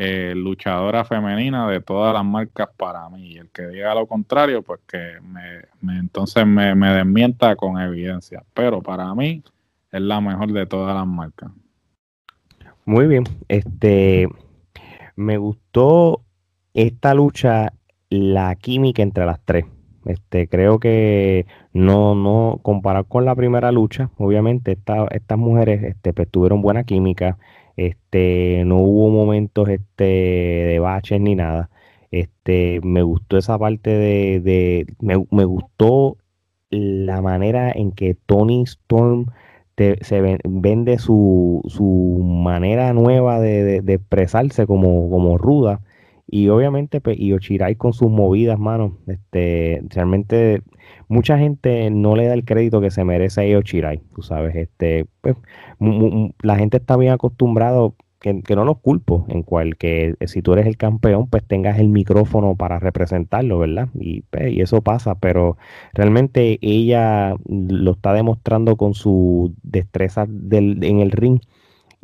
eh, 0.02 0.32
luchadora 0.34 1.04
femenina 1.04 1.68
de 1.68 1.82
todas 1.82 2.14
las 2.14 2.24
marcas 2.24 2.70
para 2.74 3.06
mí. 3.10 3.32
Y 3.32 3.36
el 3.36 3.50
que 3.50 3.66
diga 3.66 3.94
lo 3.94 4.06
contrario, 4.06 4.62
pues 4.62 4.80
que 4.88 5.18
me, 5.20 5.98
entonces 5.98 6.46
me, 6.46 6.74
desmienta 6.74 7.54
con 7.54 7.78
evidencia. 7.78 8.42
Pero 8.54 8.80
para 8.80 9.14
mí 9.14 9.44
es 9.92 10.00
la 10.00 10.22
mejor 10.22 10.52
de 10.52 10.64
todas 10.64 10.94
las 10.94 11.06
marcas. 11.06 11.50
Muy 12.86 13.08
bien. 13.08 13.24
Este 13.48 14.26
me 15.16 15.36
gustó 15.36 16.22
esta 16.72 17.12
lucha, 17.12 17.74
la 18.08 18.54
química 18.54 19.02
entre 19.02 19.26
las 19.26 19.38
tres. 19.44 19.66
Este, 20.06 20.48
creo 20.48 20.80
que 20.80 21.44
no, 21.74 22.14
no, 22.14 22.58
comparar 22.62 23.04
con 23.04 23.26
la 23.26 23.34
primera 23.34 23.70
lucha, 23.70 24.08
obviamente 24.16 24.72
estas 24.72 25.38
mujeres 25.38 25.82
este, 25.82 26.14
pues, 26.14 26.26
tuvieron 26.30 26.62
buena 26.62 26.84
química, 26.84 27.36
este, 27.80 28.62
no 28.66 28.76
hubo 28.76 29.08
momentos 29.08 29.68
este, 29.70 30.04
de 30.04 30.78
baches 30.80 31.20
ni 31.20 31.34
nada. 31.34 31.70
Este, 32.10 32.80
me 32.82 33.02
gustó 33.02 33.38
esa 33.38 33.58
parte 33.58 33.90
de, 33.90 34.86
me, 35.00 35.44
gustó 35.44 36.18
la 36.70 37.22
manera 37.22 37.72
en 37.72 37.92
que 37.92 38.14
Tony 38.14 38.62
Storm 38.64 39.26
se 40.02 40.38
vende 40.44 40.98
su, 40.98 41.62
su, 41.68 42.20
manera 42.22 42.92
nueva 42.92 43.40
de, 43.40 43.76
expresarse 43.76 44.66
como, 44.66 45.08
como 45.08 45.38
ruda. 45.38 45.80
Y 46.26 46.48
obviamente, 46.48 47.00
pues, 47.00 47.18
y 47.18 47.32
Ochirai 47.32 47.76
con 47.76 47.94
sus 47.94 48.10
movidas, 48.10 48.58
mano. 48.58 48.98
Este, 49.06 49.82
realmente 49.88 50.62
mucha 51.10 51.38
gente 51.38 51.90
no 51.90 52.14
le 52.14 52.28
da 52.28 52.34
el 52.34 52.44
crédito 52.44 52.80
que 52.80 52.92
se 52.92 53.04
merece 53.04 53.40
a 53.40 53.46
Io 53.46 53.62
tú 54.14 54.22
sabes, 54.22 54.54
este, 54.54 55.06
pues, 55.20 55.36
la 56.42 56.56
gente 56.56 56.76
está 56.76 56.96
bien 56.96 57.12
acostumbrado, 57.12 57.96
que, 58.20 58.42
no 58.54 58.64
los 58.64 58.78
culpo, 58.78 59.26
en 59.28 59.42
cual 59.42 59.76
que 59.76 60.14
si 60.26 60.40
tú 60.40 60.52
eres 60.52 60.66
el 60.66 60.76
campeón, 60.76 61.26
pues 61.26 61.42
tengas 61.44 61.78
el 61.78 61.88
micrófono 61.88 62.54
para 62.54 62.78
representarlo, 62.78 63.58
¿verdad? 63.58 63.88
Y, 63.94 64.22
pues, 64.30 64.52
y 64.52 64.60
eso 64.60 64.82
pasa, 64.82 65.16
pero 65.16 65.56
realmente 65.94 66.58
ella 66.62 67.34
lo 67.48 67.92
está 67.92 68.12
demostrando 68.12 68.76
con 68.76 68.94
su 68.94 69.54
destreza 69.62 70.26
del, 70.28 70.84
en 70.84 71.00
el 71.00 71.10
ring, 71.10 71.40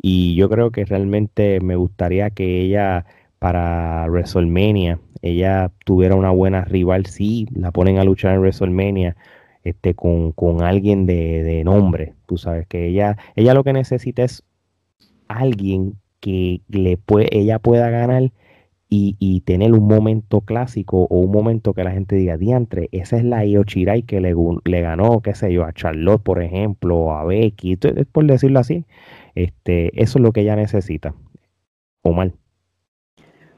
y 0.01 0.35
yo 0.35 0.49
creo 0.49 0.71
que 0.71 0.83
realmente 0.85 1.59
me 1.61 1.75
gustaría 1.77 2.29
que 2.31 2.61
ella 2.61 3.05
para 3.39 4.05
WrestleMania 4.09 4.99
ella 5.21 5.71
tuviera 5.85 6.15
una 6.15 6.31
buena 6.31 6.63
rival, 6.65 7.05
sí, 7.05 7.47
la 7.53 7.71
ponen 7.71 7.97
a 7.97 8.03
luchar 8.03 8.35
en 8.35 8.41
WrestleMania 8.41 9.15
este, 9.63 9.95
con, 9.95 10.33
alguien 10.63 11.05
de, 11.05 11.61
nombre, 11.65 12.13
tú 12.25 12.37
sabes 12.37 12.67
que 12.67 12.87
ella, 12.87 13.17
ella 13.35 13.53
lo 13.53 13.63
que 13.63 13.73
necesita 13.73 14.23
es 14.23 14.43
alguien 15.27 15.95
que 16.19 16.61
le 16.69 16.97
puede, 16.97 17.27
ella 17.37 17.59
pueda 17.59 17.89
ganar 17.89 18.31
y, 18.89 19.41
tener 19.41 19.73
un 19.73 19.87
momento 19.87 20.41
clásico 20.41 21.07
o 21.09 21.19
un 21.19 21.31
momento 21.31 21.73
que 21.73 21.83
la 21.83 21.91
gente 21.91 22.15
diga, 22.15 22.37
diantre, 22.37 22.89
esa 22.91 23.17
es 23.17 23.23
la 23.23 23.45
Io 23.45 23.63
que 23.65 24.21
le, 24.21 24.33
le, 24.63 24.81
ganó, 24.81 25.21
qué 25.21 25.35
sé 25.35 25.51
yo, 25.51 25.65
a 25.65 25.73
Charlotte, 25.73 26.23
por 26.23 26.41
ejemplo, 26.41 26.97
o 26.97 27.11
a 27.11 27.25
Becky, 27.25 27.75
por 27.75 28.25
decirlo 28.25 28.59
así. 28.59 28.85
Este, 29.35 30.01
eso 30.01 30.19
es 30.19 30.23
lo 30.23 30.31
que 30.31 30.41
ella 30.41 30.55
necesita. 30.55 31.13
O 32.01 32.13
mal. 32.13 32.33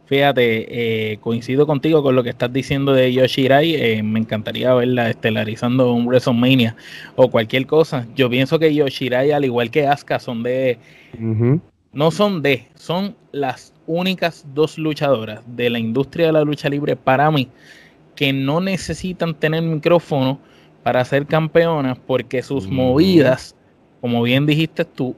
Fíjate, 0.09 1.11
eh, 1.11 1.17
coincido 1.17 1.67
contigo 1.67 2.01
con 2.01 2.15
lo 2.15 2.23
que 2.23 2.31
estás 2.31 2.51
diciendo 2.51 2.93
de 2.93 3.13
Yoshirai. 3.13 3.75
Eh, 3.75 4.01
me 4.01 4.19
encantaría 4.19 4.73
verla 4.73 5.07
estelarizando 5.07 5.93
un 5.93 6.07
WrestleMania 6.07 6.75
o 7.15 7.29
cualquier 7.29 7.67
cosa. 7.67 8.07
Yo 8.15 8.27
pienso 8.27 8.57
que 8.57 8.73
Yoshirai, 8.73 9.31
al 9.31 9.45
igual 9.45 9.69
que 9.69 9.85
Asuka, 9.85 10.17
son 10.19 10.41
de. 10.41 10.79
No 11.93 12.09
son 12.09 12.41
de, 12.41 12.65
son 12.73 13.15
las 13.31 13.71
únicas 13.85 14.47
dos 14.55 14.79
luchadoras 14.79 15.43
de 15.45 15.69
la 15.69 15.77
industria 15.77 16.25
de 16.25 16.33
la 16.33 16.41
lucha 16.43 16.69
libre 16.69 16.95
para 16.95 17.29
mí 17.29 17.47
que 18.15 18.33
no 18.33 18.61
necesitan 18.61 19.35
tener 19.35 19.61
micrófono 19.61 20.39
para 20.81 21.05
ser 21.05 21.27
campeonas 21.27 21.99
porque 22.07 22.41
sus 22.41 22.67
movidas, 22.67 23.55
como 24.01 24.23
bien 24.23 24.47
dijiste 24.47 24.85
tú, 24.85 25.15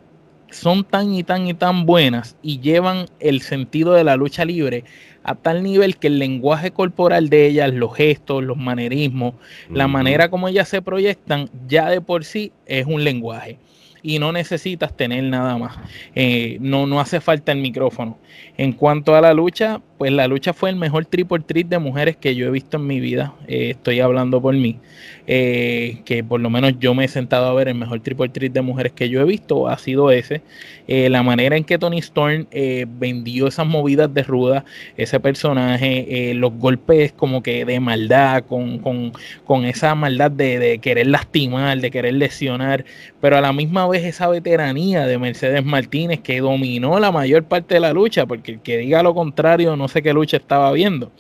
son 0.52 0.84
tan 0.84 1.14
y 1.14 1.24
tan 1.24 1.48
y 1.48 1.54
tan 1.54 1.86
buenas 1.86 2.38
y 2.44 2.60
llevan 2.60 3.08
el 3.20 3.42
sentido 3.42 3.94
de 3.94 4.04
la 4.04 4.16
lucha 4.16 4.46
libre 4.46 4.84
a 5.24 5.36
tal 5.36 5.64
nivel 5.64 5.98
que 5.98 6.08
el 6.08 6.20
lenguaje 6.20 6.72
corporal 6.72 7.30
de 7.30 7.48
ellas, 7.48 7.74
los 7.74 7.96
gestos, 7.96 8.44
los 8.44 8.58
manerismos, 8.58 9.36
la 9.70 9.88
manera 9.88 10.30
como 10.30 10.48
ellas 10.48 10.68
se 10.68 10.82
proyectan, 10.82 11.50
ya 11.68 11.90
de 11.90 12.02
por 12.02 12.26
sí 12.26 12.52
es 12.66 12.86
un 12.86 13.04
lenguaje 13.04 13.58
y 14.04 14.20
no 14.20 14.32
necesitas 14.32 14.96
tener 14.96 15.24
nada 15.24 15.58
más. 15.58 15.78
Eh, 16.16 16.58
no, 16.60 16.88
no 16.88 17.00
hace 17.00 17.22
falta 17.22 17.52
el 17.52 17.60
micrófono. 17.60 18.18
En 18.58 18.74
cuanto 18.74 19.16
a 19.16 19.22
la 19.22 19.34
lucha, 19.34 19.82
pues 20.02 20.12
la 20.12 20.28
lucha 20.28 20.52
fue 20.52 20.72
el 20.72 20.78
mejor 20.78 21.06
triple 21.06 21.42
treat 21.46 21.68
de 21.68 21.78
mujeres 21.78 22.18
que 22.18 22.34
yo 22.34 22.48
he 22.48 22.50
visto 22.50 22.78
en 22.78 22.88
mi 22.88 23.00
vida. 23.00 23.36
Eh, 23.48 23.70
estoy 23.70 24.00
hablando 24.00 24.42
por 24.42 24.56
mí. 24.56 24.80
Eh, 25.28 26.02
que 26.06 26.24
por 26.24 26.42
lo 26.42 26.50
menos 26.50 26.74
yo 26.80 26.96
me 26.96 27.06
he 27.06 27.08
sentado 27.08 27.46
a 27.46 27.54
ver 27.54 27.68
el 27.68 27.76
mejor 27.76 28.00
triple 28.00 28.28
treat 28.28 28.52
de 28.52 28.62
mujeres 28.64 28.94
que 28.94 29.08
yo 29.08 29.22
he 29.22 29.24
visto 29.26 29.68
ha 29.70 29.78
sido 29.78 30.10
ese. 30.10 30.42
la 30.88 31.22
manera 31.22 31.56
en 31.56 31.64
que 31.64 31.78
Tony 31.78 32.00
Storm 32.00 32.48
vendió 33.00 33.48
esas 33.48 33.68
movidas 33.68 34.12
de 34.14 34.24
ruda, 34.24 34.66
ese 34.98 35.20
personaje, 35.20 36.34
los 36.34 36.52
golpes 36.54 37.14
como 37.14 37.44
que 37.44 37.64
de 37.64 37.80
maldad, 37.80 38.44
con, 38.44 38.80
con, 38.80 39.66
esa 39.66 39.94
maldad 39.96 40.32
de, 40.32 40.60
de, 40.60 40.80
querer 40.80 41.08
lastimar, 41.08 41.80
de 41.80 41.92
querer 41.92 42.16
lesionar, 42.16 42.84
pero 43.22 43.38
a 43.38 43.42
la 43.42 43.54
misma 43.54 43.88
vez 43.88 44.04
esa 44.04 44.28
veteranía 44.28 45.06
de 45.06 45.18
Mercedes 45.18 45.64
Martínez 45.64 46.20
que 46.20 46.42
dominó 46.42 47.00
la 47.00 47.12
mayor 47.12 47.44
parte 47.44 47.76
de 47.76 47.80
la 47.80 47.94
lucha, 47.94 48.26
porque 48.26 48.54
el 48.54 48.60
que 48.60 48.80
diga 48.80 49.04
lo 49.04 49.14
contrario 49.14 49.78
no 49.78 49.88
sé 49.92 50.02
qué 50.02 50.14
lucha 50.14 50.38
estaba 50.38 50.72
viendo. 50.72 51.12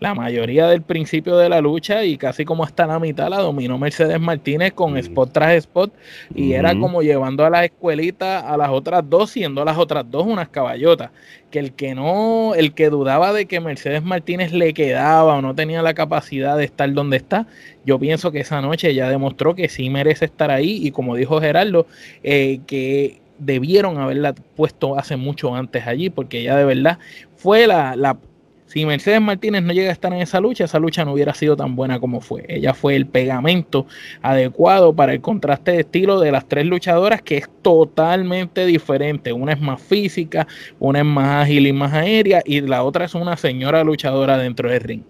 La 0.00 0.14
mayoría 0.14 0.66
del 0.66 0.80
principio 0.80 1.36
de 1.36 1.50
la 1.50 1.60
lucha 1.60 2.04
y 2.04 2.16
casi 2.16 2.46
como 2.46 2.64
hasta 2.64 2.86
la 2.86 2.98
mitad 2.98 3.28
la 3.28 3.38
dominó 3.38 3.76
Mercedes 3.76 4.18
Martínez 4.18 4.72
con 4.72 4.96
spot 4.96 5.30
tras 5.30 5.52
spot 5.56 5.92
y 6.34 6.52
era 6.54 6.74
como 6.78 7.02
llevando 7.02 7.44
a 7.44 7.50
la 7.50 7.66
escuelita 7.66 8.40
a 8.40 8.56
las 8.56 8.70
otras 8.70 9.04
dos, 9.08 9.28
siendo 9.28 9.62
las 9.62 9.76
otras 9.76 10.10
dos 10.10 10.26
unas 10.26 10.48
caballotas. 10.48 11.10
Que 11.50 11.58
el 11.58 11.72
que 11.72 11.94
no, 11.94 12.54
el 12.54 12.72
que 12.72 12.88
dudaba 12.88 13.34
de 13.34 13.44
que 13.44 13.60
Mercedes 13.60 14.02
Martínez 14.02 14.52
le 14.52 14.72
quedaba 14.72 15.34
o 15.34 15.42
no 15.42 15.54
tenía 15.54 15.82
la 15.82 15.92
capacidad 15.92 16.56
de 16.56 16.64
estar 16.64 16.90
donde 16.94 17.18
está, 17.18 17.46
yo 17.84 17.98
pienso 17.98 18.32
que 18.32 18.40
esa 18.40 18.62
noche 18.62 18.94
ya 18.94 19.10
demostró 19.10 19.54
que 19.54 19.68
sí 19.68 19.90
merece 19.90 20.24
estar 20.24 20.50
ahí 20.50 20.80
y 20.82 20.92
como 20.92 21.14
dijo 21.14 21.42
Gerardo, 21.42 21.86
eh, 22.22 22.60
que 22.66 23.20
debieron 23.40 23.98
haberla 23.98 24.34
puesto 24.34 24.98
hace 24.98 25.16
mucho 25.16 25.54
antes 25.54 25.86
allí, 25.86 26.10
porque 26.10 26.40
ella 26.40 26.56
de 26.56 26.64
verdad 26.64 26.98
fue 27.40 27.66
la, 27.66 27.96
la, 27.96 28.18
si 28.66 28.84
Mercedes 28.84 29.20
Martínez 29.20 29.62
no 29.62 29.72
llega 29.72 29.88
a 29.88 29.92
estar 29.92 30.12
en 30.12 30.20
esa 30.20 30.40
lucha, 30.40 30.64
esa 30.64 30.78
lucha 30.78 31.04
no 31.04 31.14
hubiera 31.14 31.32
sido 31.32 31.56
tan 31.56 31.74
buena 31.74 31.98
como 31.98 32.20
fue. 32.20 32.44
Ella 32.48 32.74
fue 32.74 32.96
el 32.96 33.06
pegamento 33.06 33.86
adecuado 34.20 34.94
para 34.94 35.14
el 35.14 35.22
contraste 35.22 35.72
de 35.72 35.80
estilo 35.80 36.20
de 36.20 36.30
las 36.30 36.46
tres 36.46 36.66
luchadoras, 36.66 37.22
que 37.22 37.38
es 37.38 37.48
totalmente 37.62 38.66
diferente. 38.66 39.32
Una 39.32 39.54
es 39.54 39.60
más 39.60 39.80
física, 39.80 40.46
una 40.78 40.98
es 41.00 41.04
más 41.06 41.44
ágil 41.46 41.66
y 41.66 41.72
más 41.72 41.94
aérea, 41.94 42.42
y 42.44 42.60
la 42.60 42.84
otra 42.84 43.06
es 43.06 43.14
una 43.14 43.38
señora 43.38 43.82
luchadora 43.82 44.36
dentro 44.36 44.70
del 44.70 44.80
ring. 44.80 45.02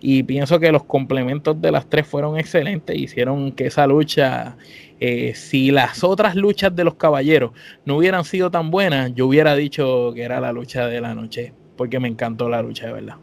Y 0.00 0.22
pienso 0.22 0.58
que 0.58 0.72
los 0.72 0.84
complementos 0.84 1.60
de 1.60 1.70
las 1.70 1.88
tres 1.88 2.06
fueron 2.06 2.38
excelentes, 2.38 2.96
hicieron 2.96 3.52
que 3.52 3.66
esa 3.66 3.86
lucha 3.86 4.56
eh, 4.98 5.34
si 5.34 5.70
las 5.70 6.02
otras 6.02 6.34
luchas 6.34 6.74
de 6.74 6.82
los 6.82 6.94
caballeros 6.94 7.52
no 7.84 7.98
hubieran 7.98 8.24
sido 8.24 8.50
tan 8.50 8.70
buenas, 8.70 9.14
yo 9.14 9.26
hubiera 9.26 9.54
dicho 9.54 10.12
que 10.14 10.22
era 10.22 10.40
la 10.40 10.50
lucha 10.50 10.86
de 10.86 11.00
la 11.00 11.14
noche 11.14 11.52
porque 11.76 12.00
me 12.00 12.08
encantó 12.08 12.48
la 12.48 12.62
lucha, 12.62 12.86
de 12.86 12.92
verdad. 12.92 13.16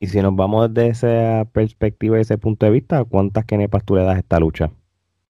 Y 0.00 0.06
si 0.06 0.20
nos 0.20 0.36
vamos 0.36 0.72
desde 0.72 0.88
esa 0.90 1.44
perspectiva, 1.46 2.18
y 2.18 2.22
ese 2.22 2.36
punto 2.38 2.66
de 2.66 2.72
vista, 2.72 3.04
¿cuántas 3.04 3.44
kenepas 3.44 3.84
tú 3.84 3.96
le 3.96 4.02
das 4.04 4.16
a 4.16 4.18
esta 4.18 4.38
lucha? 4.38 4.70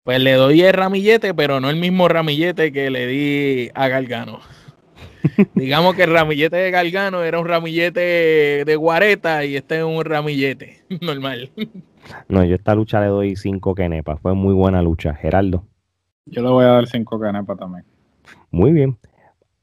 Pues 0.03 0.21
le 0.21 0.33
doy 0.33 0.61
el 0.61 0.73
ramillete, 0.73 1.33
pero 1.33 1.59
no 1.59 1.69
el 1.69 1.75
mismo 1.75 2.07
ramillete 2.07 2.71
que 2.71 2.89
le 2.89 3.07
di 3.07 3.69
a 3.75 3.87
Galgano. 3.87 4.39
Digamos 5.55 5.95
que 5.95 6.03
el 6.03 6.13
ramillete 6.13 6.55
de 6.55 6.71
Galgano 6.71 7.23
era 7.23 7.39
un 7.39 7.47
ramillete 7.47 8.63
de 8.65 8.75
guareta 8.75 9.45
y 9.45 9.55
este 9.55 9.79
es 9.79 9.83
un 9.83 10.03
ramillete 10.03 10.81
normal. 11.01 11.51
no, 12.29 12.43
yo 12.43 12.53
a 12.53 12.55
esta 12.55 12.75
lucha 12.75 13.01
le 13.01 13.07
doy 13.07 13.35
cinco 13.35 13.75
kenepas. 13.75 14.19
Fue 14.21 14.33
muy 14.33 14.53
buena 14.53 14.81
lucha. 14.81 15.13
Geraldo. 15.13 15.65
Yo 16.25 16.41
le 16.41 16.49
voy 16.49 16.65
a 16.65 16.69
dar 16.69 16.87
cinco 16.87 17.19
kenepas 17.19 17.57
también. 17.57 17.85
Muy 18.51 18.71
bien. 18.71 18.97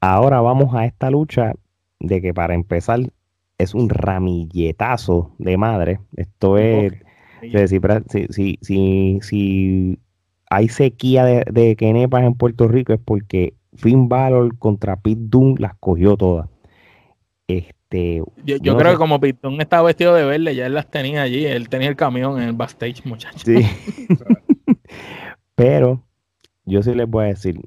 Ahora 0.01 0.41
vamos 0.41 0.75
a 0.75 0.85
esta 0.85 1.11
lucha 1.11 1.55
de 2.07 2.21
que 2.21 2.35
para 2.35 2.55
empezar 2.55 3.01
es 3.59 3.75
un 3.75 3.89
ramilletazo 3.89 5.35
de 5.39 5.57
madre. 5.57 6.01
Esto 6.17 6.59
es, 6.59 6.93
si, 8.31 8.59
si, 8.61 9.19
si, 9.23 9.99
hay 10.51 10.69
sequía 10.69 11.25
de, 11.25 11.45
de 11.51 11.77
quenepas 11.77 12.25
en 12.25 12.35
Puerto 12.35 12.69
Rico 12.69 12.93
es 12.93 13.01
porque 13.05 13.55
Finn 13.75 14.09
Balor 14.09 14.57
contra 14.59 14.97
Pete 14.97 15.21
Dunne 15.25 15.57
las 15.59 15.75
cogió 15.77 16.17
todas. 16.17 16.49
Este, 17.47 18.23
yo, 18.45 18.77
creo 18.77 18.93
que 18.93 18.99
como 18.99 19.21
Pete 19.21 19.39
Dunne 19.43 19.63
estaba 19.63 19.85
vestido 19.85 20.15
de 20.15 20.25
verde, 20.25 20.55
ya 20.55 20.67
él 20.67 20.75
las 20.75 20.91
tenía 20.91 21.23
allí. 21.23 21.45
Él 21.45 21.69
tenía 21.69 21.89
el 21.89 21.97
camión 21.97 22.41
en 22.41 22.49
el 22.49 22.55
backstage, 22.55 23.05
muchachos. 23.05 23.43
Sí. 23.43 23.67
Pero 25.55 26.03
yo 26.65 26.83
sí 26.83 26.95
les 26.95 27.09
voy 27.09 27.25
a 27.25 27.29
decir, 27.29 27.61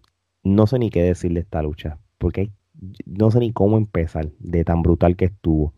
no 0.44 0.68
sé 0.68 0.80
ni 0.80 0.90
qué 0.90 1.04
decirle 1.04 1.42
esta 1.42 1.62
lucha, 1.62 1.98
porque 2.18 2.42
hay 2.42 2.52
no 3.06 3.32
sé 3.32 3.40
ni 3.40 3.52
cómo 3.52 3.78
empezar 3.78 4.30
de 4.40 4.64
tan 4.64 4.82
brutal 4.82 5.16
que 5.16 5.26
estuvo. 5.26 5.74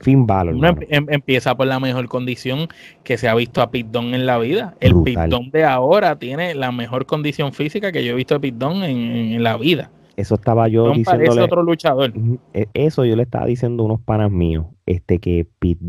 Finn 0.00 0.26
Balor. 0.26 0.54
Em, 0.88 1.06
empieza 1.08 1.56
por 1.56 1.66
la 1.66 1.80
mejor 1.80 2.08
condición 2.08 2.68
que 3.02 3.18
se 3.18 3.28
ha 3.28 3.34
visto 3.34 3.62
a 3.62 3.70
Pitón 3.70 4.14
en 4.14 4.26
la 4.26 4.38
vida. 4.38 4.76
El 4.80 5.02
Pitón 5.02 5.50
de 5.50 5.64
ahora 5.64 6.18
tiene 6.18 6.54
la 6.54 6.70
mejor 6.70 7.06
condición 7.06 7.52
física 7.52 7.90
que 7.90 8.04
yo 8.04 8.12
he 8.12 8.14
visto 8.14 8.36
a 8.36 8.38
Pitón 8.38 8.84
en, 8.84 9.42
la 9.42 9.56
vida. 9.56 9.90
Eso 10.16 10.34
estaba 10.34 10.68
yo 10.68 10.92
diciendo. 10.92 11.44
otro 11.44 11.62
luchador. 11.62 12.12
E, 12.52 12.66
eso 12.74 13.04
yo 13.04 13.16
le 13.16 13.22
estaba 13.24 13.46
diciendo 13.46 13.82
a 13.82 13.86
unos 13.86 14.00
panas 14.00 14.30
míos. 14.30 14.66
Este 14.86 15.18
que 15.18 15.46
Pit 15.58 15.80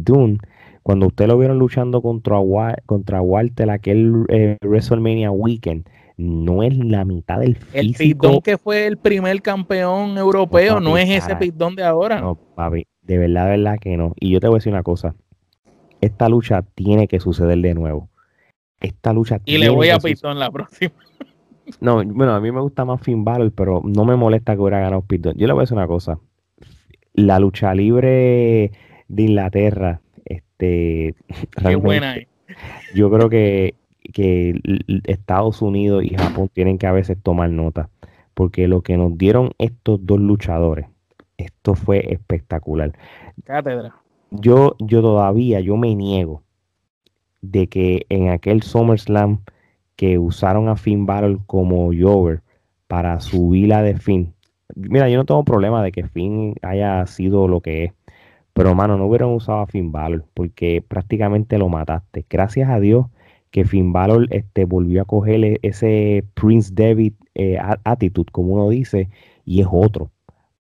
cuando 0.83 1.07
usted 1.07 1.27
lo 1.27 1.37
vieron 1.37 1.59
luchando 1.59 2.01
contra, 2.01 2.37
contra 2.85 3.21
Walter 3.21 3.69
aquel 3.69 4.25
eh, 4.29 4.57
WrestleMania 4.63 5.29
Weekend, 5.29 5.87
no 6.19 6.63
es 6.63 6.77
la 6.77 7.05
mitad 7.05 7.39
del 7.39 7.55
físico. 7.55 7.79
El 7.79 7.93
Pitón 7.93 8.41
que 8.41 8.57
fue 8.57 8.85
el 8.87 8.97
primer 8.97 9.41
campeón 9.41 10.17
europeo, 10.17 10.81
no, 10.81 10.97
es 10.97 11.09
ese 11.09 11.35
Pitón 11.37 11.75
de 11.75 11.83
ahora. 11.83 12.19
No, 12.19 12.35
papi, 12.35 12.87
de 13.01 13.17
verdad, 13.17 13.45
de 13.45 13.51
verdad 13.51 13.77
que 13.79 13.95
no. 13.95 14.13
Y 14.19 14.31
yo 14.31 14.41
te 14.41 14.47
voy 14.47 14.55
a 14.55 14.59
decir 14.59 14.73
una 14.73 14.83
cosa. 14.83 15.15
Esta 16.01 16.27
lucha 16.27 16.61
tiene 16.75 17.07
que 17.07 17.21
suceder 17.21 17.57
de 17.59 17.73
nuevo. 17.73 18.09
Esta 18.81 19.13
lucha 19.13 19.39
Y 19.45 19.57
le 19.59 19.69
voy 19.69 19.89
a 19.89 19.97
Pitón 19.97 20.39
la 20.39 20.51
próxima. 20.51 20.91
No, 21.81 22.03
bueno, 22.03 22.33
a 22.33 22.41
mí 22.41 22.51
me 22.51 22.61
gusta 22.61 22.83
más 22.83 22.99
Finn 22.99 23.23
Balor, 23.23 23.51
pero 23.51 23.83
no 23.85 24.03
me 24.03 24.15
molesta 24.15 24.55
que 24.55 24.59
hubiera 24.59 24.79
ganado 24.79 25.03
Pitón. 25.03 25.35
Yo 25.37 25.45
le 25.45 25.53
voy 25.53 25.59
a 25.59 25.63
decir 25.63 25.77
una 25.77 25.85
cosa. 25.85 26.17
La 27.13 27.37
lucha 27.37 27.75
libre 27.75 28.71
de 29.07 29.21
Inglaterra, 29.21 30.01
este... 30.25 31.13
Qué 31.63 31.75
buena 31.75 32.15
Yo 32.95 33.11
creo 33.11 33.29
que 33.29 33.75
que 34.11 34.59
Estados 35.05 35.61
Unidos 35.61 36.03
y 36.03 36.15
Japón 36.15 36.49
tienen 36.53 36.77
que 36.77 36.87
a 36.87 36.91
veces 36.91 37.17
tomar 37.21 37.49
nota, 37.49 37.89
porque 38.33 38.67
lo 38.67 38.81
que 38.81 38.97
nos 38.97 39.17
dieron 39.17 39.51
estos 39.57 40.05
dos 40.05 40.19
luchadores, 40.19 40.87
esto 41.37 41.75
fue 41.75 42.13
espectacular. 42.13 42.93
Cátedra. 43.43 43.95
Yo, 44.31 44.75
yo 44.79 45.01
todavía, 45.01 45.59
yo 45.59 45.77
me 45.77 45.95
niego 45.95 46.43
de 47.41 47.67
que 47.67 48.05
en 48.09 48.29
aquel 48.29 48.63
SummerSlam 48.63 49.39
que 49.95 50.17
usaron 50.17 50.69
a 50.69 50.75
Finn 50.75 51.05
Balor 51.05 51.39
como 51.45 51.91
Jover 51.93 52.41
para 52.87 53.19
subir 53.19 53.69
la 53.69 53.81
de 53.81 53.97
Finn. 53.97 54.33
Mira, 54.75 55.09
yo 55.09 55.17
no 55.17 55.25
tengo 55.25 55.43
problema 55.43 55.83
de 55.83 55.91
que 55.91 56.07
Finn 56.07 56.55
haya 56.61 57.05
sido 57.07 57.47
lo 57.47 57.61
que 57.61 57.85
es, 57.85 57.93
pero 58.53 58.75
mano, 58.75 58.97
no 58.97 59.07
hubieran 59.07 59.29
usado 59.29 59.59
a 59.59 59.67
Finn 59.67 59.91
Balor 59.91 60.25
porque 60.33 60.83
prácticamente 60.87 61.57
lo 61.57 61.69
mataste. 61.69 62.25
Gracias 62.29 62.69
a 62.69 62.79
Dios 62.79 63.07
que 63.51 63.65
Finn 63.65 63.91
Balor 63.91 64.27
este, 64.29 64.65
volvió 64.65 65.01
a 65.01 65.05
coger 65.05 65.43
e, 65.43 65.59
ese 65.61 66.23
Prince 66.33 66.71
David 66.73 67.13
eh, 67.35 67.57
attitude, 67.83 68.31
como 68.31 68.53
uno 68.53 68.69
dice, 68.69 69.09
y 69.45 69.61
es 69.61 69.67
otro. 69.69 70.11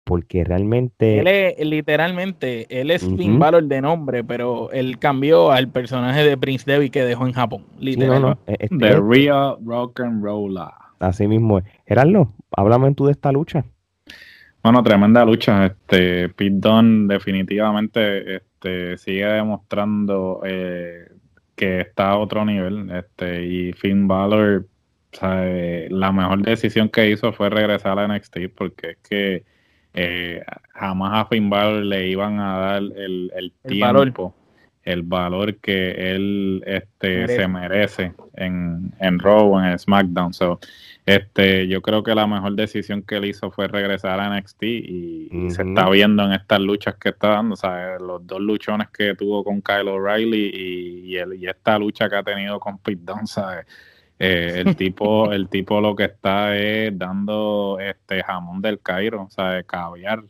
porque 0.04 0.44
realmente... 0.44 1.20
Él 1.20 1.28
es, 1.28 1.66
literalmente, 1.66 2.68
él 2.82 2.92
es 2.92 3.02
Finn 3.02 3.40
Balor 3.40 3.64
de 3.64 3.82
nombre, 3.82 4.24
pero 4.24 4.72
él 4.72 5.00
cambió 5.00 5.52
al 5.52 5.70
personaje 5.70 6.24
de 6.24 6.38
Prince 6.38 6.70
Devi 6.70 6.90
que 6.90 7.04
dejó 7.04 7.26
en 7.26 7.34
Japón. 7.34 7.66
Literalmente. 7.80 8.44
no, 8.48 8.56
este 8.60 8.78
The 8.78 9.00
Real 9.00 9.58
Rock 9.66 10.02
and 10.02 10.24
Roller. 10.24 10.68
Así 11.00 11.28
mismo 11.28 11.60
es. 11.60 11.66
Gerardo, 11.86 12.34
háblame 12.56 12.94
tú 12.94 13.06
de 13.06 13.14
esta 13.14 13.32
lucha. 13.32 13.66
Bueno, 14.64 14.82
tremenda 14.84 15.26
lucha. 15.26 15.66
Este, 15.66 16.30
Pete 16.30 16.56
Dunne 16.56 17.14
definitivamente 17.14 18.38
este, 18.38 18.98
sigue 18.98 19.26
demostrando 19.26 20.42
eh, 20.46 21.08
que 21.64 21.82
está 21.82 22.10
a 22.10 22.18
otro 22.18 22.44
nivel. 22.46 22.90
Este, 22.92 23.46
y 23.46 23.74
Finn 23.74 24.08
Balor, 24.08 24.68
la 25.22 26.12
mejor 26.12 26.42
decisión 26.42 26.90
que 26.90 27.10
hizo 27.10 27.32
fue 27.34 27.50
regresar 27.50 28.00
a 28.00 28.08
NXT 28.08 28.38
porque 28.56 28.92
es 28.92 28.98
que 29.08 29.44
eh, 29.94 30.44
jamás 30.74 31.26
a 31.26 31.30
Finn 31.30 31.50
Balor 31.50 31.84
le 31.84 32.08
iban 32.08 32.40
a 32.40 32.58
dar 32.58 32.78
el, 32.78 33.32
el, 33.36 33.54
tiempo, 33.66 34.36
el 34.84 35.04
valor 35.04 35.56
que 35.56 36.14
él 36.14 36.64
este, 36.66 37.28
se 37.28 37.48
merece 37.48 38.14
en, 38.36 38.94
en 39.00 39.20
Raw, 39.20 39.60
en 39.60 39.80
SmackDown. 39.80 40.34
So, 40.34 40.60
este, 41.06 41.68
yo 41.68 41.82
creo 41.82 42.04
que 42.04 42.14
la 42.14 42.28
mejor 42.28 42.54
decisión 42.56 43.02
que 43.02 43.16
él 43.16 43.26
hizo 43.26 43.50
fue 43.50 43.68
regresar 43.68 44.20
a 44.20 44.38
NXT 44.38 44.64
y, 44.64 45.30
se 45.50 45.64
está 45.64 45.90
viendo 45.90 46.24
en 46.26 46.34
estas 46.34 46.60
luchas 46.60 46.96
que 46.96 47.10
está 47.10 47.30
dando, 47.30 47.56
o 47.56 48.04
los 48.04 48.28
dos 48.28 48.42
luchones 48.42 48.90
que 48.90 49.16
tuvo 49.16 49.44
con 49.44 49.62
Kyle 49.62 49.88
O'Reilly 49.88 50.52
y, 50.54 51.18
y, 51.18 51.48
esta 51.48 51.80
lucha 51.80 52.10
que 52.10 52.16
ha 52.18 52.24
tenido 52.24 52.60
con 52.60 52.78
Pete 52.78 53.02
Dunne, 53.04 53.64
eh, 54.20 54.64
el 54.66 54.76
tipo, 54.76 55.32
el 55.32 55.48
tipo 55.48 55.80
lo 55.80 55.96
que 55.96 56.06
está 56.06 56.58
es 56.58 56.98
dando 56.98 57.78
este 57.80 58.22
jamón 58.22 58.62
del 58.62 58.80
Cairo, 58.82 59.28
¿sabes? 59.30 59.66
caviar, 59.66 60.24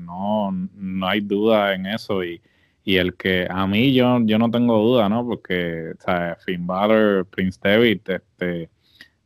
no, 0.00 0.50
no 0.52 1.08
hay 1.08 1.20
duda 1.20 1.74
en 1.74 1.86
eso 1.86 2.22
y, 2.22 2.40
y 2.84 2.96
el 2.96 3.16
que 3.16 3.46
a 3.50 3.66
mí 3.66 3.92
yo, 3.94 4.20
yo 4.24 4.38
no 4.38 4.50
tengo 4.50 4.78
duda, 4.78 5.08
¿no? 5.08 5.26
Porque, 5.26 5.94
¿sabes? 5.98 6.44
Finn 6.44 6.66
Balor, 6.66 7.26
Prince 7.26 7.58
David, 7.62 8.00
este 8.06 8.70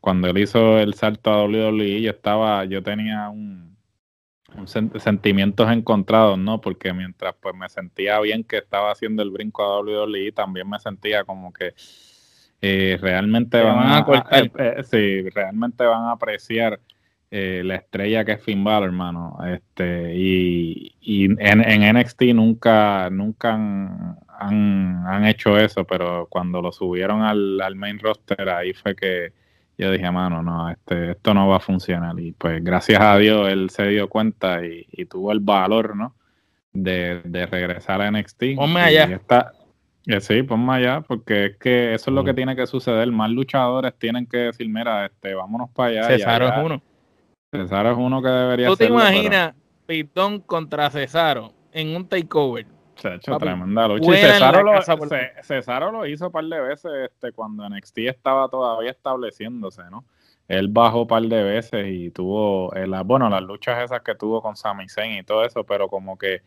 cuando 0.01 0.29
él 0.29 0.39
hizo 0.39 0.79
el 0.79 0.95
salto 0.95 1.31
a 1.31 1.45
WWE, 1.45 2.01
yo 2.01 2.11
estaba, 2.11 2.65
yo 2.65 2.83
tenía 2.83 3.29
un, 3.29 3.77
sentimientos 4.99 5.71
encontrados, 5.71 6.39
¿no? 6.39 6.61
Porque 6.61 6.93
mientras 6.93 7.35
pues 7.41 7.55
me 7.55 7.69
sentía 7.69 8.21
bien 8.21 8.45
que 8.45 8.59
estaba 8.59 8.91
haciendo 8.91 9.23
el 9.23 9.31
brinco 9.31 9.63
a 9.63 9.81
WWE, 9.81 10.33
también 10.33 10.69
me 10.69 10.79
sentía 10.79 11.25
como 11.25 11.53
que 11.53 11.75
eh, 12.61 12.99
realmente 13.01 13.61
van, 13.61 13.79
a, 13.79 14.07
eh, 14.33 14.51
eh, 14.59 14.83
sí, 14.85 15.29
realmente 15.31 15.85
van 15.85 16.05
a 16.05 16.13
apreciar 16.13 16.81
la 17.31 17.75
estrella 17.75 18.25
que 18.25 18.33
es 18.33 18.43
Finn 18.43 18.65
Balor, 18.65 18.89
hermano. 18.89 19.39
Este, 19.47 20.15
y, 20.17 20.95
en, 21.25 21.63
en, 21.63 21.97
NXT 21.99 22.23
nunca, 22.35 23.11
nunca 23.11 23.55
han, 23.55 24.17
han, 24.39 25.25
hecho 25.27 25.59
eso, 25.59 25.85
pero 25.85 26.27
cuando 26.31 26.63
lo 26.63 26.73
subieron 26.73 27.23
al, 27.23 27.61
al 27.61 27.77
main 27.77 27.99
roster, 27.99 28.49
ahí 28.49 28.73
fue 28.73 28.97
que 28.97 29.33
yo 29.79 29.93
dije, 29.93 30.11
mano, 30.11 30.43
no, 30.43 30.69
este, 30.69 31.13
esto 31.13 31.33
no 31.33 31.47
va 31.47 31.57
a 31.57 31.61
funcionar. 31.61 32.19
Y 32.19 32.33
pues 32.33 32.63
gracias 32.63 33.01
a 33.01 33.17
Dios 33.17 33.49
él 33.49 33.71
se 33.71 33.87
dio 33.87 34.09
cuenta 34.09 34.61
y, 34.67 34.85
tuvo 35.07 35.31
el 35.31 35.39
valor, 35.39 35.95
¿no? 35.95 36.17
De, 36.73 37.23
regresar 37.49 38.03
a 38.03 38.11
NXT. 38.11 38.57
Ponme 38.57 38.81
allá. 38.81 39.05
Está, 39.05 39.53
eh, 40.07 40.21
sí, 40.21 40.43
ponme 40.43 40.75
allá, 40.75 41.01
porque 41.03 41.47
es 41.47 41.57
que 41.59 41.95
eso 41.95 42.11
es 42.11 42.15
lo 42.15 42.25
que 42.25 42.35
tiene 42.35 42.57
que 42.57 42.67
suceder. 42.67 43.11
Más 43.13 43.31
luchadores 43.31 43.97
tienen 43.97 44.27
que 44.27 44.39
decir, 44.39 44.69
mira, 44.69 45.07
este, 45.07 45.33
vámonos 45.35 45.71
para 45.71 45.91
allá. 45.91 46.05
Cesaro 46.09 46.49
es 46.49 46.55
uno. 46.65 46.83
Cesaro 47.51 47.93
es 47.93 47.97
uno 47.97 48.21
que 48.21 48.29
debería 48.29 48.69
ser. 48.69 48.77
¿Tú 48.77 48.85
te 48.85 48.87
imaginas 48.87 49.55
Pitón 49.87 50.41
contra 50.41 50.91
Cesaro 50.91 51.53
en 51.73 51.97
un 51.97 52.07
takeover? 52.07 52.67
Se 52.97 53.09
ha 53.09 53.15
hecho 53.15 53.39
tremenda 53.39 53.89
lucha. 53.89 54.11
Y 54.11 54.17
Cesaro 54.17 54.63
lo, 55.93 56.07
hizo 56.07 56.27
un 56.27 56.33
par 56.33 56.45
de 56.45 56.61
veces 56.61 56.91
este, 57.11 57.33
cuando 57.33 57.67
NXT 57.69 57.99
estaba 57.99 58.49
todavía 58.49 58.91
estableciéndose, 58.91 59.83
¿no? 59.91 60.05
Él 60.47 60.69
bajó 60.69 61.03
un 61.03 61.07
par 61.07 61.23
de 61.23 61.43
veces 61.43 61.87
y 61.89 62.11
tuvo, 62.11 62.75
eh, 62.75 62.87
bueno, 63.05 63.29
las 63.31 63.43
luchas 63.43 63.83
esas 63.83 64.03
que 64.03 64.15
tuvo 64.15 64.43
con 64.43 64.57
Sami 64.57 64.89
Zayn 64.89 65.19
y 65.19 65.23
todo 65.23 65.45
eso, 65.45 65.65
pero 65.65 65.89
como 65.89 66.19
que 66.19 66.43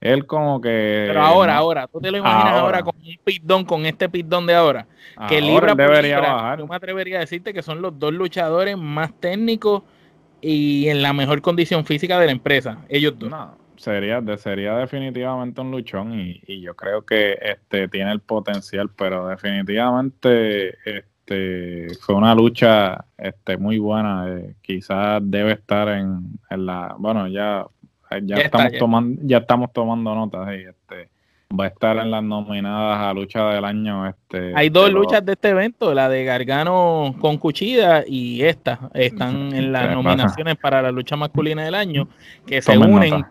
él 0.00 0.26
como 0.26 0.60
que... 0.60 1.04
Pero 1.08 1.20
ahora, 1.20 1.56
ahora, 1.56 1.86
tú 1.86 2.00
te 2.00 2.10
lo 2.10 2.18
imaginas 2.18 2.54
ahora, 2.54 2.82
con 2.82 2.94
un 2.96 3.16
pitón, 3.22 3.64
con 3.64 3.86
este 3.86 4.08
pitón 4.08 4.46
de 4.46 4.54
ahora, 4.54 4.86
que 5.28 5.40
libra 5.40 5.74
debería 5.74 6.20
bajar. 6.20 6.58
Yo 6.60 6.66
me 6.66 6.74
atrevería 6.74 7.18
a 7.18 7.20
decirte 7.20 7.52
que 7.52 7.62
son 7.62 7.82
los 7.82 7.98
dos 7.98 8.12
luchadores 8.12 8.76
más 8.78 9.12
técnicos 9.20 9.82
y 10.40 10.88
en 10.88 11.02
la 11.02 11.12
mejor 11.12 11.42
condición 11.42 11.84
física 11.84 12.18
de 12.18 12.26
la 12.26 12.32
empresa, 12.32 12.78
ellos 12.88 13.18
dos. 13.18 13.30
No 13.30 13.60
sería, 13.80 14.22
sería 14.36 14.76
definitivamente 14.76 15.60
un 15.60 15.70
luchón 15.70 16.12
y, 16.20 16.60
yo 16.60 16.76
creo 16.76 17.04
que 17.04 17.38
este 17.40 17.88
tiene 17.88 18.12
el 18.12 18.20
potencial, 18.20 18.90
pero 18.90 19.28
definitivamente 19.28 20.76
este 20.84 21.88
fue 22.00 22.14
una 22.14 22.34
lucha 22.34 23.06
este 23.16 23.56
muy 23.56 23.78
buena. 23.78 24.26
Eh, 24.28 24.54
quizás 24.60 25.22
debe 25.24 25.52
estar 25.52 25.88
en, 25.88 26.38
la, 26.50 26.94
bueno 26.98 27.26
ya 27.28 27.66
ya, 28.22 28.36
estamos 28.36 28.72
tomando 28.78 29.22
ya 29.24 29.38
estamos 29.38 29.72
tomando 29.72 30.14
notas 30.14 30.48
y 30.52 30.64
este 30.64 31.10
va 31.58 31.64
a 31.64 31.68
estar 31.68 31.96
en 31.98 32.10
las 32.10 32.22
nominadas 32.22 32.98
a 32.98 33.12
lucha 33.12 33.48
del 33.48 33.64
año. 33.64 34.06
Este, 34.06 34.52
Hay 34.54 34.68
dos 34.68 34.90
luchas 34.92 35.24
de 35.24 35.32
este 35.32 35.48
evento, 35.48 35.92
la 35.92 36.08
de 36.08 36.24
Gargano 36.24 37.14
con 37.20 37.38
Cuchilla 37.38 38.04
y 38.06 38.42
esta 38.42 38.90
están 38.94 39.52
en 39.54 39.72
las 39.72 39.94
nominaciones 39.94 40.56
para 40.56 40.80
la 40.82 40.92
lucha 40.92 41.16
masculina 41.16 41.64
del 41.64 41.74
año 41.74 42.08
que 42.46 42.62
se 42.62 42.78
unen 42.78 43.24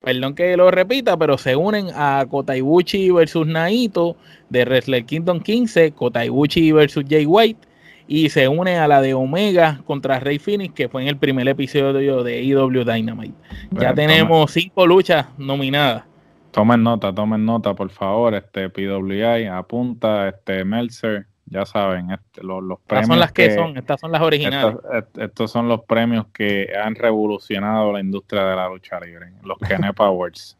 perdón 0.00 0.34
que 0.34 0.56
lo 0.56 0.70
repita, 0.70 1.16
pero 1.16 1.38
se 1.38 1.54
unen 1.54 1.86
a 1.94 2.26
Kotaibuchi 2.28 3.10
versus 3.12 3.46
Naito 3.46 4.16
de 4.50 4.64
Wrestler 4.64 5.04
Kingdom 5.04 5.40
15, 5.40 5.92
Kotaibuchi 5.92 6.72
versus 6.72 7.04
Jay 7.08 7.24
White, 7.24 7.68
y 8.08 8.28
se 8.28 8.48
une 8.48 8.78
a 8.78 8.88
la 8.88 9.00
de 9.00 9.14
Omega 9.14 9.80
contra 9.86 10.18
Rey 10.18 10.40
Phoenix, 10.40 10.74
que 10.74 10.88
fue 10.88 11.02
en 11.02 11.08
el 11.08 11.16
primer 11.18 11.46
episodio 11.46 12.24
de 12.24 12.42
EW 12.42 12.84
Dynamite. 12.84 13.34
ya 13.70 13.94
tenemos 13.94 14.50
cinco 14.50 14.86
luchas 14.86 15.26
nominadas. 15.38 16.04
Tomen 16.52 16.82
nota, 16.82 17.14
tomen 17.14 17.46
nota, 17.46 17.74
por 17.74 17.90
favor, 17.90 18.34
este 18.34 18.68
PWI, 18.68 19.46
apunta, 19.46 20.28
este 20.28 20.64
Meltzer, 20.66 21.26
ya 21.46 21.64
saben, 21.64 22.10
este, 22.10 22.42
los, 22.42 22.78
premios. 22.86 23.04
Estas 23.04 23.06
son 23.06 23.18
las 23.18 23.32
que, 23.32 23.50
son, 23.54 23.76
estas 23.78 24.00
son 24.00 24.12
las 24.12 24.20
originales. 24.20 24.76
Estos, 25.16 25.50
son 25.50 25.68
los 25.68 25.82
premios 25.84 26.26
que 26.32 26.68
han 26.76 26.94
revolucionado 26.94 27.92
la 27.92 28.00
industria 28.00 28.44
de 28.44 28.56
la 28.56 28.68
lucha 28.68 29.00
libre, 29.00 29.32
los 29.42 29.58
Kenneth 29.58 29.98
Awards. 30.00 30.58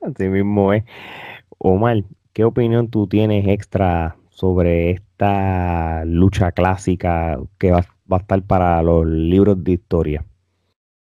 Así 0.00 0.28
mismo 0.28 0.72
es. 0.72 0.84
Omar, 1.58 2.04
¿qué 2.32 2.44
opinión 2.44 2.88
tú 2.88 3.08
tienes 3.08 3.46
extra 3.48 4.16
sobre 4.30 4.90
esta 4.90 6.04
lucha 6.04 6.52
clásica 6.52 7.38
que 7.58 7.72
va, 7.72 7.84
a 8.10 8.16
estar 8.16 8.42
para 8.42 8.80
los 8.82 9.06
libros 9.06 9.62
de 9.62 9.72
historia? 9.72 10.24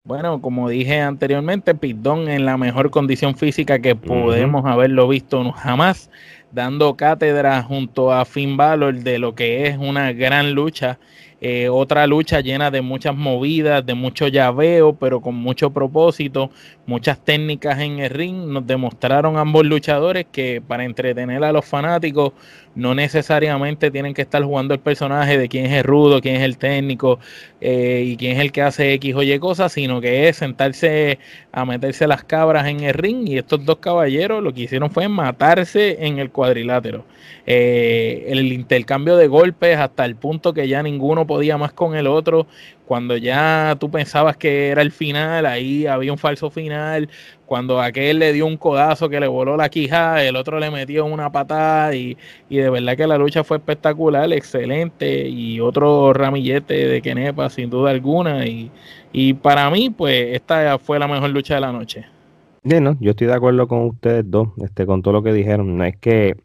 Bueno, 0.08 0.40
como 0.40 0.70
dije 0.70 1.02
anteriormente, 1.02 1.74
Pitón 1.74 2.30
en 2.30 2.46
la 2.46 2.56
mejor 2.56 2.90
condición 2.90 3.36
física 3.36 3.80
que 3.80 3.94
podemos 3.94 4.64
haberlo 4.64 5.06
visto 5.06 5.52
jamás 5.52 6.10
dando 6.52 6.96
cátedra 6.96 7.62
junto 7.62 8.12
a 8.12 8.24
Finn 8.24 8.56
Balor 8.56 8.94
de 8.94 9.18
lo 9.18 9.34
que 9.34 9.66
es 9.66 9.76
una 9.78 10.12
gran 10.12 10.52
lucha 10.52 10.98
eh, 11.40 11.68
otra 11.68 12.06
lucha 12.08 12.40
llena 12.40 12.70
de 12.72 12.82
muchas 12.82 13.14
movidas, 13.14 13.86
de 13.86 13.94
mucho 13.94 14.26
llaveo, 14.26 14.94
pero 14.94 15.20
con 15.20 15.36
mucho 15.36 15.70
propósito, 15.70 16.50
muchas 16.84 17.24
técnicas 17.24 17.78
en 17.78 18.00
el 18.00 18.10
ring. 18.10 18.48
Nos 18.48 18.66
demostraron 18.66 19.36
ambos 19.36 19.64
luchadores 19.64 20.26
que 20.32 20.60
para 20.66 20.84
entretener 20.84 21.44
a 21.44 21.52
los 21.52 21.64
fanáticos 21.64 22.32
no 22.74 22.94
necesariamente 22.94 23.90
tienen 23.90 24.14
que 24.14 24.22
estar 24.22 24.42
jugando 24.42 24.74
el 24.74 24.80
personaje 24.80 25.38
de 25.38 25.48
quién 25.48 25.66
es 25.66 25.72
el 25.72 25.84
rudo, 25.84 26.20
quién 26.20 26.36
es 26.36 26.42
el 26.42 26.58
técnico 26.58 27.18
eh, 27.60 28.04
y 28.06 28.16
quién 28.16 28.36
es 28.36 28.40
el 28.40 28.52
que 28.52 28.62
hace 28.62 28.92
X 28.94 29.14
o 29.14 29.22
Y 29.22 29.38
cosas, 29.38 29.72
sino 29.72 30.00
que 30.00 30.28
es 30.28 30.36
sentarse 30.36 31.18
a 31.52 31.64
meterse 31.64 32.06
las 32.08 32.24
cabras 32.24 32.66
en 32.66 32.80
el 32.80 32.94
ring. 32.94 33.28
Y 33.28 33.38
estos 33.38 33.64
dos 33.64 33.78
caballeros 33.78 34.42
lo 34.42 34.52
que 34.52 34.62
hicieron 34.62 34.90
fue 34.90 35.08
matarse 35.08 36.04
en 36.04 36.18
el 36.18 36.30
cuadrilátero. 36.38 37.04
Eh, 37.46 38.26
el 38.28 38.52
intercambio 38.52 39.16
de 39.16 39.26
golpes 39.26 39.76
hasta 39.76 40.04
el 40.04 40.14
punto 40.14 40.54
que 40.54 40.68
ya 40.68 40.84
ninguno 40.84 41.26
podía 41.26 41.58
más 41.58 41.72
con 41.72 41.96
el 41.96 42.06
otro. 42.06 42.46
Cuando 42.86 43.16
ya 43.16 43.76
tú 43.80 43.90
pensabas 43.90 44.36
que 44.36 44.68
era 44.68 44.82
el 44.82 44.92
final, 44.92 45.46
ahí 45.46 45.86
había 45.86 46.12
un 46.12 46.18
falso 46.18 46.48
final. 46.48 47.08
Cuando 47.44 47.80
aquel 47.80 48.20
le 48.20 48.32
dio 48.32 48.46
un 48.46 48.56
codazo 48.56 49.08
que 49.08 49.18
le 49.18 49.26
voló 49.26 49.56
la 49.56 49.68
quijada, 49.68 50.22
el 50.22 50.36
otro 50.36 50.60
le 50.60 50.70
metió 50.70 51.06
una 51.06 51.32
patada 51.32 51.92
y, 51.92 52.16
de 52.48 52.70
verdad 52.70 52.96
que 52.96 53.08
la 53.08 53.18
lucha 53.18 53.42
fue 53.42 53.56
espectacular, 53.56 54.32
excelente 54.32 55.28
y 55.28 55.58
otro 55.58 56.12
ramillete 56.12 56.86
de 56.86 57.02
Kenepa 57.02 57.50
sin 57.50 57.68
duda 57.68 57.90
alguna. 57.90 58.46
Y, 58.46 58.70
y 59.12 59.34
para 59.34 59.68
mí, 59.70 59.90
pues 59.90 60.36
esta 60.36 60.78
fue 60.78 61.00
la 61.00 61.08
mejor 61.08 61.30
lucha 61.30 61.56
de 61.56 61.62
la 61.62 61.72
noche. 61.72 62.17
Yo 62.64 63.10
estoy 63.10 63.26
de 63.26 63.34
acuerdo 63.34 63.68
con 63.68 63.86
ustedes 63.86 64.24
dos, 64.28 64.48
este, 64.62 64.86
con 64.86 65.02
todo 65.02 65.14
lo 65.14 65.22
que 65.22 65.32
dijeron. 65.32 65.76
No 65.76 65.84
es 65.84 65.96
que 65.96 66.36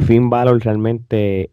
Finn 0.00 0.30
Balor 0.30 0.62
realmente 0.62 1.50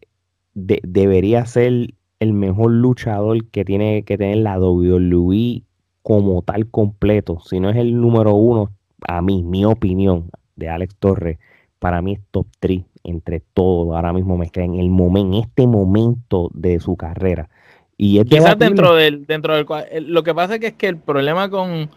debería 0.54 1.46
ser 1.46 1.94
el 2.20 2.34
mejor 2.34 2.72
luchador 2.72 3.46
que 3.50 3.66
tiene 3.66 4.04
que 4.04 4.18
tener 4.18 4.38
la 4.38 4.60
WWE 4.60 5.64
como 6.02 6.42
tal 6.44 6.70
completo, 6.70 7.40
si 7.44 7.60
no 7.60 7.70
es 7.70 7.78
el 7.78 8.00
número 8.00 8.36
uno, 8.36 8.70
a 9.08 9.22
mí, 9.22 9.44
mi 9.44 9.66
opinión 9.66 10.30
de 10.56 10.70
Alex 10.70 10.96
Torres, 10.98 11.40
para 11.80 12.02
mí 12.02 12.14
es 12.14 12.20
top 12.32 12.48
3 12.60 12.84
entre 13.04 13.40
todos. 13.40 13.96
Ahora 13.96 14.14
mismo 14.14 14.38
me 14.38 14.50
en 14.54 14.76
el 14.76 14.90
momento, 14.90 15.38
en 15.38 15.44
este 15.44 15.68
momento 15.68 16.50
de 16.54 16.80
su 16.80 16.96
carrera. 16.96 17.50
Y 17.98 18.20
es 18.20 18.26
Quizás 18.26 18.58
dentro 18.58 18.96
del, 18.96 19.26
dentro 19.26 19.56
del 19.56 19.66
lo 20.08 20.24
que 20.24 20.36
pasa 20.36 20.56
es 20.56 20.60
que 20.60 20.68
es 20.68 20.74
que 20.74 20.88
el 20.88 20.98
problema 20.98 21.50
con, 21.50 21.90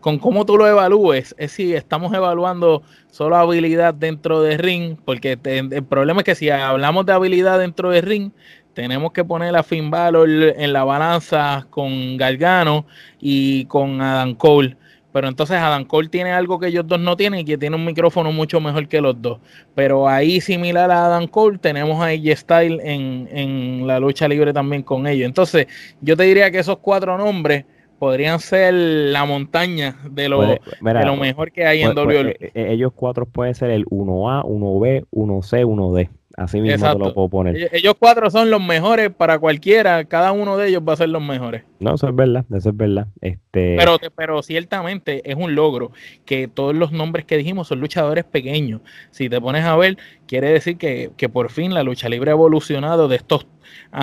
con 0.00 0.18
cómo 0.18 0.46
tú 0.46 0.56
lo 0.56 0.66
evalúes 0.66 1.34
es 1.38 1.52
si 1.52 1.74
estamos 1.74 2.12
evaluando 2.14 2.82
solo 3.10 3.36
habilidad 3.36 3.94
dentro 3.94 4.42
de 4.42 4.56
ring, 4.56 4.96
porque 5.04 5.38
el 5.44 5.84
problema 5.84 6.20
es 6.20 6.24
que 6.24 6.34
si 6.34 6.50
hablamos 6.50 7.06
de 7.06 7.12
habilidad 7.12 7.58
dentro 7.58 7.90
de 7.90 8.00
ring, 8.00 8.30
tenemos 8.74 9.12
que 9.12 9.24
poner 9.24 9.56
a 9.56 9.64
Finn 9.64 9.90
Balor 9.90 10.28
en 10.28 10.72
la 10.72 10.84
balanza 10.84 11.66
con 11.70 12.16
Gargano 12.16 12.86
y 13.18 13.64
con 13.64 14.00
Adam 14.00 14.34
Cole. 14.34 14.76
Pero 15.10 15.26
entonces 15.26 15.56
Adam 15.56 15.84
Cole 15.84 16.08
tiene 16.08 16.30
algo 16.30 16.60
que 16.60 16.68
ellos 16.68 16.86
dos 16.86 17.00
no 17.00 17.16
tienen 17.16 17.40
y 17.40 17.44
que 17.44 17.58
tiene 17.58 17.74
un 17.74 17.84
micrófono 17.84 18.30
mucho 18.30 18.60
mejor 18.60 18.86
que 18.86 19.00
los 19.00 19.20
dos. 19.20 19.40
Pero 19.74 20.08
ahí 20.08 20.40
similar 20.40 20.92
a 20.92 21.06
Adam 21.06 21.26
Cole 21.26 21.58
tenemos 21.58 22.00
a 22.00 22.10
AJ 22.10 22.36
Style 22.36 22.80
en, 22.84 23.28
en 23.32 23.86
la 23.86 23.98
lucha 23.98 24.28
libre 24.28 24.52
también 24.52 24.82
con 24.84 25.08
ellos. 25.08 25.26
Entonces 25.26 25.66
yo 26.00 26.16
te 26.16 26.22
diría 26.22 26.50
que 26.52 26.60
esos 26.60 26.78
cuatro 26.78 27.18
nombres 27.18 27.64
podrían 27.98 28.40
ser 28.40 28.74
la 28.74 29.24
montaña 29.24 29.96
de 30.10 30.28
lo, 30.28 30.42
de 30.42 30.60
lo 30.80 31.16
mejor 31.16 31.52
que 31.52 31.66
hay 31.66 31.82
en 31.82 31.96
WWE. 31.96 32.36
Eh, 32.40 32.50
eh, 32.54 32.66
ellos 32.70 32.92
cuatro 32.94 33.26
pueden 33.26 33.54
ser 33.54 33.70
el 33.70 33.84
1A, 33.86 34.44
1B, 34.44 35.06
1C, 35.10 35.64
1D. 35.64 36.10
Así 36.38 36.60
mismo 36.60 36.92
te 36.92 36.98
lo 36.98 37.12
puedo 37.14 37.28
poner. 37.28 37.68
Ellos 37.72 37.94
cuatro 37.98 38.30
son 38.30 38.48
los 38.48 38.62
mejores 38.62 39.10
para 39.10 39.40
cualquiera, 39.40 40.04
cada 40.04 40.30
uno 40.30 40.56
de 40.56 40.68
ellos 40.68 40.82
va 40.88 40.92
a 40.92 40.96
ser 40.96 41.08
los 41.08 41.20
mejores. 41.20 41.64
No, 41.80 41.96
eso 41.96 42.08
es 42.08 42.14
verdad, 42.14 42.44
eso 42.54 42.68
es 42.68 42.76
verdad. 42.76 43.08
Este... 43.20 43.74
Pero, 43.76 43.98
pero 44.14 44.40
ciertamente 44.42 45.28
es 45.28 45.34
un 45.36 45.56
logro 45.56 45.90
que 46.24 46.46
todos 46.46 46.76
los 46.76 46.92
nombres 46.92 47.24
que 47.24 47.36
dijimos 47.36 47.66
son 47.66 47.80
luchadores 47.80 48.24
pequeños. 48.24 48.82
Si 49.10 49.28
te 49.28 49.40
pones 49.40 49.64
a 49.64 49.76
ver, 49.76 49.98
quiere 50.28 50.50
decir 50.50 50.78
que, 50.78 51.10
que 51.16 51.28
por 51.28 51.50
fin 51.50 51.74
la 51.74 51.82
lucha 51.82 52.08
libre 52.08 52.30
ha 52.30 52.34
evolucionado 52.34 53.08
de 53.08 53.16
estos 53.16 53.48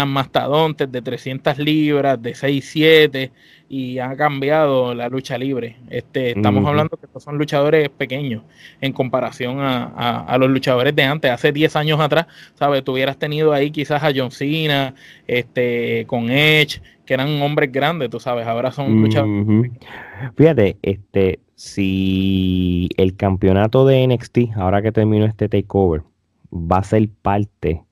mastodontes 0.05 0.91
de 0.91 1.01
300 1.01 1.57
libras, 1.59 2.22
de 2.22 2.36
6, 2.36 2.70
7 2.72 3.32
y 3.68 3.99
ha 3.99 4.16
cambiado 4.16 4.93
la 4.93 5.09
lucha 5.09 5.38
libre. 5.38 5.78
Este, 5.89 6.32
estamos 6.32 6.66
hablando 6.68 6.97
que 6.97 7.05
estos 7.07 7.24
son 7.24 7.38
luchadores 7.38 7.89
pequeños 7.89 8.43
en 8.82 8.93
comparación 8.93 9.57
a, 9.59 10.36
los 10.39 10.49
luchadores 10.49 10.95
de 10.95 11.03
antes. 11.03 11.32
Hace 11.32 11.51
10 11.51 11.76
años 11.76 11.99
atrás, 11.99 12.28
¿sabes? 12.55 12.84
Tú 12.84 12.93
hubieras 12.93 13.18
tenido 13.18 13.53
ahí 13.53 13.72
quizás 13.72 14.03
a 14.03 14.11
John 14.16 14.32
Cena, 14.32 14.93
este, 15.28 16.05
con 16.07 16.30
Edge, 16.30 16.82
que 17.05 17.13
eran 17.13 17.41
hombres 17.41 17.72
grandes, 17.72 18.09
tú 18.09 18.20
sabes. 18.20 18.45
Ahora 18.45 18.72
son 18.72 19.01
luchadores. 19.01 19.72
Fíjate, 20.36 20.78
este, 20.82 21.39
si 21.55 22.89
el 22.97 23.16
campeonato 23.16 23.86
de 23.86 24.07
NXT, 24.07 24.55
ahora 24.55 24.82
que 24.82 24.91
terminó 24.91 25.26
este 25.26 25.49
takeover, 25.49 26.03
va 26.53 26.78
a 26.78 26.84
ser 26.84 27.09
parte 27.22 27.84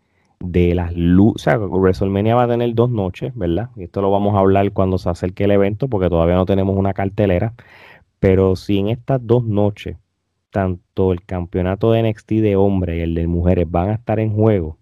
de 0.43 0.75
las 0.75 0.93
luces. 0.93 1.47
O 1.47 1.49
sea, 1.49 1.57
WrestleMania 1.57 2.35
va 2.35 2.43
a 2.43 2.47
tener 2.47 2.75
dos 2.75 2.89
noches, 2.89 3.33
¿verdad? 3.35 3.69
Y 3.75 3.83
esto 3.83 4.01
lo 4.01 4.11
vamos 4.11 4.35
a 4.35 4.39
hablar 4.39 4.71
cuando 4.73 4.97
se 4.97 5.09
acerque 5.09 5.45
el 5.45 5.51
evento, 5.51 5.87
porque 5.87 6.09
todavía 6.09 6.35
no 6.35 6.45
tenemos 6.45 6.77
una 6.77 6.93
cartelera. 6.93 7.53
Pero 8.19 8.55
si 8.55 8.77
en 8.77 8.89
estas 8.89 9.25
dos 9.25 9.43
noches, 9.43 9.97
tanto 10.51 11.13
el 11.13 11.25
campeonato 11.25 11.91
de 11.91 12.03
NXT 12.03 12.29
de 12.33 12.55
hombres 12.57 12.99
y 12.99 13.01
el 13.01 13.15
de 13.15 13.25
mujeres 13.25 13.69
van 13.69 13.89
a 13.89 13.93
estar 13.93 14.19
en 14.19 14.33
juego, 14.33 14.77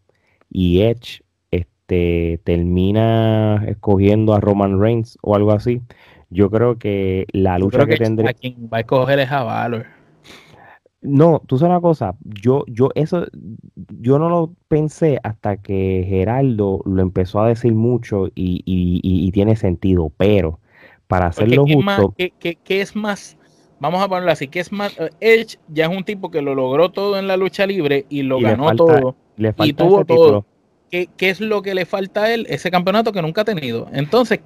y 0.49 0.82
Edge 0.82 1.24
este, 1.51 2.41
termina 2.43 3.64
escogiendo 3.68 4.34
a 4.34 4.39
Roman 4.39 4.82
Reigns 4.82 5.18
o 5.22 5.36
algo 5.36 5.51
así, 5.51 5.82
yo 6.30 6.49
creo 6.49 6.78
que 6.78 7.26
la 7.32 7.59
lucha 7.59 7.86
que, 7.86 7.97
tendré. 7.97 8.34
quien 8.34 8.70
va 8.72 8.78
a 8.78 8.82
escoger 8.82 9.20
es 9.20 9.32
a 9.32 9.43
Valor. 9.43 9.86
No, 11.01 11.41
tú 11.47 11.57
sabes 11.57 11.71
una 11.71 11.81
cosa, 11.81 12.15
yo, 12.23 12.63
yo, 12.67 12.89
eso, 12.93 13.25
yo 13.99 14.19
no 14.19 14.29
lo 14.29 14.53
pensé 14.67 15.19
hasta 15.23 15.57
que 15.57 16.05
Geraldo 16.07 16.81
lo 16.85 17.01
empezó 17.01 17.41
a 17.41 17.47
decir 17.47 17.73
mucho 17.73 18.27
y, 18.35 18.61
y, 18.65 19.31
tiene 19.31 19.55
sentido, 19.55 20.11
pero 20.15 20.59
para 21.07 21.27
hacerlo 21.27 21.65
justo. 21.65 22.13
¿qué, 22.15 22.57
es 22.67 22.95
más? 22.95 23.35
Vamos 23.79 24.03
a 24.03 24.07
ponerlo 24.07 24.31
así, 24.31 24.47
¿qué 24.47 24.59
es 24.59 24.71
más? 24.71 24.95
Edge 25.19 25.57
ya 25.69 25.85
es 25.87 25.97
un 25.97 26.03
tipo 26.03 26.29
que 26.29 26.43
lo 26.43 26.53
logró 26.53 26.91
todo 26.91 27.17
en 27.17 27.27
la 27.27 27.35
lucha 27.35 27.65
libre 27.65 28.05
y 28.07 28.21
lo 28.21 28.39
ganó 28.39 28.75
todo. 28.75 29.15
y 29.37 29.73
tuvo 29.73 30.05
todo. 30.05 30.45
¿Qué, 30.91 31.09
¿Qué 31.17 31.31
es 31.31 31.41
lo 31.41 31.63
que 31.63 31.73
le 31.73 31.85
falta 31.85 32.23
a 32.23 32.33
él? 32.33 32.45
Ese 32.47 32.69
campeonato 32.69 33.11
que 33.11 33.21
nunca 33.23 33.41
ha 33.41 33.45
tenido. 33.45 33.87
Entonces, 33.93 34.41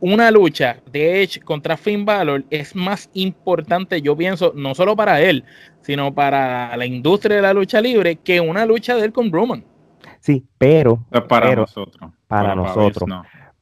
una 0.00 0.30
lucha 0.30 0.78
de 0.92 1.22
Edge 1.22 1.40
contra 1.40 1.76
Finn 1.76 2.04
Balor 2.04 2.44
es 2.50 2.74
más 2.74 3.10
importante, 3.14 4.00
yo 4.00 4.16
pienso, 4.16 4.52
no 4.54 4.74
solo 4.74 4.96
para 4.96 5.20
él, 5.20 5.44
sino 5.82 6.14
para 6.14 6.76
la 6.76 6.86
industria 6.86 7.36
de 7.36 7.42
la 7.42 7.52
lucha 7.52 7.80
libre, 7.80 8.16
que 8.16 8.40
una 8.40 8.66
lucha 8.66 8.94
de 8.96 9.06
él 9.06 9.12
con 9.12 9.32
Roman. 9.32 9.64
Sí, 10.20 10.44
pero. 10.58 11.04
para 11.28 11.54
nosotros. 11.54 12.12
Para, 12.26 12.54
nosotros. 12.54 13.08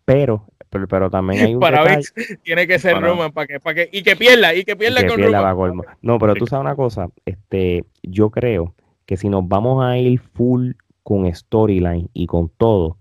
Pero, 0.04 0.46
pero, 0.68 1.10
también 1.10 1.44
hay 1.44 1.54
un. 1.54 1.60
para 1.60 1.98
tiene 2.42 2.66
que 2.66 2.78
ser 2.78 3.00
Roman 3.00 3.32
para 3.32 3.46
que, 3.46 3.60
para 3.60 3.74
que, 3.74 3.88
y 3.92 4.02
que 4.02 4.16
pierda, 4.16 4.54
y 4.54 4.64
que 4.64 4.76
pierda 4.76 5.06
con 5.06 5.20
Roman. 5.22 5.86
No, 6.02 6.18
pero 6.18 6.34
tú 6.34 6.46
sabes 6.46 6.64
una 6.64 6.76
cosa, 6.76 7.08
este, 7.24 7.84
yo 8.02 8.30
creo 8.30 8.74
que 9.06 9.16
si 9.16 9.28
nos 9.28 9.46
vamos 9.46 9.84
a 9.84 9.96
ir 9.96 10.18
full 10.18 10.72
con 11.02 11.32
storyline 11.32 12.10
y 12.12 12.26
con 12.26 12.48
todo, 12.48 12.96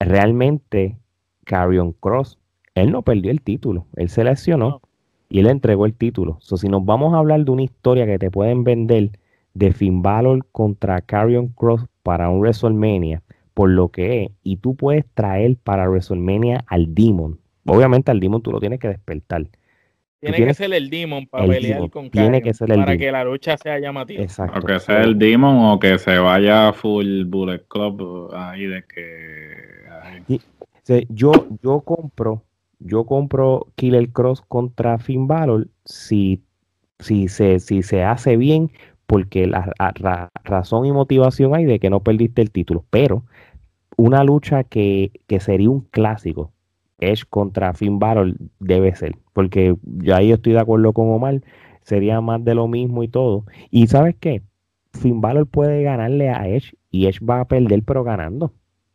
realmente 0.00 0.96
Carrion 1.44 1.92
Cross, 1.92 2.38
él 2.74 2.90
no 2.90 3.02
perdió 3.02 3.30
el 3.30 3.40
título, 3.40 3.86
él 3.96 4.08
se 4.08 4.24
lesionó 4.24 4.80
y 5.28 5.40
él 5.40 5.46
entregó 5.46 5.86
el 5.86 5.94
título. 5.94 6.38
So, 6.40 6.56
si 6.56 6.68
nos 6.68 6.84
vamos 6.84 7.14
a 7.14 7.18
hablar 7.18 7.44
de 7.44 7.50
una 7.50 7.62
historia 7.62 8.06
que 8.06 8.18
te 8.18 8.30
pueden 8.30 8.64
vender 8.64 9.10
de 9.54 9.72
Finn 9.72 10.02
Balor 10.02 10.44
contra 10.52 11.00
Carrion 11.00 11.48
Cross 11.48 11.86
para 12.02 12.28
un 12.28 12.40
WrestleMania, 12.40 13.22
por 13.54 13.70
lo 13.70 13.88
que 13.88 14.24
es, 14.24 14.30
y 14.42 14.56
tú 14.56 14.74
puedes 14.74 15.04
traer 15.14 15.56
para 15.56 15.88
WrestleMania 15.88 16.64
al 16.66 16.94
Demon. 16.94 17.38
Obviamente 17.66 18.10
al 18.10 18.20
Demon 18.20 18.42
tú 18.42 18.50
lo 18.50 18.60
tienes 18.60 18.80
que 18.80 18.88
despertar. 18.88 19.46
Tiene 20.20 20.46
que 20.46 20.54
ser 20.54 20.72
el 20.72 20.88
Demon 20.88 21.26
para 21.26 21.46
pelear 21.46 21.90
con 21.90 22.10
Tiene 22.10 22.40
que 22.40 22.54
ser 22.54 22.70
el 22.72 22.78
Para 22.78 22.96
que 22.96 23.12
la 23.12 23.24
lucha 23.24 23.56
sea 23.58 23.78
llamativa. 23.78 24.22
Exacto. 24.22 24.58
O 24.58 24.62
que 24.62 24.80
sea 24.80 25.02
el 25.02 25.18
Demon 25.18 25.66
o 25.66 25.78
que 25.78 25.98
se 25.98 26.18
vaya 26.18 26.72
full 26.72 27.24
Bullet 27.24 27.62
Club 27.68 28.30
ahí 28.34 28.64
de 28.64 28.84
que 28.84 30.38
yo, 31.08 31.32
yo 31.62 31.80
compro, 31.80 32.42
yo 32.78 33.04
compro 33.04 33.68
Killer 33.74 34.10
Cross 34.10 34.42
contra 34.42 34.98
Finn 34.98 35.26
Balor 35.26 35.68
si, 35.84 36.42
si, 36.98 37.28
se, 37.28 37.60
si 37.60 37.82
se 37.82 38.02
hace 38.02 38.36
bien, 38.36 38.70
porque 39.06 39.46
la 39.46 40.30
razón 40.44 40.86
y 40.86 40.92
motivación 40.92 41.54
hay 41.54 41.64
de 41.64 41.78
que 41.78 41.90
no 41.90 42.00
perdiste 42.00 42.42
el 42.42 42.50
título. 42.50 42.84
Pero 42.90 43.24
una 43.96 44.24
lucha 44.24 44.64
que, 44.64 45.12
que 45.26 45.40
sería 45.40 45.70
un 45.70 45.82
clásico, 45.82 46.52
Edge 46.98 47.24
contra 47.28 47.74
Finn 47.74 47.98
Balor, 47.98 48.34
debe 48.60 48.94
ser. 48.94 49.16
Porque 49.32 49.76
yo 49.84 50.16
ahí 50.16 50.32
estoy 50.32 50.52
de 50.52 50.60
acuerdo 50.60 50.92
con 50.92 51.10
Omar, 51.10 51.42
sería 51.82 52.20
más 52.20 52.44
de 52.44 52.54
lo 52.54 52.68
mismo 52.68 53.02
y 53.02 53.08
todo. 53.08 53.44
Y 53.70 53.86
¿sabes 53.86 54.16
qué? 54.18 54.42
Finn 54.92 55.20
Balor 55.20 55.46
puede 55.46 55.82
ganarle 55.82 56.30
a 56.30 56.48
Edge 56.48 56.76
y 56.90 57.06
Edge 57.06 57.24
va 57.24 57.40
a 57.40 57.44
perder 57.46 57.82
pero 57.82 58.04
ganando. 58.04 58.52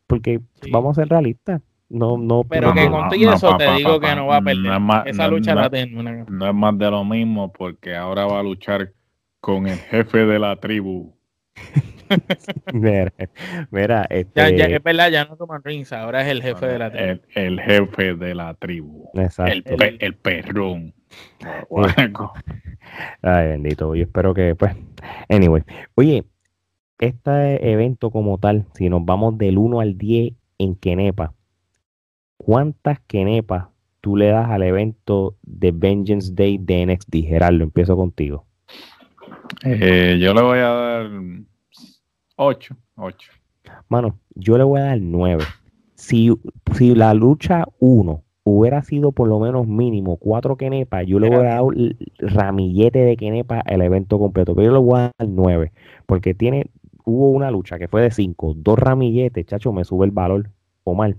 Porque 0.08 0.42
vamos 0.72 0.98
a 0.98 1.02
ser 1.02 1.10
realistas. 1.10 1.62
No, 1.90 2.18
no, 2.18 2.44
pero 2.44 2.74
que 2.74 2.88
con 2.88 3.10
todo 3.10 3.34
eso 3.34 3.58
te 3.58 3.72
digo 3.74 4.00
que 4.00 4.16
no 4.16 4.28
va 4.28 4.38
a 4.38 4.42
perder. 4.42 4.80
Esa 5.06 5.28
lucha 5.28 5.56
la 5.56 5.70
tengo. 5.70 6.04
No 6.04 6.48
es 6.48 6.54
más 6.54 6.78
de 6.78 6.92
lo 6.92 7.04
mismo 7.04 7.52
porque 7.52 7.96
ahora 7.96 8.26
va 8.26 8.40
a 8.40 8.44
luchar 8.44 8.94
con 9.40 9.68
el 9.68 9.78
jefe 9.78 10.26
de 10.26 10.40
la 10.40 10.56
tribu. 10.58 11.16
mira, 12.74 13.14
mira 13.70 14.08
este... 14.10 14.40
ya, 14.40 14.50
ya, 14.50 14.66
es 14.66 14.82
verdad, 14.82 15.12
ya 15.12 15.26
no 15.26 15.36
toman 15.36 15.62
rings, 15.64 15.92
ahora 15.92 16.22
es 16.22 16.30
el 16.30 16.42
jefe 16.42 16.66
de 16.66 16.80
la 16.80 16.92
tribu. 16.92 17.22
El, 17.36 17.60
jefe 17.60 18.16
de 18.16 18.36
la 18.36 18.54
tribu. 18.54 19.10
Exacto. 19.16 19.76
El, 19.80 19.98
el 20.00 20.16
perrón. 20.16 20.94
Ay, 23.22 23.48
bendito. 23.48 23.96
Yo 23.96 24.04
espero 24.04 24.34
que, 24.34 24.56
pues, 24.56 24.76
anyway. 25.28 25.64
Oye, 25.96 26.26
este 27.00 27.72
evento 27.72 28.12
como 28.12 28.38
tal, 28.38 28.66
si 28.74 28.90
nos 28.90 29.04
vamos 29.06 29.38
del 29.38 29.58
1 29.58 29.80
al 29.80 29.98
10 29.98 30.34
en 30.60 30.76
Kenepa, 30.76 31.34
¿cuántas 32.40 33.00
kenepas 33.02 33.68
tú 34.02 34.16
le 34.16 34.28
das 34.28 34.50
al 34.50 34.64
evento 34.64 35.36
de 35.44 35.72
Vengeance 35.72 36.34
Day 36.34 36.58
de 36.58 36.86
NXT? 36.88 37.16
Gerardo, 37.28 37.64
empiezo 37.64 37.96
contigo. 37.96 38.46
Eh, 39.64 40.18
yo 40.20 40.34
le 40.34 40.42
voy 40.42 40.58
a 40.60 40.70
dar 40.70 41.10
8. 42.38 42.76
8. 42.96 43.32
Mano, 43.90 44.18
yo 44.34 44.58
le 44.58 44.64
voy 44.64 44.80
a 44.80 44.86
dar 44.86 45.00
9. 45.00 45.44
Si, 45.96 46.32
si 46.74 46.96
la 46.96 47.14
lucha 47.14 47.66
1 47.80 48.24
hubiera 48.46 48.82
sido 48.82 49.12
por 49.12 49.28
lo 49.28 49.40
menos 49.40 49.68
mínimo 49.68 50.18
4 50.18 50.56
kenepas, 50.56 51.06
yo 51.06 51.20
le 51.20 51.30
voy 51.30 51.46
a 51.46 51.50
dar 51.50 51.62
un 51.62 51.98
ramillete 52.18 53.00
de 53.00 53.18
kenepas 53.18 53.62
al 53.66 53.82
evento 53.82 54.18
completo. 54.18 54.56
Pero 54.56 54.68
yo 54.68 54.74
le 54.74 54.80
voy 54.80 55.00
a 55.00 55.12
dar 55.18 55.28
9. 55.28 55.72
Porque 56.06 56.34
tiene, 56.34 56.72
hubo 57.04 57.30
una 57.32 57.52
lucha 57.52 57.78
que 57.78 57.90
fue 57.90 58.02
de 58.02 58.12
5, 58.12 58.54
dos 58.56 58.80
ramilletes, 58.80 59.46
chacho, 59.46 59.74
me 59.74 59.84
sube 59.84 60.06
el 60.06 60.12
valor. 60.12 60.50
O 60.86 60.96
mal. 60.96 61.18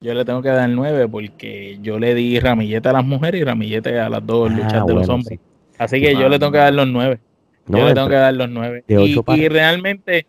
Yo 0.00 0.12
le 0.12 0.24
tengo 0.26 0.42
que 0.42 0.50
dar 0.50 0.68
9 0.68 1.08
porque 1.08 1.78
yo 1.80 1.98
le 1.98 2.14
di 2.14 2.38
ramillete 2.38 2.88
a 2.90 2.92
las 2.92 3.04
mujeres 3.04 3.40
y 3.40 3.44
ramillete 3.44 3.98
a 3.98 4.10
las 4.10 4.24
dos 4.26 4.50
Ah, 4.50 4.54
luchas 4.54 4.86
de 4.86 4.94
los 4.94 5.08
hombres. 5.08 5.38
sí. 5.38 5.40
Así 5.78 6.00
que 6.00 6.14
yo 6.14 6.28
le 6.28 6.38
tengo 6.38 6.52
que 6.52 6.58
dar 6.58 6.74
los 6.74 6.86
9. 6.86 7.18
No, 7.66 7.78
yo 7.78 7.84
le 7.84 7.88
de- 7.90 7.94
tengo 7.94 8.08
que 8.08 8.14
dar 8.14 8.34
los 8.34 8.48
9. 8.50 8.84
de 8.86 9.04
Y, 9.36 9.48
realmente, 9.48 10.26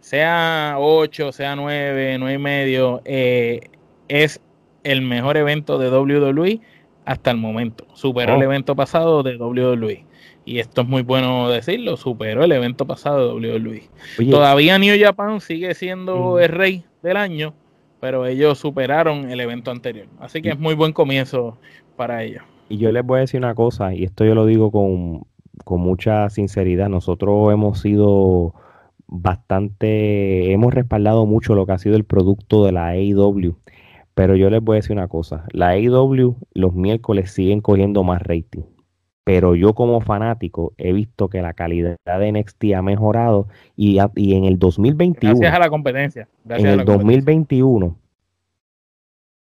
sea 0.00 0.74
8, 0.78 1.30
sea 1.32 1.54
9, 1.56 2.16
9 2.18 2.34
y 2.34 2.38
medio, 2.38 3.02
eh, 3.04 3.60
es 4.08 4.40
el 4.82 5.00
mejor 5.02 5.36
evento 5.36 5.78
de 5.78 5.90
WWE 5.90 6.60
hasta 7.04 7.30
el 7.30 7.36
momento. 7.36 7.86
Superó 7.94 8.34
Oh. 8.34 8.36
el 8.36 8.42
evento 8.42 8.74
pasado 8.74 9.22
de 9.22 9.36
WWE. 9.36 10.04
Y 10.44 10.58
esto 10.58 10.82
es 10.82 10.88
muy 10.88 11.02
bueno 11.02 11.48
decirlo, 11.48 11.96
superó 11.96 12.44
el 12.44 12.52
evento 12.52 12.84
pasado 12.86 13.28
de 13.28 13.32
WWE. 13.48 13.88
Oye, 14.18 14.30
Todavía 14.30 14.78
New 14.78 14.96
Japan 15.00 15.40
sigue 15.40 15.72
siendo 15.74 16.34
Mm. 16.34 16.38
el 16.40 16.48
rey 16.48 16.84
del 17.02 17.16
año, 17.16 17.54
pero 18.04 18.26
ellos 18.26 18.58
superaron 18.58 19.30
el 19.30 19.40
evento 19.40 19.70
anterior. 19.70 20.08
Así 20.20 20.42
que 20.42 20.50
es 20.50 20.58
muy 20.58 20.74
buen 20.74 20.92
comienzo 20.92 21.56
para 21.96 22.22
ellos. 22.22 22.42
Y 22.68 22.76
yo 22.76 22.92
les 22.92 23.02
voy 23.02 23.16
a 23.16 23.20
decir 23.20 23.38
una 23.38 23.54
cosa, 23.54 23.94
y 23.94 24.04
esto 24.04 24.26
yo 24.26 24.34
lo 24.34 24.44
digo 24.44 24.70
con, 24.70 25.22
con 25.64 25.80
mucha 25.80 26.28
sinceridad. 26.28 26.90
Nosotros 26.90 27.50
hemos 27.50 27.80
sido 27.80 28.52
bastante, 29.06 30.52
hemos 30.52 30.74
respaldado 30.74 31.24
mucho 31.24 31.54
lo 31.54 31.64
que 31.64 31.72
ha 31.72 31.78
sido 31.78 31.96
el 31.96 32.04
producto 32.04 32.66
de 32.66 32.72
la 32.72 32.88
AEW. 32.88 33.56
Pero 34.12 34.36
yo 34.36 34.50
les 34.50 34.60
voy 34.62 34.74
a 34.74 34.80
decir 34.80 34.92
una 34.92 35.08
cosa, 35.08 35.46
la 35.52 35.68
AEW 35.68 36.36
los 36.52 36.74
miércoles 36.74 37.30
siguen 37.30 37.62
cogiendo 37.62 38.04
más 38.04 38.20
rating. 38.20 38.64
Pero 39.24 39.54
yo 39.54 39.74
como 39.74 40.00
fanático 40.02 40.74
he 40.76 40.92
visto 40.92 41.28
que 41.28 41.40
la 41.40 41.54
calidad 41.54 41.96
de 42.04 42.28
NXT 42.32 42.74
ha 42.76 42.82
mejorado 42.82 43.48
y, 43.74 43.98
a- 43.98 44.10
y 44.14 44.34
en 44.34 44.44
el 44.44 44.58
2021 44.58 45.34
Gracias 45.38 45.54
a 45.54 45.58
la 45.58 45.70
competencia. 45.70 46.28
Gracias 46.44 46.64
en 46.64 46.68
a 46.68 46.72
el 46.72 46.78
la 46.78 46.84
competencia. 46.84 47.16
2021, 47.20 47.96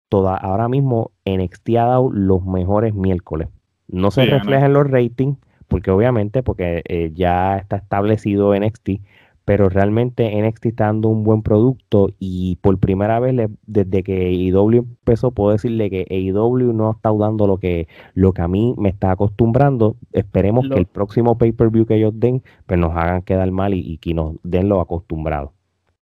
toda, 0.08 0.36
ahora 0.36 0.68
mismo 0.68 1.10
NXT 1.24 1.70
ha 1.78 1.84
dado 1.86 2.10
los 2.12 2.44
mejores 2.44 2.94
miércoles. 2.94 3.48
No 3.88 4.10
se 4.10 4.24
Sí, 4.24 4.30
no. 4.30 4.38
refleja 4.38 4.66
en 4.66 4.72
los 4.74 4.88
ratings, 4.90 5.38
porque 5.68 5.90
obviamente, 5.90 6.42
porque 6.42 6.82
eh, 6.88 7.10
ya 7.14 7.56
está 7.56 7.76
establecido 7.76 8.54
NXT, 8.54 9.00
pero 9.44 9.68
realmente 9.68 10.30
NXT 10.40 10.66
está 10.66 10.86
dando 10.86 11.08
un 11.08 11.24
buen 11.24 11.42
producto 11.42 12.10
y 12.18 12.56
por 12.62 12.78
primera 12.78 13.18
vez 13.20 13.34
le- 13.34 13.48
desde 13.66 14.02
que 14.02 14.26
AEW 14.28 14.78
empezó, 14.78 15.30
puedo 15.32 15.50
decirle 15.52 15.90
que 15.90 16.06
AEW 16.10 16.72
no 16.72 16.88
ha 16.88 16.92
estado 16.92 17.18
dando 17.18 17.46
lo 17.46 17.56
que, 17.58 17.88
lo 18.14 18.32
que 18.32 18.42
a 18.42 18.48
mí 18.48 18.74
me 18.78 18.88
está 18.88 19.10
acostumbrando. 19.10 19.96
Esperemos 20.12 20.66
Lo- 20.66 20.74
que 20.74 20.80
el 20.80 20.86
próximo 20.86 21.36
pay-per-view 21.38 21.86
que 21.86 21.96
ellos 21.96 22.12
den, 22.14 22.42
pues 22.66 22.78
nos 22.78 22.92
hagan 22.96 23.22
quedar 23.22 23.50
mal 23.50 23.74
y, 23.74 23.80
y 23.80 23.98
que 23.98 24.14
nos 24.14 24.36
den 24.42 24.68
lo 24.68 24.80
acostumbrado. 24.80 25.52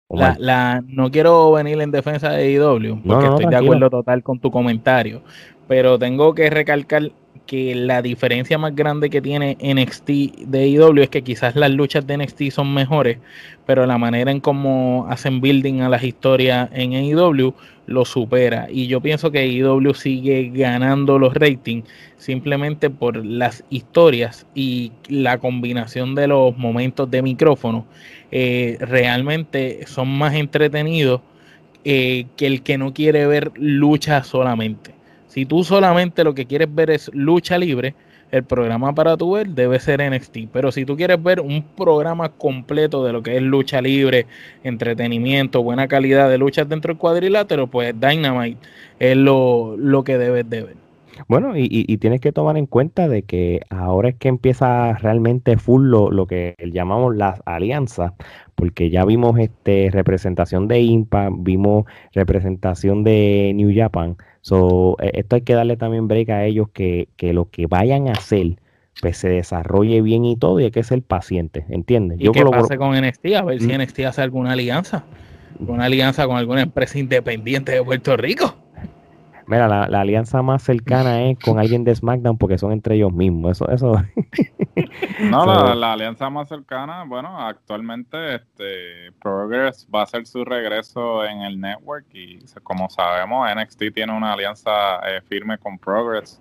La, 0.10 0.38
la- 0.40 0.84
no 0.88 1.12
quiero 1.12 1.52
venir 1.52 1.82
en 1.82 1.92
defensa 1.92 2.30
de 2.32 2.56
AEW, 2.58 2.96
porque 2.96 3.08
No, 3.10 3.20
no, 3.22 3.30
estoy 3.36 3.48
de 3.48 3.58
acuerdo 3.58 3.90
total 3.90 4.24
con 4.24 4.40
tu 4.40 4.50
comentario, 4.52 5.22
pero 5.68 6.00
tengo 6.00 6.34
que 6.34 6.50
recalcar 6.50 7.12
que 7.46 7.74
la 7.74 8.02
diferencia 8.02 8.58
más 8.58 8.76
grande 8.76 9.10
que 9.10 9.22
tiene 9.22 9.58
NXT 9.62 10.08
de 10.48 10.64
AEW 10.64 11.02
es 11.02 11.10
que 11.10 11.24
quizás 11.24 11.56
las 11.56 11.72
luchas 11.72 12.06
de 12.06 12.18
NXT 12.18 12.52
son 12.52 12.74
mejores, 12.74 13.18
pero 13.66 13.86
la 13.86 13.98
manera 13.98 14.30
en 14.32 14.40
cómo 14.40 15.08
hacen 15.10 15.42
building 15.42 15.82
a 15.82 15.90
las 15.90 16.04
historias 16.04 16.70
en 16.74 16.94
AEW 16.94 17.54
lo 17.88 18.06
supera. 18.06 18.68
Y 18.70 18.88
yo 18.88 19.02
pienso 19.02 19.32
que 19.32 19.40
AEW 19.40 19.94
sigue 19.94 20.52
ganando 20.54 21.18
los 21.18 21.34
ratings 21.34 21.88
simplemente 22.18 22.90
por 22.90 23.26
las 23.26 23.64
historias 23.70 24.46
y 24.54 24.92
la 25.08 25.38
combinación 25.40 26.16
de 26.16 26.28
los 26.28 26.58
momentos 26.58 27.10
de 27.10 27.22
micrófono 27.22 27.86
eh, 28.32 28.78
realmente 28.82 29.88
son 29.88 30.10
más 30.10 30.36
entretenidos 30.36 31.22
eh, 31.86 32.26
que 32.36 32.48
el 32.48 32.62
que 32.64 32.78
no 32.78 32.94
quiere 32.94 33.26
ver 33.26 33.52
lucha 33.56 34.24
solamente. 34.24 34.97
Si 35.28 35.46
tú 35.46 35.64
solamente 35.64 36.24
lo 36.24 36.34
que 36.34 36.46
quieres 36.46 36.74
ver 36.74 36.90
es 36.90 37.12
lucha 37.14 37.58
libre, 37.58 37.96
el 38.32 38.44
programa 38.44 38.94
para 38.94 39.16
tu 39.16 39.32
ver 39.32 39.48
debe 39.50 39.80
ser 39.80 40.02
NXT. 40.02 40.50
Pero 40.52 40.72
si 40.72 40.86
tú 40.86 40.98
quieres 40.98 41.22
ver 41.22 41.40
un 41.40 41.64
programa 41.64 42.30
completo 42.30 43.04
de 43.06 43.14
lo 43.14 43.24
que 43.24 43.38
es 43.38 43.42
lucha 43.42 43.82
libre, 43.82 44.26
entretenimiento, 44.64 45.64
buena 45.64 45.88
calidad 45.88 46.30
de 46.30 46.38
luchas 46.38 46.68
dentro 46.68 46.94
del 46.94 47.00
cuadrilátero, 47.00 47.68
pues 47.68 47.94
Dynamite 48.00 48.58
es 49.00 49.16
lo, 49.16 49.76
lo 49.78 50.04
que 50.04 50.18
debes 50.18 50.50
de 50.50 50.64
ver. 50.64 50.87
Bueno, 51.28 51.56
y, 51.58 51.64
y- 51.64 51.86
y 51.88 51.98
tienes 51.98 52.22
que 52.22 52.32
tomar 52.32 52.58
en 52.58 52.66
cuenta 52.66 53.08
de 53.08 53.24
que 53.24 53.62
ahora 53.70 54.10
es 54.10 54.16
que 54.16 54.28
empieza 54.28 54.94
realmente 54.94 55.58
full 55.58 55.88
lo, 55.88 56.12
lo 56.12 56.28
que 56.28 56.56
llamamos 56.72 57.16
las 57.16 57.42
alianzas, 57.46 58.14
porque 58.56 58.90
ya 58.90 59.06
vimos 59.06 59.38
este 59.40 59.90
representación 59.92 60.68
de 60.68 60.82
Impact, 60.82 61.34
vimos 61.40 61.86
representación 62.14 63.04
de 63.04 63.52
New 63.56 63.72
Japan. 63.76 64.18
So, 64.42 64.96
eh, 65.02 65.12
esto 65.16 65.36
hay 65.36 65.42
que 65.42 65.54
darle 65.54 65.78
también 65.78 66.08
break 66.08 66.30
a 66.30 66.46
ellos 66.46 66.70
que, 66.74 67.10
que 67.18 67.34
lo 67.34 67.50
que 67.50 67.68
vayan 67.68 68.08
a 68.08 68.14
hacer 68.14 68.58
pues 69.02 69.18
se 69.18 69.30
desarrolle 69.30 70.02
bien 70.02 70.26
y 70.26 70.38
todo, 70.38 70.60
y 70.60 70.64
hay 70.64 70.72
que 70.72 70.82
ser 70.84 71.04
paciente, 71.04 71.66
¿entiendes? 71.70 72.18
¿Y 72.20 72.24
qué 72.32 72.42
por 72.42 72.46
lo- 72.46 72.52
pasa 72.52 72.78
con 72.78 72.96
NXT? 72.96 73.36
A 73.36 73.44
ver 73.44 73.62
si 73.62 73.68
Mm. 73.68 73.82
NXT 73.82 74.00
hace 74.06 74.22
alguna 74.24 74.54
alianza. 74.54 75.04
Una 75.60 75.86
alianza 75.86 76.26
con 76.26 76.36
alguna 76.38 76.62
empresa 76.64 76.98
independiente 76.98 77.72
de 77.74 77.84
Puerto 77.84 78.18
Rico. 78.18 78.56
Mira, 79.48 79.68
la, 79.68 79.88
la 79.88 80.02
alianza 80.02 80.42
más 80.42 80.62
cercana 80.62 81.24
es 81.24 81.40
con 81.40 81.58
alguien 81.58 81.84
de 81.86 81.96
SmackDown 81.96 82.38
porque 82.38 82.58
son 82.58 82.74
entre 82.74 82.96
ellos 82.96 83.14
mismos. 83.14 83.52
Eso, 83.52 83.70
eso. 83.70 84.04
No, 85.20 85.46
la, 85.46 85.74
la 85.74 85.94
alianza 85.94 86.30
más 86.30 86.48
cercana, 86.48 87.04
bueno, 87.04 87.40
actualmente 87.40 88.36
este 88.36 89.12
Progress 89.20 89.88
va 89.94 90.02
a 90.02 90.04
hacer 90.04 90.28
su 90.28 90.46
regreso 90.46 91.26
en 91.26 91.42
el 91.42 91.60
network 91.60 92.06
y 92.14 92.40
como 92.62 92.88
sabemos 92.90 93.50
NXT 93.56 93.94
tiene 93.94 94.16
una 94.16 94.34
alianza 94.34 95.00
eh, 95.08 95.22
firme 95.28 95.58
con 95.58 95.80
Progress. 95.80 96.40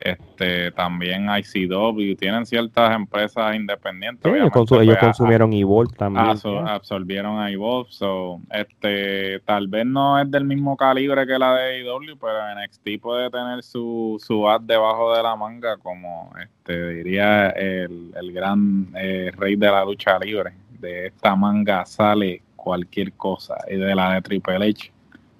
Este 0.00 0.70
también 0.72 1.26
ICW 1.28 2.14
tienen 2.16 2.44
ciertas 2.46 2.94
empresas 2.94 3.54
independientes. 3.54 4.22
Sí, 4.22 4.28
ellos, 4.28 4.50
obviamente, 4.52 4.58
consu- 4.74 4.82
ellos 4.82 4.96
pues, 4.98 5.06
consumieron 5.06 5.52
Evolve 5.52 5.94
también. 5.96 6.24
Absor- 6.26 6.68
absorbieron 6.68 7.38
a 7.40 7.50
Evolve, 7.50 7.88
so, 7.90 8.40
este, 8.50 9.40
tal 9.40 9.68
vez 9.68 9.86
no 9.86 10.18
es 10.20 10.30
del 10.30 10.44
mismo 10.44 10.76
calibre 10.76 11.26
que 11.26 11.38
la 11.38 11.54
de 11.54 11.80
AEW, 11.80 12.16
pero 12.20 12.50
NXT 12.60 13.00
puede 13.00 13.30
tener 13.30 13.62
su, 13.62 14.16
su 14.24 14.48
ad 14.48 14.60
debajo 14.60 15.14
de 15.16 15.22
la 15.22 15.34
manga, 15.36 15.76
como 15.78 16.30
este 16.40 16.88
diría 16.94 17.50
el, 17.50 18.12
el 18.14 18.32
gran 18.32 18.88
eh, 18.96 19.30
rey 19.36 19.56
de 19.56 19.66
la 19.66 19.84
lucha 19.84 20.18
libre. 20.18 20.52
De 20.78 21.06
esta 21.06 21.34
manga 21.34 21.86
sale 21.86 22.42
cualquier 22.54 23.12
cosa, 23.14 23.56
y 23.70 23.76
de 23.76 23.94
la 23.94 24.12
de 24.14 24.20
Triple 24.22 24.56
H 24.56 24.92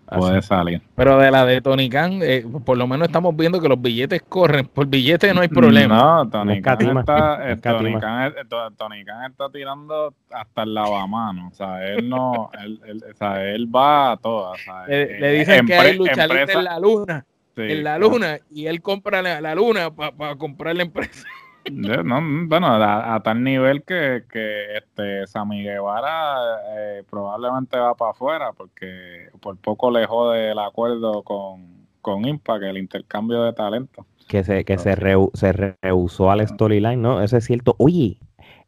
puede 0.07 0.43
salir. 0.43 0.81
Pero 0.95 1.19
de 1.19 1.31
la 1.31 1.45
de 1.45 1.61
Tony 1.61 1.89
Khan, 1.89 2.21
eh, 2.23 2.45
por 2.65 2.77
lo 2.79 2.87
menos 2.87 3.09
estamos 3.09 3.37
viendo 3.37 3.61
que 3.61 3.69
los 3.69 3.81
billetes 3.81 4.23
corren. 4.23 4.67
Por 4.67 4.87
billetes 4.87 5.35
no 5.35 5.41
hay 5.41 5.49
problema. 5.49 5.97
No, 6.25 6.31
Tony 6.31 6.63
Khan 6.63 6.99
está, 6.99 7.51
eh. 7.53 7.57
Tony 7.57 7.99
Khan, 7.99 8.35
To- 8.49 8.71
Tony 8.73 9.05
Khan 9.05 9.31
está 9.31 9.49
tirando 9.51 10.15
hasta 10.31 10.63
el 10.63 10.75
lavamano. 10.75 11.49
O 11.49 11.55
sea, 11.55 11.85
él 11.87 12.09
no, 12.09 12.51
él, 12.63 12.81
él- 12.87 13.05
o 13.13 13.17
sea, 13.17 13.45
él 13.45 13.67
va 13.75 14.13
a 14.13 14.17
todas. 14.17 14.61
o 14.61 14.65
sea, 14.65 14.87
Le, 14.87 15.03
eh, 15.03 15.21
le 15.21 15.33
dicen 15.33 15.67
que 15.67 15.75
hay 15.75 15.97
lucha 15.99 16.25
en 16.25 16.65
la 16.65 16.79
luna, 16.79 17.25
sí, 17.55 17.63
en 17.63 17.85
la 17.85 17.97
claro. 17.97 18.11
luna, 18.13 18.39
y 18.51 18.67
él 18.67 18.81
compra 18.83 19.23
la, 19.23 19.41
la 19.41 19.55
luna 19.55 19.91
para 19.91 20.37
comprar 20.37 20.77
la 20.77 20.83
empresa. 20.83 21.27
Yo, 21.73 22.03
no, 22.03 22.21
bueno, 22.47 22.67
a, 22.69 23.15
a 23.15 23.23
tal 23.23 23.43
nivel 23.43 23.83
que, 23.83 24.25
que 24.31 24.77
este 24.77 25.27
Sammy 25.27 25.63
Guevara 25.63 26.37
eh, 26.77 27.03
probablemente 27.11 27.79
va 27.79 27.95
para 27.95 28.13
afuera 28.13 28.53
porque 28.53 29.29
por 29.41 29.57
poco 29.59 29.91
le 29.91 30.07
jode 30.07 30.53
el 30.53 30.59
acuerdo 30.59 31.23
con, 31.23 31.87
con 32.01 32.27
Impact, 32.27 32.63
el 32.63 32.79
intercambio 32.79 33.43
de 33.43 33.53
talento. 33.53 34.07
Que 34.29 34.45
se, 34.45 34.65
que 34.65 34.79
se, 34.79 34.97
rehu- 34.97 35.31
se 35.35 35.53
rehusó 35.83 36.31
al 36.31 36.47
storyline, 36.47 37.01
¿no? 37.01 37.21
Eso 37.23 37.37
es 37.37 37.45
cierto. 37.45 37.75
Oye, 37.79 38.19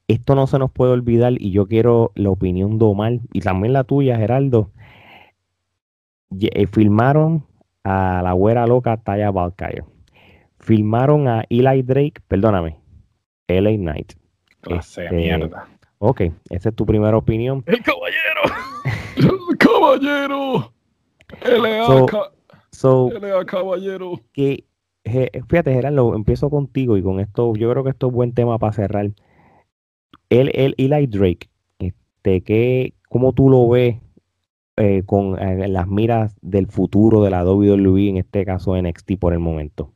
esto 0.09 0.35
no 0.35 0.47
se 0.47 0.59
nos 0.59 0.71
puede 0.71 0.93
olvidar 0.93 1.33
y 1.39 1.51
yo 1.51 1.67
quiero 1.67 2.13
la 2.15 2.31
opinión 2.31 2.79
de 2.79 2.85
Omar 2.85 3.13
y 3.33 3.41
también 3.41 3.73
la 3.73 3.85
tuya, 3.85 4.17
Geraldo. 4.17 4.71
Eh, 6.41 6.67
filmaron 6.67 7.47
a 7.85 8.21
la 8.23 8.33
güera 8.33 8.67
loca 8.67 8.97
Taya 8.99 9.31
Valkyrie. 9.31 9.85
Filmaron 10.61 11.29
a 11.29 11.45
Eli 11.49 11.83
Drake, 11.83 12.21
perdóname, 12.29 12.77
LA 13.49 13.77
Knight. 13.77 14.13
Clase 14.61 15.01
de 15.03 15.07
Este, 15.07 15.17
mierda. 15.17 15.69
Ok, 15.99 16.21
esa 16.51 16.69
es 16.69 16.75
tu 16.77 16.87
primera 16.87 17.17
opinión. 17.17 17.65
El 17.67 17.83
caballero. 17.83 18.41
El 19.17 19.59
caballero. 19.59 20.73
L.A. 21.43 21.87
So- 21.87 22.07
ca- 22.07 22.31
So, 22.71 23.11
L.A. 23.17 23.45
caballero. 23.45 24.21
que 24.33 24.65
je- 25.05 25.31
fíjate, 25.49 25.73
Gerardo, 25.73 26.15
empiezo 26.15 26.49
contigo 26.51 26.97
y 26.97 27.03
con 27.03 27.19
esto, 27.19 27.55
yo 27.57 27.71
creo 27.71 27.83
que 27.83 27.91
esto 27.91 28.07
es 28.09 28.13
buen 28.13 28.33
tema 28.35 28.59
para 28.59 28.73
cerrar. 28.73 29.11
El, 30.31 30.51
el 30.55 30.75
Eli 30.79 31.07
Drake, 31.07 31.49
este, 31.79 32.43
¿qué, 32.43 32.95
¿cómo 33.09 33.33
tú 33.33 33.49
lo 33.49 33.69
ves 33.69 33.97
eh, 34.77 35.03
con 35.07 35.39
eh, 35.43 35.67
las 35.69 35.89
miras 35.89 36.37
del 36.43 36.67
futuro 36.69 37.23
de 37.23 37.31
la 37.31 37.45
WWE, 37.45 38.11
en 38.11 38.17
este 38.19 38.45
caso 38.45 38.81
NXT 38.81 39.13
por 39.19 39.33
el 39.33 39.39
momento? 39.41 39.93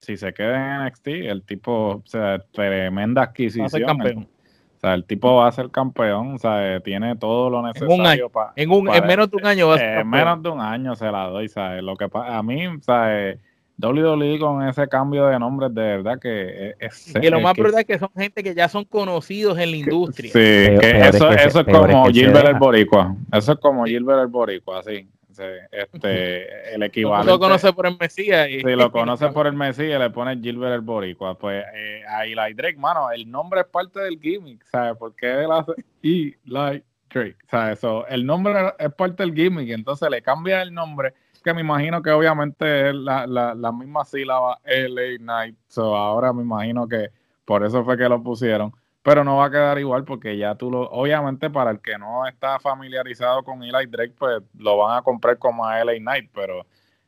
Si 0.00 0.16
se 0.16 0.34
queda 0.34 0.76
en 0.76 0.86
NXT, 0.86 1.06
el 1.06 1.42
tipo, 1.44 1.96
o 1.96 2.02
sea, 2.04 2.38
tremenda 2.52 3.22
Va 3.22 3.24
a 3.24 3.26
ser 3.26 3.30
adquisición. 3.30 3.86
campeón. 3.86 4.28
O 4.76 4.80
sea, 4.80 4.94
el 4.94 5.04
tipo 5.04 5.36
va 5.36 5.48
a 5.48 5.52
ser 5.52 5.70
campeón, 5.70 6.34
o 6.34 6.38
sea, 6.38 6.80
tiene 6.80 7.16
todo 7.16 7.48
lo 7.48 7.62
necesario 7.62 8.28
para... 8.28 8.52
En, 8.56 8.70
un, 8.70 8.92
en 8.92 9.06
menos 9.06 9.30
de 9.30 9.36
un 9.38 9.46
año 9.46 9.68
va 9.68 9.76
a 9.76 9.78
ser 9.78 9.98
En 10.00 10.10
menos 10.10 10.42
de 10.42 10.48
un 10.50 10.60
año 10.60 10.94
se 10.94 11.10
la 11.10 11.24
doy, 11.28 11.48
¿sabes? 11.48 11.82
Lo 11.82 11.96
que 11.96 12.06
a 12.12 12.42
mí, 12.42 12.66
¿sabes? 12.82 13.38
WWE 13.78 14.38
con 14.38 14.62
ese 14.68 14.86
cambio 14.86 15.26
de 15.26 15.38
nombres 15.38 15.74
de 15.74 15.82
verdad 15.82 16.18
que 16.20 16.74
es... 16.78 17.14
Y 17.20 17.28
lo 17.30 17.40
más 17.40 17.54
verdad 17.56 17.80
es 17.80 17.86
que 17.86 17.98
son 17.98 18.10
gente 18.14 18.42
que 18.42 18.54
ya 18.54 18.68
son 18.68 18.84
conocidos 18.84 19.58
en 19.58 19.70
la 19.70 19.76
industria. 19.78 20.30
Sí, 20.30 20.38
que 20.38 21.00
eso, 21.08 21.30
es, 21.30 21.54
como 21.64 22.06
Gilbert 22.06 22.46
el 22.46 22.54
Boricua. 22.54 23.16
Eso 23.32 23.52
es 23.52 23.58
como 23.58 23.84
Gilbert 23.84 24.20
el 24.20 24.26
Boricua, 24.28 24.80
así 24.80 25.08
este, 25.38 26.74
el 26.74 26.82
equivalente. 26.84 27.32
Lo 27.32 27.38
conoce 27.38 27.72
por 27.72 27.86
el 27.86 27.96
Mesías. 27.98 28.48
Y... 28.48 28.60
Si 28.60 28.76
lo 28.76 28.90
conoce 28.92 29.28
por 29.28 29.46
el 29.46 29.54
Mesías, 29.54 30.00
le 30.00 30.10
pone 30.10 30.38
Gilbert 30.40 30.74
el 30.74 30.80
Boricua. 30.80 31.38
Pues 31.38 31.64
eh, 31.74 32.02
a 32.08 32.24
Eli 32.24 32.54
Drake, 32.54 32.76
mano, 32.76 33.10
el 33.10 33.30
nombre 33.30 33.60
es 33.60 33.66
parte 33.66 34.00
del 34.00 34.20
gimmick, 34.20 34.64
¿sabes? 34.64 34.96
Porque 34.98 35.44
él 35.44 35.50
hace 35.50 35.72
Eli 36.02 36.36
Drake, 36.44 37.36
¿sabes? 37.48 37.78
Eso, 37.78 38.06
el 38.06 38.24
nombre 38.26 38.74
es 38.78 38.92
parte 38.94 39.22
del 39.22 39.34
gimmick, 39.34 39.70
entonces 39.70 40.08
le 40.10 40.22
cambia 40.22 40.62
el 40.62 40.72
nombre, 40.72 41.14
que 41.42 41.52
me 41.52 41.60
imagino 41.60 42.02
que 42.02 42.10
obviamente 42.10 42.88
es 42.88 42.94
la, 42.94 43.26
la, 43.26 43.54
la 43.54 43.72
misma 43.72 44.04
sílaba 44.04 44.58
LA 44.64 45.18
Knight. 45.18 45.56
So, 45.68 45.96
ahora 45.96 46.32
me 46.32 46.42
imagino 46.42 46.88
que 46.88 47.10
por 47.44 47.64
eso 47.64 47.84
fue 47.84 47.96
que 47.98 48.08
lo 48.08 48.22
pusieron 48.22 48.72
pero 49.04 49.22
no 49.22 49.36
va 49.36 49.44
a 49.44 49.50
quedar 49.50 49.78
igual 49.78 50.04
porque 50.04 50.38
ya 50.38 50.54
tú 50.54 50.70
lo, 50.70 50.88
obviamente 50.90 51.50
para 51.50 51.70
el 51.70 51.80
que 51.80 51.98
no 51.98 52.26
está 52.26 52.58
familiarizado 52.58 53.44
con 53.44 53.62
Eli 53.62 53.84
Drake, 53.86 54.14
pues 54.18 54.42
lo 54.58 54.78
van 54.78 54.96
a 54.96 55.02
comprar 55.02 55.36
como 55.36 55.66
a 55.66 55.84
LA 55.84 55.98
Knight, 55.98 56.30
pero 56.34 56.64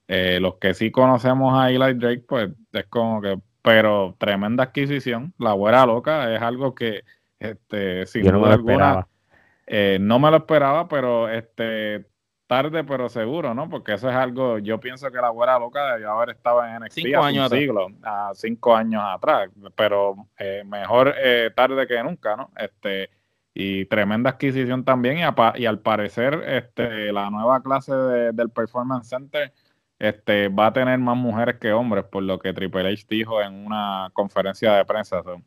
eh, 0.07 0.39
los 0.39 0.57
que 0.57 0.75
sí 0.75 0.91
conocemos 0.91 1.59
a 1.59 1.71
Eli 1.71 1.95
Drake, 1.95 2.23
pues 2.29 2.51
es 2.71 2.87
como 2.89 3.23
que, 3.23 3.39
pero 3.63 4.15
tremenda 4.19 4.65
adquisición, 4.65 5.33
la 5.39 5.53
güera 5.53 5.87
loca 5.87 6.35
es 6.35 6.43
algo 6.43 6.75
que, 6.75 7.03
este, 7.41 8.05
sin 8.05 8.31
duda 8.31 8.53
alguna, 8.53 9.09
eh, 9.67 9.97
no 9.99 10.19
me 10.19 10.31
lo 10.31 10.37
esperaba, 10.37 10.89
pero 10.89 11.31
este 11.31 12.05
tarde 12.47 12.85
pero 12.85 13.09
seguro, 13.09 13.55
¿no? 13.55 13.69
Porque 13.69 13.95
eso 13.95 14.09
es 14.09 14.15
algo, 14.15 14.59
yo 14.59 14.79
pienso 14.79 15.11
que 15.11 15.19
la 15.19 15.31
güera 15.31 15.59
loca 15.59 15.95
debió 15.95 16.13
haber 16.13 16.31
estado 16.31 16.65
en 16.65 16.83
NXT 16.83 16.93
cinco 16.93 17.19
hace 17.19 17.29
años 17.29 17.53
un 17.53 17.59
siglo, 17.59 17.89
a 18.03 18.31
cinco 18.35 18.77
años 18.77 19.03
atrás, 19.05 19.51
pero 19.75 20.29
eh, 20.39 20.63
mejor 20.65 21.15
eh, 21.19 21.51
tarde 21.55 21.87
que 21.87 22.03
nunca, 22.03 22.37
¿no? 22.37 22.51
Este, 22.57 23.11
y 23.53 23.87
tremenda 23.87 24.31
adquisición 24.31 24.85
también, 24.85 25.19
y, 25.19 25.63
y 25.63 25.67
al 25.67 25.81
parecer 25.81 26.43
este, 26.47 27.13
la 27.13 27.31
nueva 27.31 27.63
clase 27.63 27.95
del 27.95 28.51
Performance 28.51 29.09
Center 29.09 29.53
este, 29.99 30.49
va 30.49 30.67
a 30.67 30.73
tener 30.73 30.99
más 30.99 31.17
mujeres 31.17 31.57
que 31.59 31.73
hombres, 31.73 32.05
por 32.05 32.23
lo 32.23 32.39
que 32.39 32.53
Triple 32.53 32.93
H 32.93 33.07
dijo 33.09 33.41
en 33.43 33.55
una 33.67 34.11
conferencia 34.13 34.75
de 34.75 34.85
prensa. 34.85 35.21
o 35.21 35.43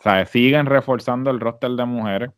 sea, 0.00 0.26
siguen 0.26 0.66
reforzando 0.66 1.30
el 1.30 1.40
roster 1.40 1.70
de 1.70 1.84
mujeres, 1.84 2.30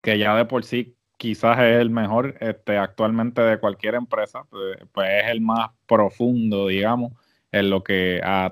que 0.00 0.18
ya 0.18 0.34
de 0.34 0.46
por 0.46 0.64
sí 0.64 0.96
quizás 1.22 1.56
es 1.60 1.80
el 1.80 1.88
mejor 1.90 2.34
este, 2.40 2.76
actualmente 2.78 3.40
de 3.42 3.60
cualquier 3.60 3.94
empresa, 3.94 4.44
pues, 4.50 4.76
pues, 4.90 5.08
es 5.22 5.30
el 5.30 5.40
más 5.40 5.70
profundo, 5.86 6.66
digamos, 6.66 7.12
en 7.52 7.70
lo 7.70 7.84
que 7.84 8.20
a, 8.24 8.50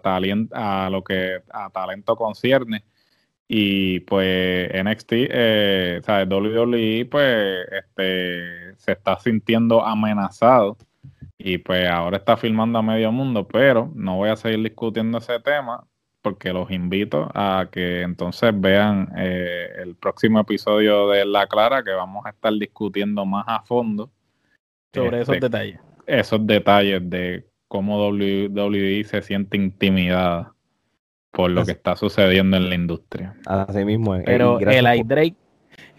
lo 0.89 1.03
que 1.03 1.43
a 1.51 1.71
talento 1.71 2.15
concierne. 2.15 2.85
Y 3.49 4.01
pues 4.01 4.71
NXT, 4.73 5.13
eh, 5.13 5.99
o 6.01 6.05
sea, 6.05 6.25
WWE, 6.25 7.07
pues 7.11 7.67
este, 7.73 8.77
se 8.77 8.93
está 8.93 9.19
sintiendo 9.19 9.85
amenazado 9.85 10.77
y 11.39 11.59
pues 11.59 11.89
ahora 11.89 12.19
está 12.19 12.37
filmando 12.37 12.79
a 12.79 12.83
medio 12.83 13.11
mundo, 13.11 13.49
pero 13.49 13.91
no 13.97 14.17
voy 14.19 14.31
a 14.31 14.37
seguir 14.37 14.63
discutiendo 14.63 15.19
ese 15.19 15.41
tema 15.41 15.90
porque 16.23 16.53
los 16.53 16.71
invito 16.71 17.31
a 17.35 17.69
que 17.71 18.03
entonces 18.03 18.53
vean 18.59 19.13
eh, 19.17 19.69
el 19.79 19.95
próximo 19.95 20.41
episodio 20.41 21.09
de 21.09 21.25
La 21.25 21.47
Clara, 21.47 21.83
que 21.83 21.93
vamos 21.93 22.27
a 22.27 22.31
estar 22.31 22.53
discutiendo 22.53 23.25
más 23.25 23.45
a 23.49 23.63
fondo 23.63 24.11
sobre 24.93 25.23
esos 25.23 25.35
este, 25.35 25.47
detalles. 25.47 25.81
Esos 26.07 26.47
detalles 26.47 27.09
de 27.09 27.47
cómo 27.69 28.09
WWE 28.09 29.05
se 29.05 29.23
siente 29.23 29.57
intimidada 29.57 30.55
por 31.31 31.51
lo 31.51 31.65
que 31.65 31.73
está 31.73 31.97
sucediendo 31.97 32.57
en 32.57 32.69
la 32.69 32.75
industria. 32.75 33.37
Así 33.47 33.85
mismo 33.85 34.17
es. 34.17 34.25
Pero 34.25 34.59
el 34.59 35.07
Drake 35.07 35.37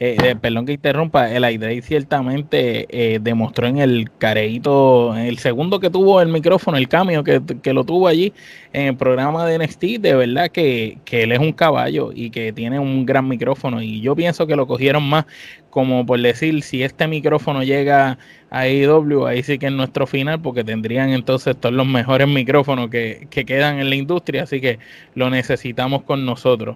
eh, 0.03 0.17
eh, 0.23 0.35
perdón 0.35 0.65
que 0.65 0.73
interrumpa, 0.73 1.31
el 1.31 1.43
Aidrey 1.43 1.83
ciertamente 1.83 2.87
eh, 2.89 3.19
demostró 3.21 3.67
en 3.67 3.77
el 3.77 4.09
careíto, 4.17 5.15
el 5.15 5.37
segundo 5.37 5.79
que 5.79 5.91
tuvo 5.91 6.21
el 6.21 6.27
micrófono, 6.29 6.75
el 6.77 6.87
cambio 6.87 7.23
que, 7.23 7.39
lo 7.71 7.83
tuvo 7.83 8.07
allí 8.07 8.33
en 8.73 8.87
el 8.87 8.95
programa 8.95 9.45
de 9.45 9.59
NXT, 9.59 9.83
de 9.99 10.15
verdad 10.15 10.49
que, 10.49 10.97
él 11.11 11.31
es 11.31 11.37
un 11.37 11.53
caballo 11.53 12.11
y 12.15 12.31
que 12.31 12.51
tiene 12.51 12.79
un 12.79 13.05
gran 13.05 13.27
micrófono. 13.27 13.79
Y 13.79 14.01
yo 14.01 14.15
pienso 14.15 14.47
que 14.47 14.55
lo 14.55 14.65
cogieron 14.65 15.07
más 15.07 15.25
como 15.69 16.03
por 16.03 16.19
decir, 16.19 16.63
si 16.63 16.81
este 16.81 17.07
micrófono 17.07 17.61
llega 17.61 18.17
a 18.49 18.61
AEW, 18.61 19.27
ahí 19.27 19.43
sí 19.43 19.59
que 19.59 19.67
es 19.67 19.71
nuestro 19.71 20.07
final, 20.07 20.41
porque 20.41 20.63
tendrían 20.63 21.11
entonces 21.11 21.55
todos 21.55 21.75
los 21.75 21.85
mejores 21.85 22.27
micrófonos 22.27 22.89
que, 22.89 23.27
que 23.29 23.45
quedan 23.45 23.79
en 23.79 23.89
la 23.91 23.95
industria, 23.95 24.43
así 24.43 24.59
que 24.61 24.79
lo 25.13 25.29
necesitamos 25.29 26.01
con 26.01 26.25
nosotros. 26.25 26.75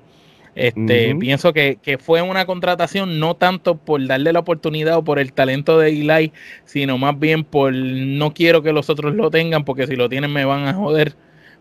Este, 0.55 1.13
Pienso 1.15 1.51
que, 1.51 1.99
fue 1.99 2.21
una 2.21 2.45
contratación 2.45 3.19
no 3.19 3.35
tanto 3.35 3.75
por 3.75 4.05
darle 4.07 4.31
la 4.31 4.39
oportunidad 4.39 4.97
o 4.97 5.03
por 5.03 5.19
el 5.19 5.33
talento 5.33 5.77
de 5.77 5.89
Eli, 5.89 6.31
sino 6.63 6.97
más 6.97 7.19
bien 7.19 7.43
por 7.43 7.73
no 7.73 8.33
quiero 8.33 8.63
que 8.63 8.71
los 8.71 8.89
otros 8.89 9.15
lo 9.15 9.29
tengan 9.29 9.65
porque 9.65 9.85
si 9.85 9.97
lo 9.97 10.07
tienen 10.07 10.31
me 10.31 10.45
van 10.45 10.67
a 10.67 10.73
joder, 10.73 11.15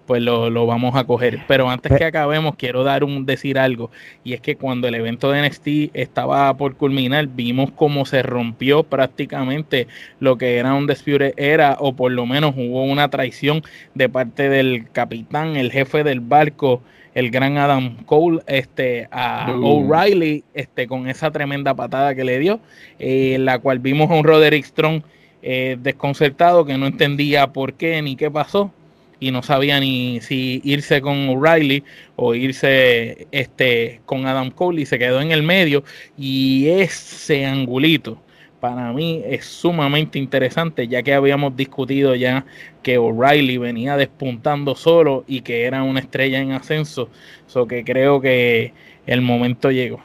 pues 0.07 0.23
lo, 0.23 0.67
vamos 0.67 0.95
a 0.97 1.05
coger. 1.05 1.41
Pero 1.49 1.69
antes 1.69 1.97
que 1.97 2.05
acabemos, 2.05 2.57
quiero 2.57 2.85
dar 2.85 3.05
un 3.05 3.27
decir 3.27 3.59
algo. 3.59 3.91
Y 4.23 4.35
es 4.35 4.41
que 4.41 4.57
cuando 4.57 4.89
el 4.89 4.95
evento 4.95 5.31
de 5.31 5.43
NXT 5.43 5.95
estaba 5.95 6.57
por 6.57 6.77
culminar, 6.77 7.27
vimos 7.29 7.71
cómo 7.75 8.05
se 8.05 8.23
rompió 8.23 8.85
prácticamente 8.85 9.89
lo 10.21 10.39
que 10.39 10.59
era 10.59 10.75
un 10.75 10.87
Dispute 10.87 11.35
era, 11.37 11.77
o 11.81 11.97
por 11.97 12.13
lo 12.13 12.27
menos 12.27 12.55
hubo 12.57 12.85
una 12.85 13.09
traición 13.11 13.63
de 13.95 14.09
parte 14.09 14.49
del 14.49 14.91
capitán, 14.93 15.57
el 15.57 15.73
jefe 15.73 16.05
del 16.05 16.21
barco 16.21 16.83
el 17.15 17.31
gran 17.31 17.57
Adam 17.57 17.97
Cole 18.05 18.41
este, 18.47 19.09
a 19.11 19.55
O'Reilly 19.63 20.45
este, 20.53 20.87
con 20.87 21.09
esa 21.09 21.31
tremenda 21.31 21.75
patada 21.75 22.15
que 22.15 22.25
le 22.25 22.39
dio, 22.39 22.61
eh, 22.99 23.37
la 23.41 23.59
cual 23.61 23.79
vimos 23.79 24.11
a 24.11 24.15
un 24.15 24.25
Roderick 24.25 24.65
Strong 24.65 25.03
eh, 25.43 25.77
desconcertado 25.81 26.65
que 26.65 26.77
no 26.77 26.87
entendía 26.87 27.53
por 27.53 27.75
qué 27.75 28.01
ni 28.03 28.17
qué 28.17 28.31
pasó 28.31 28.73
y 29.21 29.31
no 29.31 29.43
sabía 29.43 29.79
ni 29.79 30.21
si 30.21 30.61
irse 30.65 31.01
con 31.01 31.29
O'Reilly 31.29 31.85
o 32.17 32.35
irse 32.35 33.27
este, 33.31 34.01
con 34.07 34.27
Adam 34.27 34.51
Cole 34.51 34.83
y 34.83 34.87
se 34.87 34.99
quedó 34.99 35.21
en 35.21 35.31
el 35.31 35.43
medio 35.43 35.85
y 36.19 36.69
ese 36.69 37.47
angulito 37.47 38.19
para 38.65 38.95
mí 38.95 39.21
es 39.27 39.45
sumamente 39.45 40.19
interesante, 40.19 40.89
ya 40.89 41.03
que 41.03 41.13
habíamos 41.13 41.55
discutido 41.55 42.15
ya 42.15 42.47
que 42.83 42.97
O'Reilly 42.97 43.59
venía 43.59 43.95
despuntando 43.99 44.75
solo 44.75 45.23
y 45.27 45.43
que 45.43 45.65
era 45.65 45.83
una 45.83 46.01
estrella 46.01 46.41
en 46.41 46.53
ascenso, 46.53 47.11
so 47.45 47.67
que 47.67 47.85
creo 47.85 48.23
que 48.23 48.73
el 49.05 49.21
momento 49.21 49.71
llegó. 49.71 50.01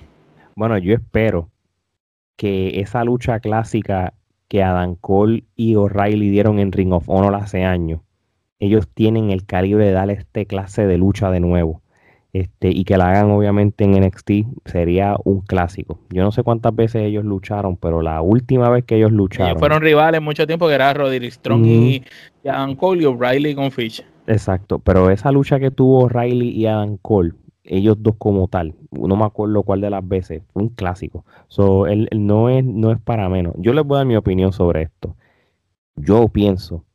Bueno, 0.56 0.78
yo 0.78 0.94
espero 0.94 1.50
que 2.36 2.82
esa 2.82 3.06
lucha 3.06 3.40
clásica 3.40 4.14
que 4.50 4.62
Adam 4.62 4.96
Cole 4.96 5.46
y 5.56 5.76
O'Reilly 5.76 6.30
dieron 6.30 6.60
en 6.60 6.74
Ring 6.74 6.92
of 6.92 7.08
Honor 7.08 7.36
hace 7.36 7.64
años, 7.64 8.02
ellos 8.60 8.90
tienen 8.94 9.30
el 9.30 9.46
calibre 9.46 9.86
de 9.86 9.94
dar 9.94 10.10
este 10.10 10.46
clase 10.46 10.86
de 10.86 10.98
lucha 10.98 11.32
de 11.32 11.40
nuevo 11.40 11.82
este, 12.32 12.70
y 12.70 12.84
que 12.84 12.98
la 12.98 13.10
hagan 13.10 13.32
obviamente 13.32 13.84
en 13.84 13.92
NXT 13.92 14.32
sería 14.66 15.16
un 15.24 15.42
clásico. 15.42 16.00
Yo 16.10 16.24
no 16.24 16.32
sé 16.32 16.44
cuántas 16.44 16.76
veces 16.76 17.04
ellos 17.04 17.26
lucharon, 17.26 17.76
pero 17.76 18.02
la 18.02 18.22
última 18.22 18.70
vez 18.70 18.86
que 18.86 18.98
ellos 18.98 19.12
lucharon. 19.12 19.58
fueron 19.58 19.82
rivales 19.82 20.22
mucho 20.22 20.46
tiempo, 20.46 20.68
que 20.68 20.76
era 20.76 20.94
Roderick 20.94 21.32
Strong 21.32 21.66
y 21.66 22.04
Adam 22.46 22.76
Cole 22.76 23.04
y 23.04 23.06
O'Reilly 23.06 23.56
con 23.56 23.72
Fish. 23.72 24.04
Exacto, 24.28 24.78
pero 24.78 25.10
esa 25.10 25.32
lucha 25.32 25.60
que 25.60 25.72
tuvo 25.72 26.04
O'Reilly 26.04 26.50
y 26.50 26.68
Adam 26.68 26.98
Cole, 26.98 27.34
ellos 27.64 27.98
dos 28.00 28.16
como 28.18 28.48
tal, 28.48 28.76
no 28.92 29.16
me 29.16 29.26
acuerdo 29.26 29.64
cuál 29.64 29.82
de 29.82 29.90
las 29.90 30.08
veces, 30.08 30.44
fue 30.54 30.64
un 30.64 30.70
clásico. 30.70 31.26
So, 31.48 31.88
él, 31.88 32.08
no, 32.16 32.50
es, 32.50 32.64
no 32.64 32.92
es 32.92 33.00
para 33.00 33.28
menos. 33.28 33.56
Yo 33.58 33.74
les 33.74 33.84
voy 33.84 33.96
a 33.96 34.00
dar 34.00 34.08
mi 34.08 34.16
opinión 34.16 34.54
sobre 34.54 34.84
esto. 34.84 35.16
Yo 35.96 36.28
pienso 36.28 36.86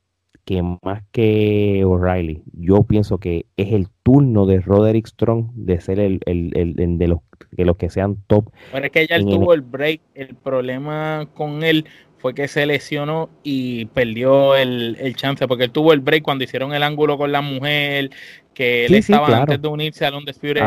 que 0.44 0.62
más 0.62 1.02
que 1.10 1.82
O'Reilly, 1.84 2.42
yo 2.52 2.82
pienso 2.84 3.18
que 3.18 3.46
es 3.56 3.72
el 3.72 3.88
turno 4.02 4.46
de 4.46 4.60
Roderick 4.60 5.06
Strong 5.06 5.50
de 5.54 5.80
ser 5.80 5.98
el, 6.00 6.20
de 6.20 7.08
los, 7.08 7.20
de 7.50 7.64
los 7.64 7.76
que 7.76 7.90
sean 7.90 8.18
top. 8.26 8.50
Pero 8.72 8.86
es 8.86 8.92
que 8.92 9.06
ya 9.06 9.16
él 9.16 9.24
tuvo 9.24 9.54
el 9.54 9.62
break, 9.62 10.00
el 10.14 10.34
problema 10.34 11.28
con 11.34 11.62
él 11.62 11.86
fue 12.18 12.34
que 12.34 12.48
se 12.48 12.64
lesionó 12.64 13.28
y 13.42 13.86
perdió 13.86 14.56
el, 14.56 15.14
chance, 15.16 15.46
porque 15.46 15.64
él 15.64 15.70
tuvo 15.70 15.92
el 15.92 16.00
break 16.00 16.22
cuando 16.22 16.44
hicieron 16.44 16.74
el 16.74 16.82
ángulo 16.82 17.18
con 17.18 17.32
la 17.32 17.42
mujer, 17.42 18.10
que 18.54 18.86
él 18.86 18.94
estaba 18.94 19.42
antes 19.42 19.60
de 19.60 19.68
unirse 19.68 20.06
a 20.06 20.10
Londres 20.10 20.38
Fury. 20.38 20.60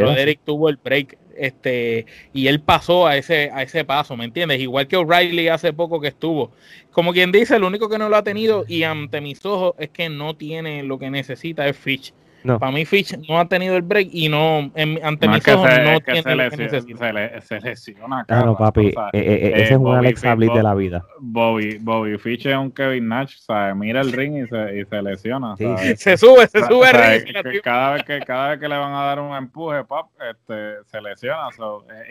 Roderick 0.00 0.40
tuvo 0.44 0.68
el 0.68 0.76
break 0.76 1.16
este 1.38 2.06
y 2.32 2.46
él 2.48 2.60
pasó 2.60 3.06
a 3.06 3.16
ese 3.16 3.50
a 3.52 3.62
ese 3.62 3.84
paso, 3.84 4.16
¿me 4.16 4.24
entiendes? 4.24 4.60
Igual 4.60 4.88
que 4.88 4.96
O'Reilly 4.96 5.48
hace 5.48 5.72
poco 5.72 6.00
que 6.00 6.08
estuvo. 6.08 6.52
Como 6.92 7.12
quien 7.12 7.32
dice, 7.32 7.56
el 7.56 7.64
único 7.64 7.88
que 7.88 7.98
no 7.98 8.08
lo 8.08 8.16
ha 8.16 8.24
tenido 8.24 8.64
y 8.68 8.84
ante 8.84 9.20
mis 9.20 9.44
ojos 9.44 9.74
es 9.78 9.90
que 9.90 10.08
no 10.08 10.34
tiene 10.36 10.82
lo 10.82 10.98
que 10.98 11.10
necesita 11.10 11.66
es 11.66 11.76
Fitch 11.76 12.12
Para 12.44 12.70
mí 12.70 12.84
Fitch 12.84 13.16
no 13.26 13.38
ha 13.38 13.48
tenido 13.48 13.76
el 13.76 13.82
break 13.82 14.08
y 14.12 14.28
no, 14.28 14.70
ante 15.02 15.28
mis 15.28 15.48
ojos 15.48 15.70
no 15.82 16.00
tiene 16.00 16.22
se, 16.22 17.12
le, 17.12 17.40
se, 17.40 17.60
lesiona. 17.60 18.26
Ah, 18.28 18.42
no, 18.44 18.56
papi, 18.56 18.88
eh, 18.88 18.92
eh, 19.12 19.12
eh, 19.14 19.52
ese 19.62 19.74
es 19.74 19.80
un 19.80 19.94
Alex 19.94 20.20
Sablit 20.20 20.52
de 20.52 20.62
la 20.62 20.74
vida. 20.74 21.04
Bobby, 21.20 21.78
Bobby 21.78 22.18
Fitch 22.18 22.46
es 22.46 22.56
un 22.56 22.70
Kevin 22.70 23.08
Nash, 23.08 23.38
¿sabes? 23.38 23.74
Mira 23.76 24.02
el 24.02 24.12
ring 24.12 24.44
y 24.44 24.46
se, 24.46 24.78
y 24.78 24.84
se 24.84 25.02
lesiona. 25.02 25.56
Se 25.56 26.16
sube, 26.18 26.46
se 26.46 26.62
sube 26.66 26.90
el 26.90 27.44
ring. 27.44 27.62
cada, 27.62 27.94
vez 27.94 28.04
que, 28.04 28.20
cada 28.20 28.50
vez 28.50 28.60
que 28.60 28.68
le 28.68 28.76
van 28.76 28.92
a 28.92 29.04
dar 29.04 29.20
un 29.20 29.34
empuje, 29.34 29.82
pap, 29.84 30.08
este, 30.30 30.84
se 30.84 31.00
lesiona. 31.00 31.48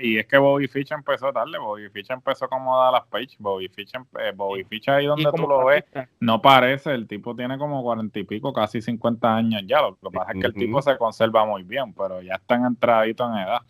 y 0.01 0.17
es 0.17 0.25
que 0.25 0.37
Bobby 0.37 0.67
Fitch 0.67 0.91
empezó 0.91 1.31
tarde, 1.31 1.59
Bobby 1.59 1.89
Fitch 1.89 2.09
empezó 2.09 2.47
como 2.47 2.81
a 2.81 2.91
las 2.91 3.05
Page, 3.05 3.35
Bobby 3.37 3.67
Fitch, 3.67 3.91
Bobby 4.35 4.63
Fitch 4.63 4.89
ahí 4.89 5.05
donde 5.05 5.29
tú 5.35 5.47
lo 5.47 5.65
ves, 5.65 5.83
no 6.19 6.41
parece, 6.41 6.91
el 6.91 7.07
tipo 7.07 7.35
tiene 7.35 7.57
como 7.59 7.83
cuarenta 7.83 8.17
y 8.17 8.23
pico, 8.23 8.51
casi 8.51 8.81
cincuenta 8.81 9.35
años 9.35 9.61
ya, 9.67 9.81
lo, 9.81 9.95
que 9.95 10.22
pasa 10.23 10.37
es 10.37 10.41
que 10.41 10.47
el 10.47 10.53
tipo 10.53 10.81
se 10.81 10.97
conserva 10.97 11.45
muy 11.45 11.63
bien, 11.63 11.93
pero 11.93 12.21
ya 12.21 12.35
están 12.35 12.65
entraditos 12.65 13.29
en 13.29 13.37
edad. 13.37 13.61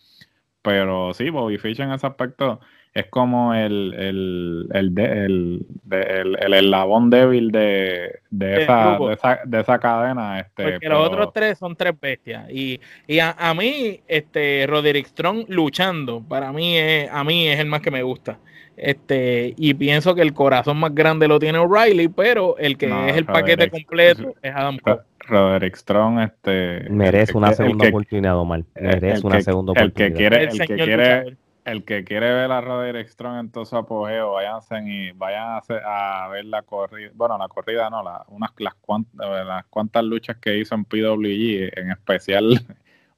Pero 0.61 1.13
sí, 1.13 1.29
Bobby 1.29 1.57
Fish 1.57 1.81
en 1.81 1.91
ese 1.91 2.07
aspecto 2.07 2.59
es 2.93 3.07
como 3.07 3.53
el, 3.53 3.93
el, 3.97 4.69
el, 4.71 4.99
el, 4.99 6.37
el, 6.39 6.53
eslabón 6.53 7.09
débil 7.09 7.51
de, 7.51 8.19
de, 8.29 8.63
esa, 8.63 8.97
de, 8.99 9.13
esa, 9.13 9.39
de 9.45 9.59
esa 9.61 9.79
cadena. 9.79 10.39
Este, 10.39 10.73
Porque 10.73 10.89
los 10.89 11.07
otros 11.07 11.33
tres 11.33 11.57
son 11.57 11.75
tres 11.75 11.99
bestias. 11.99 12.49
Y, 12.51 12.79
y 13.07 13.19
a, 13.19 13.31
a, 13.31 13.53
mí, 13.55 13.99
este, 14.07 14.65
Roderick 14.67 15.07
Strong 15.07 15.45
luchando, 15.47 16.21
para 16.21 16.51
mí 16.51 16.77
es, 16.77 17.09
a 17.11 17.23
mí 17.23 17.47
es 17.47 17.59
el 17.59 17.65
más 17.65 17.81
que 17.81 17.91
me 17.91 18.03
gusta. 18.03 18.37
Este, 18.75 19.53
y 19.55 19.73
pienso 19.75 20.15
que 20.15 20.21
el 20.21 20.33
corazón 20.33 20.79
más 20.79 20.93
grande 20.95 21.27
lo 21.27 21.39
tiene 21.39 21.59
O'Reilly, 21.59 22.07
pero 22.07 22.57
el 22.57 22.77
que 22.77 22.87
es 23.09 23.17
el 23.17 23.25
paquete 23.25 23.69
completo 23.69 24.33
es 24.41 24.53
Adam 24.53 24.77
Cole. 24.79 25.01
Roderick 25.25 25.75
Strong 25.75 26.19
este 26.19 26.89
merece 26.89 27.37
una 27.37 27.53
segunda 27.53 27.87
oportunidad 27.87 28.37
Omar. 28.37 28.63
merece 28.75 29.25
una 29.25 29.41
segunda 29.41 29.71
oportunidad 29.71 30.07
el 30.07 30.13
que 30.13 30.17
quiere 30.17 30.43
el, 30.43 30.59
que 30.59 30.75
quiere 30.75 31.37
el 31.65 31.85
que 31.85 32.03
quiere 32.03 32.33
ver 32.33 32.51
a 32.51 32.59
Roderick 32.59 33.07
Strong 33.07 33.39
en 33.39 33.49
todo 33.49 33.63
su 33.63 33.77
apogeo 33.77 34.33
váyanse 34.33 34.81
y 34.85 35.11
vayan 35.11 35.61
a, 35.85 36.27
ver 36.29 36.45
la 36.45 36.61
corrida 36.63 37.11
bueno 37.13 37.37
la 37.37 37.47
corrida 37.47 37.89
no 37.89 38.03
la, 38.03 38.25
unas 38.27 38.51
las 38.57 38.73
cuantas, 38.75 39.45
las 39.45 39.65
cuantas 39.67 40.03
luchas 40.03 40.37
que 40.37 40.57
hizo 40.57 40.75
en 40.75 40.83
PWG 40.83 41.79
en 41.79 41.91
especial 41.91 42.65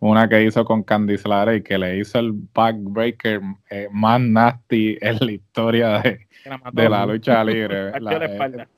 una 0.05 0.29
que 0.29 0.43
hizo 0.43 0.63
con 0.65 0.83
Candice 0.83 1.27
LeRae 1.27 1.63
que 1.63 1.77
le 1.77 1.97
hizo 1.97 2.19
el 2.19 2.33
backbreaker 2.53 3.41
eh, 3.69 3.87
más 3.91 4.21
nasty 4.21 4.97
en 5.01 5.17
la 5.19 5.31
historia 5.31 5.99
de, 6.01 6.19
de 6.73 6.89
la 6.89 7.05
lucha 7.05 7.43
libre. 7.43 7.89
Eh, 7.89 7.91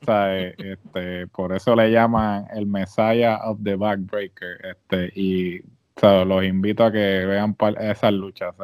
eh, 0.06 0.54
este, 0.58 1.26
por 1.28 1.52
eso 1.52 1.76
le 1.76 1.90
llaman 1.90 2.46
el 2.54 2.66
Messiah 2.66 3.38
of 3.44 3.58
the 3.62 3.76
Backbreaker. 3.76 4.58
Este, 4.64 5.12
y 5.14 5.62
los 6.02 6.44
invito 6.44 6.84
a 6.84 6.92
que 6.92 7.26
vean 7.26 7.56
esas 7.80 8.12
luchas, 8.12 8.54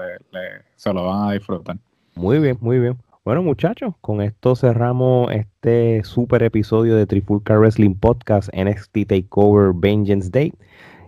se, 0.77 0.93
lo 0.93 1.07
van 1.07 1.29
a 1.29 1.33
disfrutar. 1.33 1.77
Muy 2.15 2.39
bien, 2.39 2.57
muy 2.61 2.79
bien. 2.79 2.97
Bueno, 3.25 3.43
muchachos, 3.43 3.95
con 4.01 4.21
esto 4.21 4.55
cerramos 4.55 5.33
este 5.33 6.05
super 6.05 6.43
episodio 6.43 6.95
de 6.95 7.07
Trifulca 7.07 7.59
Wrestling 7.59 7.95
Podcast 7.95 8.51
NXT 8.55 9.07
Takeover 9.09 9.73
Vengeance 9.75 10.31
Day. 10.31 10.53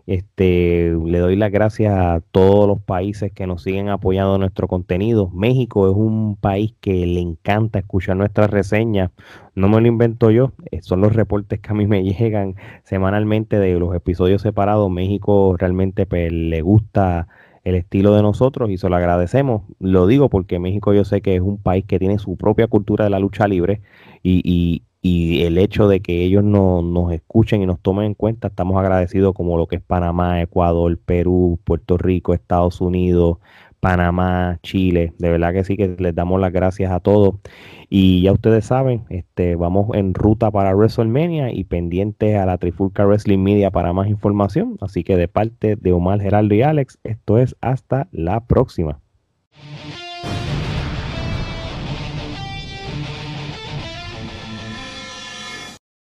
Este, 0.07 0.96
le 1.04 1.18
doy 1.18 1.34
las 1.34 1.50
gracias 1.50 1.92
a 1.92 2.20
todos 2.30 2.68
los 2.68 2.80
países 2.80 3.32
que 3.32 3.46
nos 3.46 3.62
siguen 3.64 3.88
apoyando 3.88 4.38
nuestro 4.38 4.68
contenido. 4.68 5.30
México 5.30 5.90
es 5.90 5.96
un 5.96 6.36
país 6.36 6.74
que 6.80 7.07
le 7.07 7.20
encanta 7.20 7.80
escuchar 7.80 8.16
nuestras 8.16 8.50
reseñas. 8.50 9.11
No 9.57 9.68
me 9.68 9.80
lo 9.80 9.88
invento 9.88 10.30
yo, 10.30 10.52
eh, 10.70 10.80
son 10.82 11.00
los 11.00 11.14
reportes 11.14 11.61
que 11.61 11.70
a 11.70 11.74
mí 11.74 11.86
me 11.86 12.04
llegan 12.18 12.54
semanalmente 12.84 13.59
de 13.59 13.78
los 13.78 13.94
episodios 13.94 14.42
separados. 14.42 14.90
México 14.90 15.57
realmente 15.59 16.07
pues, 16.07 16.32
le 16.32 16.62
gusta 16.62 17.26
el 17.66 17.74
estilo 17.74 18.14
de 18.14 18.22
nosotros 18.22 18.70
y 18.70 18.78
se 18.78 18.88
lo 18.88 18.94
agradecemos. 18.94 19.62
Lo 19.80 20.07
digo 20.07 20.30
porque 20.30 20.61
México 20.61 20.94
yo 20.94 21.04
sé 21.04 21.20
que 21.20 21.34
es 21.34 21.40
un 21.40 21.59
país 21.59 21.84
que 21.84 21.98
tiene 21.98 22.20
su 22.20 22.36
propia 22.36 22.68
cultura 22.68 23.04
de 23.04 23.11
la 23.11 23.18
lucha 23.18 23.48
libre 23.48 23.80
y, 24.22 24.84
y 25.07 25.44
el 25.44 25.57
hecho 25.57 25.86
de 25.86 26.00
que 26.00 26.24
ellos 26.24 26.42
no, 26.42 26.82
nos 26.82 27.12
escuchen 27.12 27.62
y 27.62 27.66
nos 27.66 27.78
tomen 27.78 28.07
en 28.07 28.14
cuenta, 28.14 28.48
estamos 28.48 28.76
agradecidos 28.76 29.34
como 29.34 29.57
lo 29.57 29.68
que 29.68 29.76
es 29.76 29.82
Panamá, 29.82 30.42
Ecuador, 30.42 30.98
Perú, 30.98 31.61
Puerto 31.62 31.96
Rico, 31.96 32.34
Estados 32.34 32.80
Unidos, 32.80 33.38
Panamá, 33.78 34.59
Chile. 34.64 35.12
De 35.18 35.30
verdad 35.30 35.52
que 35.52 35.62
sí 35.62 35.76
que 35.76 35.94
les 35.96 36.12
damos 36.12 36.40
las 36.40 36.52
gracias 36.52 36.90
a 36.90 36.98
todos. 36.98 37.36
Y 37.88 38.22
ya 38.22 38.32
ustedes 38.32 38.64
saben, 38.64 39.04
este, 39.09 39.54
vamos 39.54 39.94
en 39.94 40.12
ruta 40.12 40.50
para 40.50 40.74
WrestleMania 40.74 41.52
y 41.52 41.62
pendientes 41.62 42.36
a 42.36 42.44
la 42.44 42.59
Trifulca 42.59 43.07
Wrestling 43.07 43.38
Media 43.38 43.70
para 43.70 43.92
más 43.92 44.09
información. 44.09 44.76
Así 44.80 45.04
que 45.04 45.16
de 45.16 45.28
parte 45.28 45.76
de 45.76 45.92
Omar, 45.92 46.20
Geraldo 46.20 46.52
y 46.57 46.62
Alex, 46.62 46.98
esto 47.04 47.38
es 47.38 47.54
hasta 47.61 48.09
la 48.11 48.44
próxima. 48.46 48.98